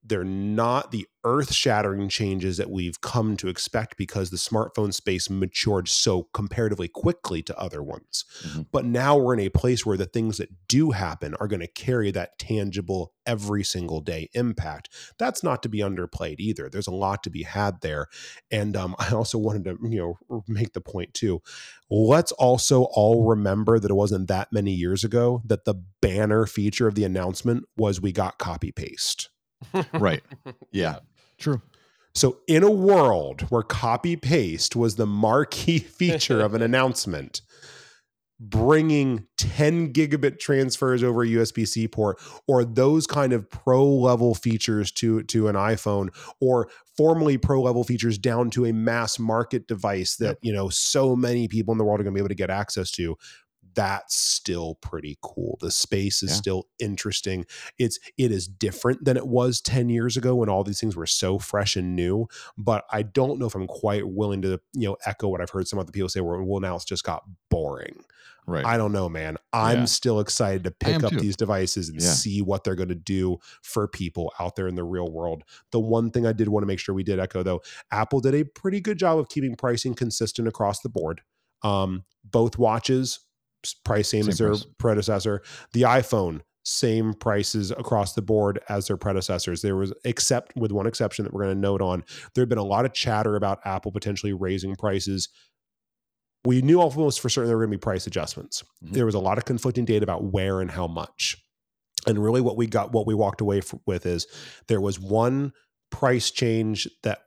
they're 0.04 0.24
not 0.24 0.90
the 0.90 1.06
earth 1.24 1.52
shattering 1.52 2.08
changes 2.08 2.56
that 2.56 2.70
we've 2.70 3.00
come 3.00 3.36
to 3.36 3.46
expect 3.46 3.96
because 3.96 4.30
the 4.30 4.36
smartphone 4.36 4.92
space 4.92 5.30
matured 5.30 5.88
so 5.88 6.24
comparatively 6.34 6.88
quickly 6.88 7.42
to 7.42 7.56
other 7.58 7.82
ones. 7.82 8.24
Mm-hmm. 8.44 8.62
But 8.72 8.84
now 8.84 9.16
we're 9.16 9.34
in 9.34 9.40
a 9.40 9.48
place 9.48 9.86
where 9.86 9.96
the 9.96 10.06
things 10.06 10.38
that 10.38 10.50
do 10.66 10.90
happen 10.90 11.34
are 11.34 11.46
going 11.46 11.60
to 11.60 11.68
carry 11.68 12.10
that 12.10 12.38
tangible 12.38 13.12
every 13.24 13.62
single 13.62 14.00
day 14.00 14.28
impact. 14.34 14.88
That's 15.18 15.44
not 15.44 15.62
to 15.62 15.68
be 15.68 15.78
underplayed 15.78 16.40
either. 16.40 16.68
There's 16.68 16.88
a 16.88 16.92
lot 16.92 17.22
to 17.22 17.30
be 17.30 17.44
had 17.44 17.80
there. 17.82 18.08
And 18.50 18.76
um, 18.76 18.96
I 18.98 19.12
also 19.12 19.38
wanted 19.38 19.64
to, 19.64 19.78
you 19.88 20.18
know, 20.28 20.42
make 20.48 20.72
the 20.72 20.80
point 20.80 21.14
too. 21.14 21.40
Let's 21.88 22.32
also 22.32 22.84
all 22.94 23.28
remember 23.28 23.78
that 23.78 23.90
it 23.90 23.94
wasn't 23.94 24.26
that 24.28 24.52
many 24.52 24.72
years 24.72 25.04
ago 25.04 25.42
that 25.44 25.66
the 25.66 25.74
banner 26.00 26.46
feature 26.46 26.88
of 26.88 26.96
the 26.96 27.04
announcement 27.04 27.64
was 27.76 28.00
we 28.00 28.10
got 28.10 28.38
copy 28.38 28.72
paste 28.72 29.28
right. 29.92 30.22
Yeah. 30.70 31.00
True. 31.38 31.60
So, 32.14 32.38
in 32.46 32.62
a 32.62 32.70
world 32.70 33.42
where 33.42 33.62
copy 33.62 34.16
paste 34.16 34.76
was 34.76 34.96
the 34.96 35.06
marquee 35.06 35.78
feature 35.98 36.40
of 36.40 36.54
an 36.54 36.62
announcement, 36.62 37.40
bringing 38.38 39.26
10 39.38 39.92
gigabit 39.92 40.38
transfers 40.40 41.02
over 41.02 41.22
a 41.22 41.26
USB 41.26 41.66
C 41.66 41.86
port 41.86 42.20
or 42.48 42.64
those 42.64 43.06
kind 43.06 43.32
of 43.32 43.48
pro 43.48 43.86
level 43.86 44.34
features 44.34 44.90
to, 44.92 45.22
to 45.24 45.46
an 45.46 45.54
iPhone 45.54 46.08
or 46.40 46.68
formally 46.96 47.38
pro 47.38 47.62
level 47.62 47.84
features 47.84 48.18
down 48.18 48.50
to 48.50 48.66
a 48.66 48.72
mass 48.72 49.18
market 49.18 49.68
device 49.68 50.16
that, 50.16 50.26
yep. 50.26 50.38
you 50.42 50.52
know, 50.52 50.68
so 50.68 51.14
many 51.14 51.46
people 51.46 51.72
in 51.72 51.78
the 51.78 51.84
world 51.84 52.00
are 52.00 52.02
going 52.02 52.12
to 52.12 52.18
be 52.18 52.20
able 52.20 52.28
to 52.28 52.34
get 52.34 52.50
access 52.50 52.90
to 52.90 53.16
that's 53.74 54.16
still 54.16 54.76
pretty 54.76 55.18
cool. 55.22 55.58
The 55.60 55.70
space 55.70 56.22
is 56.22 56.30
yeah. 56.30 56.36
still 56.36 56.68
interesting. 56.78 57.46
It's 57.78 57.98
it 58.18 58.32
is 58.32 58.46
different 58.46 59.04
than 59.04 59.16
it 59.16 59.26
was 59.26 59.60
10 59.60 59.88
years 59.88 60.16
ago 60.16 60.34
when 60.34 60.48
all 60.48 60.64
these 60.64 60.80
things 60.80 60.96
were 60.96 61.06
so 61.06 61.38
fresh 61.38 61.76
and 61.76 61.96
new, 61.96 62.28
but 62.56 62.84
I 62.90 63.02
don't 63.02 63.38
know 63.38 63.46
if 63.46 63.54
I'm 63.54 63.66
quite 63.66 64.08
willing 64.08 64.42
to, 64.42 64.60
you 64.74 64.88
know, 64.88 64.96
echo 65.06 65.28
what 65.28 65.40
I've 65.40 65.50
heard 65.50 65.68
some 65.68 65.78
other 65.78 65.92
people 65.92 66.08
say 66.08 66.20
where 66.20 66.42
well 66.42 66.60
now 66.60 66.76
it's 66.76 66.84
just 66.84 67.04
got 67.04 67.24
boring. 67.50 68.04
Right. 68.44 68.66
I 68.66 68.76
don't 68.76 68.90
know, 68.90 69.08
man. 69.08 69.36
I'm 69.52 69.80
yeah. 69.80 69.84
still 69.84 70.18
excited 70.18 70.64
to 70.64 70.72
pick 70.72 71.04
up 71.04 71.12
too. 71.12 71.20
these 71.20 71.36
devices 71.36 71.88
and 71.88 72.02
yeah. 72.02 72.08
see 72.08 72.42
what 72.42 72.64
they're 72.64 72.74
going 72.74 72.88
to 72.88 72.94
do 72.96 73.38
for 73.62 73.86
people 73.86 74.32
out 74.40 74.56
there 74.56 74.66
in 74.66 74.74
the 74.74 74.82
real 74.82 75.08
world. 75.08 75.44
The 75.70 75.78
one 75.78 76.10
thing 76.10 76.26
I 76.26 76.32
did 76.32 76.48
want 76.48 76.64
to 76.64 76.66
make 76.66 76.80
sure 76.80 76.92
we 76.92 77.04
did 77.04 77.20
echo 77.20 77.44
though, 77.44 77.62
Apple 77.92 78.20
did 78.20 78.34
a 78.34 78.44
pretty 78.44 78.80
good 78.80 78.98
job 78.98 79.18
of 79.18 79.28
keeping 79.28 79.54
pricing 79.54 79.94
consistent 79.94 80.48
across 80.48 80.80
the 80.80 80.88
board. 80.88 81.22
Um, 81.62 82.04
both 82.24 82.58
watches 82.58 83.20
price 83.84 84.08
same, 84.08 84.24
same 84.24 84.30
as 84.30 84.38
their 84.38 84.48
price. 84.48 84.66
predecessor. 84.78 85.42
The 85.72 85.82
iPhone 85.82 86.40
same 86.64 87.14
prices 87.14 87.70
across 87.72 88.14
the 88.14 88.22
board 88.22 88.60
as 88.68 88.86
their 88.86 88.96
predecessors. 88.96 89.62
There 89.62 89.76
was 89.76 89.92
except 90.04 90.56
with 90.56 90.72
one 90.72 90.86
exception 90.86 91.24
that 91.24 91.32
we're 91.32 91.44
going 91.44 91.54
to 91.54 91.60
note 91.60 91.82
on. 91.82 92.04
There 92.34 92.42
had 92.42 92.48
been 92.48 92.58
a 92.58 92.64
lot 92.64 92.84
of 92.84 92.92
chatter 92.92 93.36
about 93.36 93.60
Apple 93.64 93.92
potentially 93.92 94.32
raising 94.32 94.76
prices. 94.76 95.28
We 96.44 96.62
knew 96.62 96.80
almost 96.80 97.20
for 97.20 97.28
certain 97.28 97.48
there 97.48 97.56
were 97.56 97.64
going 97.64 97.72
to 97.72 97.78
be 97.78 97.82
price 97.82 98.06
adjustments. 98.06 98.62
Mm-hmm. 98.84 98.94
There 98.94 99.06
was 99.06 99.14
a 99.14 99.20
lot 99.20 99.38
of 99.38 99.44
conflicting 99.44 99.84
data 99.84 100.02
about 100.02 100.24
where 100.24 100.60
and 100.60 100.70
how 100.70 100.86
much. 100.86 101.36
And 102.06 102.22
really 102.22 102.40
what 102.40 102.56
we 102.56 102.66
got 102.66 102.92
what 102.92 103.06
we 103.06 103.14
walked 103.14 103.40
away 103.40 103.62
with 103.86 104.06
is 104.06 104.26
there 104.66 104.80
was 104.80 104.98
one 104.98 105.52
price 105.90 106.30
change 106.30 106.88
that 107.02 107.22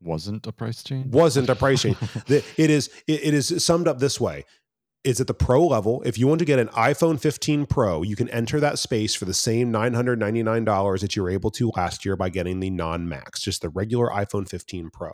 wasn't 0.00 0.46
a 0.46 0.52
price 0.52 0.82
change 0.82 1.12
wasn't 1.12 1.48
a 1.48 1.54
price 1.56 1.82
change 1.82 1.96
it 2.28 2.70
is 2.70 2.88
it, 3.08 3.24
it 3.24 3.34
is 3.34 3.64
summed 3.64 3.88
up 3.88 3.98
this 3.98 4.20
way 4.20 4.44
is 5.06 5.20
at 5.20 5.28
the 5.28 5.34
pro 5.34 5.64
level. 5.64 6.02
If 6.04 6.18
you 6.18 6.26
want 6.26 6.40
to 6.40 6.44
get 6.44 6.58
an 6.58 6.66
iPhone 6.68 7.20
15 7.20 7.66
Pro, 7.66 8.02
you 8.02 8.16
can 8.16 8.28
enter 8.30 8.58
that 8.58 8.78
space 8.78 9.14
for 9.14 9.24
the 9.24 9.32
same 9.32 9.72
$999 9.72 11.00
that 11.00 11.14
you 11.14 11.22
were 11.22 11.30
able 11.30 11.52
to 11.52 11.70
last 11.76 12.04
year 12.04 12.16
by 12.16 12.28
getting 12.28 12.58
the 12.58 12.70
non 12.70 13.08
max, 13.08 13.40
just 13.40 13.62
the 13.62 13.68
regular 13.68 14.08
iPhone 14.08 14.48
15 14.48 14.90
Pro. 14.92 15.12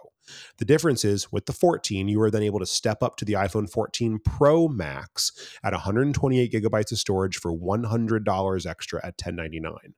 The 0.56 0.64
difference 0.64 1.04
is 1.04 1.30
with 1.30 1.44
the 1.44 1.52
14, 1.52 2.08
you 2.08 2.20
are 2.22 2.30
then 2.30 2.42
able 2.42 2.58
to 2.60 2.66
step 2.66 3.02
up 3.02 3.16
to 3.16 3.26
the 3.26 3.34
iPhone 3.34 3.70
14 3.70 4.18
Pro 4.24 4.66
Max 4.66 5.30
at 5.62 5.72
128 5.74 6.50
gigabytes 6.50 6.92
of 6.92 6.98
storage 6.98 7.36
for 7.36 7.52
$100 7.52 8.66
extra 8.66 8.98
at 9.00 9.20
1099. 9.22 9.94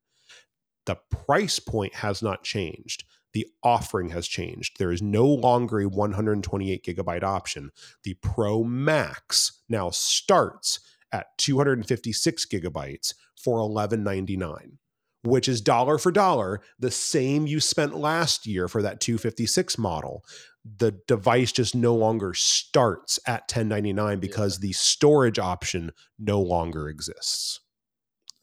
The 0.86 0.96
price 1.10 1.60
point 1.60 1.94
has 1.96 2.20
not 2.20 2.42
changed 2.42 3.04
the 3.34 3.46
offering 3.62 4.10
has 4.10 4.26
changed. 4.26 4.78
There 4.78 4.92
is 4.92 5.02
no 5.02 5.26
longer 5.26 5.80
a 5.80 5.88
128 5.88 6.84
gigabyte 6.84 7.22
option. 7.22 7.70
The 8.04 8.14
Pro 8.14 8.64
Max 8.64 9.60
now 9.68 9.90
starts 9.90 10.80
at 11.12 11.26
256 11.38 12.46
gigabytes 12.46 13.14
for 13.36 13.58
1199 13.58 14.78
which 15.22 15.48
is 15.48 15.60
dollar 15.62 15.96
for 15.96 16.12
dollar 16.12 16.60
the 16.78 16.90
same 16.90 17.46
you 17.46 17.58
spent 17.58 17.96
last 17.96 18.46
year 18.46 18.68
for 18.68 18.82
that 18.82 19.00
256 19.00 19.78
model 19.78 20.22
the 20.64 20.92
device 21.06 21.50
just 21.50 21.74
no 21.74 21.94
longer 21.94 22.34
starts 22.34 23.18
at 23.26 23.42
1099 23.42 24.20
because 24.20 24.58
yeah. 24.58 24.68
the 24.68 24.72
storage 24.72 25.38
option 25.38 25.90
no 26.18 26.40
longer 26.40 26.88
exists 26.88 27.60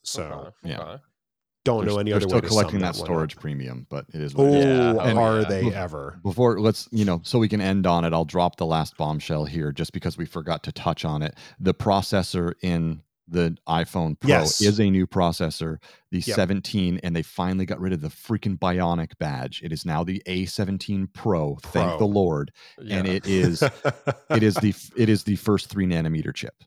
so 0.03 0.23
okay. 0.63 0.71
yeah 0.71 0.97
don't 1.63 1.85
know 1.85 1.99
any 1.99 2.11
other 2.11 2.27
still 2.27 2.41
way. 2.41 2.47
collecting 2.47 2.79
that, 2.79 2.95
that 2.95 3.03
storage 3.03 3.35
premium, 3.35 3.85
but 3.89 4.05
it 4.13 4.21
is. 4.21 4.33
What 4.33 4.45
oh, 4.45 4.59
yeah. 4.59 5.13
are 5.13 5.41
yeah. 5.41 5.47
they 5.47 5.73
ever? 5.73 6.19
Before 6.23 6.59
let's 6.59 6.87
you 6.91 7.05
know, 7.05 7.21
so 7.23 7.39
we 7.39 7.47
can 7.47 7.61
end 7.61 7.85
on 7.85 8.03
it. 8.03 8.13
I'll 8.13 8.25
drop 8.25 8.57
the 8.57 8.65
last 8.65 8.97
bombshell 8.97 9.45
here, 9.45 9.71
just 9.71 9.93
because 9.93 10.17
we 10.17 10.25
forgot 10.25 10.63
to 10.63 10.71
touch 10.71 11.05
on 11.05 11.21
it. 11.21 11.35
The 11.59 11.73
processor 11.73 12.53
in 12.61 13.01
the 13.27 13.57
iPhone 13.67 14.19
Pro 14.19 14.29
Yes. 14.29 14.61
is 14.61 14.79
a 14.79 14.89
new 14.89 15.07
processor, 15.07 15.77
the 16.11 16.19
Yep. 16.19 16.35
17, 16.35 16.99
and 17.01 17.15
they 17.15 17.21
finally 17.21 17.65
got 17.65 17.79
rid 17.79 17.93
of 17.93 18.01
the 18.01 18.09
freaking 18.09 18.59
Bionic 18.59 19.17
badge. 19.19 19.61
It 19.63 19.71
is 19.71 19.85
now 19.85 20.03
the 20.03 20.21
A17 20.27 21.07
Pro. 21.13 21.55
Thank 21.61 21.91
the 21.93 21.97
Pro. 21.99 22.07
Lord. 22.07 22.51
And 22.89 23.07
it 23.07 23.25
is 23.25 23.63
it 24.29 24.43
is 24.43 24.55
the 24.55 24.73
it 24.95 25.09
is 25.09 25.23
the 25.23 25.37
first 25.37 25.69
three 25.69 25.85
nanometer 25.85 26.33
chip. 26.33 26.63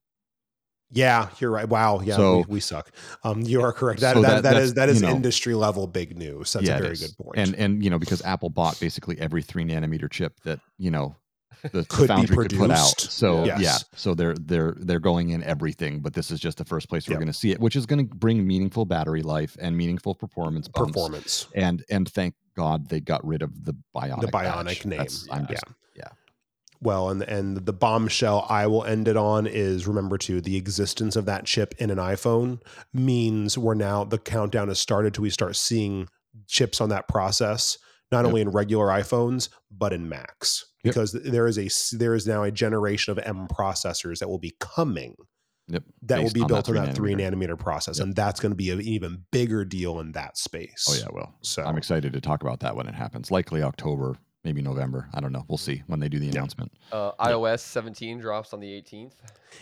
Yeah, 0.94 1.28
you're 1.38 1.50
right. 1.50 1.68
Wow, 1.68 2.00
yeah, 2.00 2.16
So- 2.16 2.38
we, 2.38 2.44
we 2.54 2.60
suck. 2.60 2.90
Um, 3.22 3.42
you 3.42 3.60
are 3.62 3.72
correct. 3.72 4.00
That 4.00 4.14
So 4.16 4.22
that, 4.22 4.42
that- 4.42 4.54
that 4.54 4.56
is 4.62 4.74
that 4.74 4.88
is 4.88 5.00
you 5.02 5.06
know- 5.08 5.14
industry 5.14 5.54
level 5.54 5.86
big 5.86 6.16
news. 6.16 6.52
That's 6.52 6.66
Yeah, 6.66 6.78
a 6.78 6.82
very 6.82 6.96
good 6.96 7.16
point. 7.18 7.38
And 7.38 7.54
and 7.56 7.82
you 7.84 7.90
know 7.90 7.98
because 7.98 8.22
Apple 8.22 8.48
bought 8.50 8.78
basically 8.80 9.18
every 9.20 9.42
three 9.42 9.64
nanometer 9.64 10.10
chip 10.10 10.40
that 10.44 10.60
you 10.78 10.90
know 10.90 11.16
the, 11.62 11.68
the 11.80 11.84
Could 11.86 12.02
be 12.02 12.06
foundry 12.08 12.36
could 12.48 12.58
put 12.58 12.70
out. 12.70 12.92
produced. 12.96 13.12
So 13.12 13.44
Yes. 13.44 13.60
yeah, 13.60 13.76
so 13.96 14.14
they're 14.14 14.34
they're 14.34 14.76
they're 14.80 15.00
going 15.00 15.30
in 15.30 15.42
everything, 15.42 16.00
but 16.00 16.12
this 16.12 16.30
is 16.30 16.38
just 16.38 16.58
the 16.58 16.64
first 16.64 16.88
place 16.90 17.08
we're 17.08 17.14
Yep. 17.14 17.20
going 17.20 17.32
to 17.32 17.38
see 17.38 17.50
it, 17.52 17.60
which 17.60 17.74
is 17.76 17.86
going 17.86 18.06
to 18.06 18.14
bring 18.14 18.46
meaningful 18.46 18.84
battery 18.84 19.22
life 19.22 19.56
and 19.60 19.74
meaningful 19.76 20.14
performance 20.14 20.68
bumps. 20.68 20.92
performance. 20.92 21.46
And 21.54 21.82
and 21.88 22.06
thank 22.10 22.34
God 22.54 22.88
they 22.90 23.00
got 23.00 23.24
rid 23.26 23.40
of 23.42 23.64
the 23.64 23.74
bionic 23.96 24.20
The 24.20 24.26
bionic 24.28 24.84
name. 24.84 24.98
That's- 24.98 25.26
I'm 25.30 25.46
just 25.46 25.62
yeah. 25.66 25.72
Well, 26.84 27.08
and 27.08 27.22
and 27.22 27.56
the 27.56 27.72
bombshell 27.72 28.46
I 28.48 28.66
will 28.66 28.84
end 28.84 29.08
it 29.08 29.16
on 29.16 29.46
is 29.46 29.86
remember 29.86 30.18
too 30.18 30.40
the 30.42 30.56
existence 30.56 31.16
of 31.16 31.24
that 31.24 31.46
chip 31.46 31.74
in 31.78 31.90
an 31.90 31.96
iPhone 31.98 32.60
means 32.92 33.56
we're 33.56 33.74
now 33.74 34.04
the 34.04 34.18
countdown 34.18 34.68
has 34.68 34.78
started 34.78 35.14
till 35.14 35.22
we 35.22 35.30
start 35.30 35.56
seeing 35.56 36.08
chips 36.46 36.80
on 36.80 36.90
that 36.90 37.08
process 37.08 37.78
not 38.12 38.18
Yep. 38.18 38.26
only 38.26 38.40
in 38.42 38.50
regular 38.50 38.88
iPhones 38.88 39.48
but 39.70 39.94
in 39.94 40.08
Macs 40.10 40.64
Yep. 40.84 40.94
because 40.94 41.12
there 41.12 41.46
is 41.46 41.58
a 41.58 41.96
there 41.96 42.14
is 42.14 42.26
now 42.26 42.42
a 42.42 42.50
generation 42.50 43.12
of 43.12 43.18
M 43.24 43.48
processors 43.48 44.18
that 44.18 44.28
will 44.28 44.38
be 44.38 44.54
coming 44.60 45.14
Yep. 45.68 45.84
that 46.02 46.22
will 46.22 46.32
be 46.32 46.44
built 46.44 46.68
on 46.68 46.74
that 46.74 46.94
three 46.94 47.14
3 47.14 47.24
nanometer 47.24 47.58
process, 47.58 47.98
and 47.98 48.14
that's 48.14 48.38
going 48.38 48.52
to 48.52 48.56
be 48.56 48.68
an 48.68 48.82
even 48.82 49.24
bigger 49.32 49.64
deal 49.64 49.98
in 50.00 50.12
that 50.12 50.32
oh, 50.34 50.36
space. 50.36 50.84
Oh 50.90 50.94
yeah, 50.94 51.08
well. 51.10 51.34
So 51.40 51.62
I'm 51.64 51.78
excited 51.78 52.12
to 52.12 52.20
talk 52.20 52.42
about 52.42 52.60
that 52.60 52.76
when 52.76 52.86
it 52.86 52.94
happens. 52.94 53.30
Likely 53.30 53.62
October, 53.62 54.18
maybe 54.44 54.60
November. 54.62 55.08
I 55.14 55.20
don't 55.20 55.32
know. 55.32 55.44
We'll 55.48 55.58
see 55.58 55.82
when 55.86 56.00
they 56.00 56.08
do 56.08 56.18
the 56.18 56.28
announcement. 56.28 56.70
Uh, 56.92 57.12
iOS 57.18 57.60
17 57.60 58.20
drops 58.20 58.52
on 58.52 58.60
the 58.60 58.68
18th. 58.68 59.12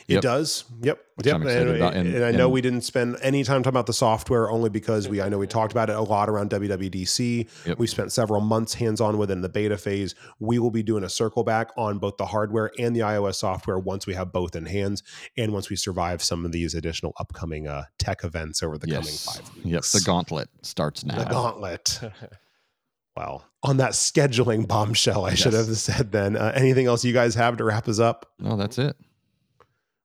It 0.09 0.15
Yep. 0.15 0.23
does. 0.23 0.65
Yep. 0.81 0.99
Which 1.17 1.27
yep. 1.27 1.37
I'm 1.37 1.47
And, 1.47 1.69
about. 1.69 1.95
and, 1.95 2.15
And- 2.15 2.25
I 2.25 2.31
know 2.33 2.45
and- 2.47 2.53
we 2.53 2.61
didn't 2.63 2.81
spend 2.81 3.17
any 3.23 3.45
time 3.45 3.63
talking 3.63 3.75
about 3.75 3.87
the 3.87 3.93
software 3.93 4.51
only 4.51 4.71
because 4.71 5.07
we 5.09 5.21
I 5.21 5.29
know 5.29 5.39
we 5.39 5.47
talked 5.59 5.71
about 5.73 5.91
it 5.91 5.97
a 5.97 6.01
lot 6.01 6.29
around 6.29 6.51
WWDC. 6.51 7.49
Yep. 7.67 7.79
We 7.79 7.87
spent 7.87 8.11
several 8.11 8.41
months 8.41 8.75
hands 8.75 9.01
on 9.01 9.19
within 9.19 9.43
the 9.43 9.49
beta 9.49 9.77
phase. 9.77 10.15
We 10.41 10.59
will 10.59 10.71
be 10.71 10.83
doing 10.83 11.05
a 11.05 11.09
circle 11.11 11.45
back 11.45 11.71
on 11.77 11.99
both 11.99 12.17
the 12.17 12.27
hardware 12.27 12.71
and 12.79 12.97
the 12.97 13.01
iOS 13.01 13.37
software 13.37 13.79
once 13.79 14.07
we 14.07 14.15
have 14.15 14.33
both 14.33 14.57
in 14.57 14.67
hands 14.67 15.03
and 15.37 15.53
once 15.53 15.69
we 15.71 15.77
survive 15.77 16.23
some 16.23 16.45
of 16.45 16.53
these 16.53 16.75
additional 16.75 17.13
upcoming 17.21 17.69
uh, 17.69 17.85
tech 17.99 18.25
events 18.25 18.63
over 18.63 18.79
the 18.79 18.89
yes. 18.89 18.97
coming 18.99 19.45
five 19.45 19.55
weeks. 19.57 19.67
Yep. 19.93 20.01
The 20.01 20.05
gauntlet 20.07 20.49
starts 20.63 21.05
now. 21.05 21.19
The 21.23 21.31
gauntlet. 21.31 22.01
Well, 23.17 23.45
on 23.63 23.77
that 23.77 23.93
scheduling 23.93 24.67
bombshell, 24.67 25.25
I 25.25 25.35
should 25.35 25.53
have 25.53 25.67
said 25.77 26.13
then. 26.13 26.37
Uh, 26.37 26.53
anything 26.55 26.87
else 26.87 27.05
you 27.05 27.13
guys 27.13 27.35
have 27.35 27.57
to 27.59 27.65
wrap 27.65 27.89
us 27.89 27.99
up? 27.99 28.33
no, 28.39 28.57
that's 28.57 28.79
it. 28.79 28.97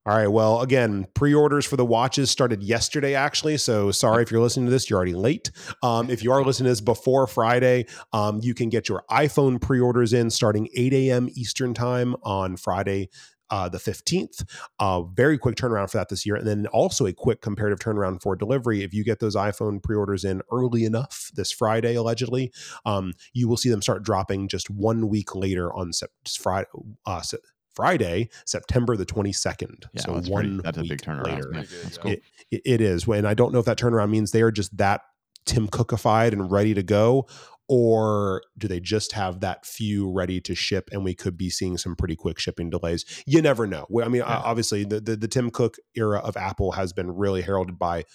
All 0.07 0.15
right. 0.15 0.27
Well, 0.27 0.61
again, 0.61 1.05
pre-orders 1.15 1.65
for 1.65 1.75
the 1.75 1.83
watches 1.85 2.31
started 2.31 2.63
yesterday, 2.63 3.13
actually. 3.13 3.57
So 3.57 3.91
sorry 3.91 4.23
if 4.23 4.31
you're 4.31 4.39
listening 4.39 4.67
to 4.67 4.71
this, 4.71 4.89
you're 4.89 4.95
already 4.95 5.13
late. 5.13 5.51
Um, 5.83 6.09
if 6.09 6.23
you 6.23 6.31
are 6.31 6.41
listening 6.45 6.67
to 6.67 6.71
this 6.71 6.79
before 6.79 7.27
Friday, 7.27 7.87
um, 8.13 8.39
you 8.41 8.53
can 8.53 8.69
get 8.69 8.87
your 8.87 9.03
iPhone 9.11 9.59
pre-orders 9.59 10.13
in 10.13 10.29
starting 10.29 10.69
8 10.73 10.93
a.m. 10.93 11.27
Eastern 11.33 11.73
time 11.73 12.15
on 12.23 12.55
Friday. 12.55 13.09
Uh, 13.49 13.69
the 13.69 13.77
15th. 13.77 14.43
Uh, 14.79 15.03
very 15.03 15.37
quick 15.37 15.55
turnaround 15.55 15.89
for 15.89 15.97
that 15.97 16.09
this 16.09 16.25
year. 16.25 16.35
And 16.35 16.45
then 16.45 16.67
also 16.67 17.05
a 17.05 17.13
quick 17.13 17.41
comparative 17.41 17.79
turnaround 17.79 18.21
for 18.21 18.35
delivery. 18.35 18.83
If 18.83 18.93
you 18.93 19.03
get 19.05 19.19
those 19.19 19.35
iPhone 19.37 19.81
pre 19.81 19.95
orders 19.95 20.25
in 20.25 20.41
early 20.51 20.83
enough 20.83 21.31
this 21.35 21.51
Friday, 21.51 21.95
allegedly, 21.95 22.51
um, 22.85 23.13
you 23.33 23.47
will 23.47 23.55
see 23.57 23.69
them 23.69 23.81
start 23.81 24.03
dropping 24.03 24.47
just 24.49 24.69
one 24.69 25.07
week 25.07 25.33
later 25.35 25.73
on 25.73 25.93
Sep- 25.93 26.11
Friday. 26.27 26.67
Uh, 27.05 27.21
Sep- 27.21 27.39
Friday, 27.73 28.27
September 28.45 28.97
the 28.97 29.05
22nd. 29.05 29.85
Yeah, 29.93 30.01
so 30.01 30.13
that's 30.15 30.27
one 30.27 30.43
pretty- 30.43 30.61
that's 30.63 30.77
a 30.79 30.83
big 30.83 31.01
turnaround. 31.01 31.25
later. 31.27 31.41
Good, 31.53 31.67
that's 31.83 31.95
yeah. 31.97 32.01
cool. 32.01 32.11
It, 32.11 32.23
it- 32.51 32.61
it 32.65 32.81
is. 32.81 33.07
And 33.07 33.27
I 33.27 33.33
don't 33.35 33.53
know 33.53 33.59
if 33.59 33.65
that 33.65 33.77
turnaround 33.77 34.09
means 34.09 34.31
they 34.31 34.41
are 34.41 34.51
just 34.51 34.75
that 34.77 35.01
Tim 35.45 35.67
Cookified 35.67 36.33
and 36.33 36.51
ready 36.51 36.73
to 36.73 36.83
go, 36.83 37.27
or 37.67 38.41
do 38.57 38.67
they 38.67 38.79
just 38.79 39.11
have 39.11 39.41
that 39.41 39.65
few 39.65 40.09
ready 40.11 40.39
to 40.41 40.55
ship 40.55 40.89
and 40.91 41.03
we 41.03 41.13
could 41.13 41.37
be 41.37 41.49
seeing 41.49 41.77
some 41.77 41.95
pretty 41.95 42.15
quick 42.15 42.39
shipping 42.39 42.69
delays? 42.69 43.03
You 43.25 43.41
never 43.41 43.67
know. 43.67 43.87
I 44.03 44.07
mean, 44.07 44.21
Yeah. 44.21 44.41
obviously, 44.43 44.83
the, 44.85 44.99
the, 45.01 45.15
the 45.15 45.27
Tim 45.27 45.49
Cook 45.49 45.77
era 45.95 46.19
of 46.19 46.37
Apple 46.37 46.73
has 46.73 46.93
been 46.93 47.15
really 47.15 47.41
heralded 47.41 47.77
by 47.77 48.05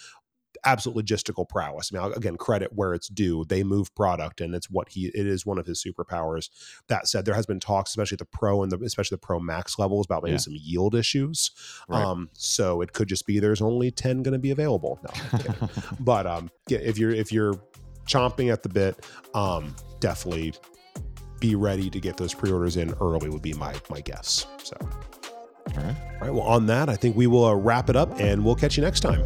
absolute 0.65 1.05
logistical 1.05 1.47
prowess. 1.49 1.91
I 1.93 1.99
mean, 2.01 2.13
again, 2.13 2.37
credit 2.37 2.71
where 2.73 2.93
it's 2.93 3.09
due. 3.09 3.43
They 3.49 3.63
move 3.63 3.93
product, 3.95 4.39
and 4.39 4.55
it's 4.55 4.69
what 4.69 4.89
he 4.89 5.07
it 5.07 5.27
is 5.27 5.45
one 5.45 5.57
of 5.57 5.65
his 5.65 5.83
superpowers. 5.83 6.49
That 6.87 7.07
said, 7.07 7.25
there 7.25 7.33
has 7.35 7.45
been 7.45 7.59
talks, 7.59 7.91
especially 7.91 8.15
the 8.17 8.25
Pro 8.25 8.63
and 8.63 8.71
the 8.71 8.77
especially 8.79 9.15
the 9.15 9.19
Pro 9.25 9.39
Max 9.39 9.77
levels, 9.77 10.05
about 10.05 10.23
maybe 10.23 10.33
Yeah. 10.33 10.37
some 10.37 10.53
yield 10.55 10.95
issues. 10.95 11.51
Right. 11.89 12.03
Um, 12.03 12.29
so 12.33 12.81
it 12.81 12.93
could 12.93 13.07
just 13.09 13.25
be 13.27 13.39
there's 13.39 13.61
only 13.61 13.91
ten 13.91 14.23
going 14.23 14.33
to 14.33 14.39
be 14.39 14.51
available. 14.51 14.99
No, 15.03 15.67
but 15.99 16.25
um, 16.25 16.49
yeah, 16.69 16.79
if 16.79 16.97
you're 16.97 17.11
if 17.11 17.31
you're 17.31 17.55
chomping 18.05 18.51
at 18.51 18.63
the 18.63 18.69
bit, 18.69 19.05
um, 19.33 19.75
definitely 19.99 20.53
be 21.39 21.55
ready 21.55 21.89
to 21.89 21.99
get 21.99 22.17
those 22.17 22.33
pre-orders 22.33 22.77
in 22.77 22.93
early. 23.01 23.29
Would 23.29 23.41
be 23.41 23.53
my 23.53 23.73
my 23.89 24.01
guess. 24.01 24.45
So. 24.63 24.77
All 24.81 25.83
right. 25.83 25.95
All 26.13 26.19
right. 26.21 26.33
Well, 26.33 26.43
on 26.43 26.65
that, 26.67 26.89
I 26.89 26.95
think 26.95 27.15
we 27.15 27.27
will 27.27 27.45
uh, 27.45 27.53
wrap 27.53 27.89
it 27.89 27.95
up 27.95 28.19
and 28.19 28.43
we'll 28.43 28.55
catch 28.55 28.77
you 28.77 28.83
next 28.83 28.99
time. 28.99 29.23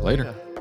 Later. 0.00 0.24
Yeah. 0.24 0.51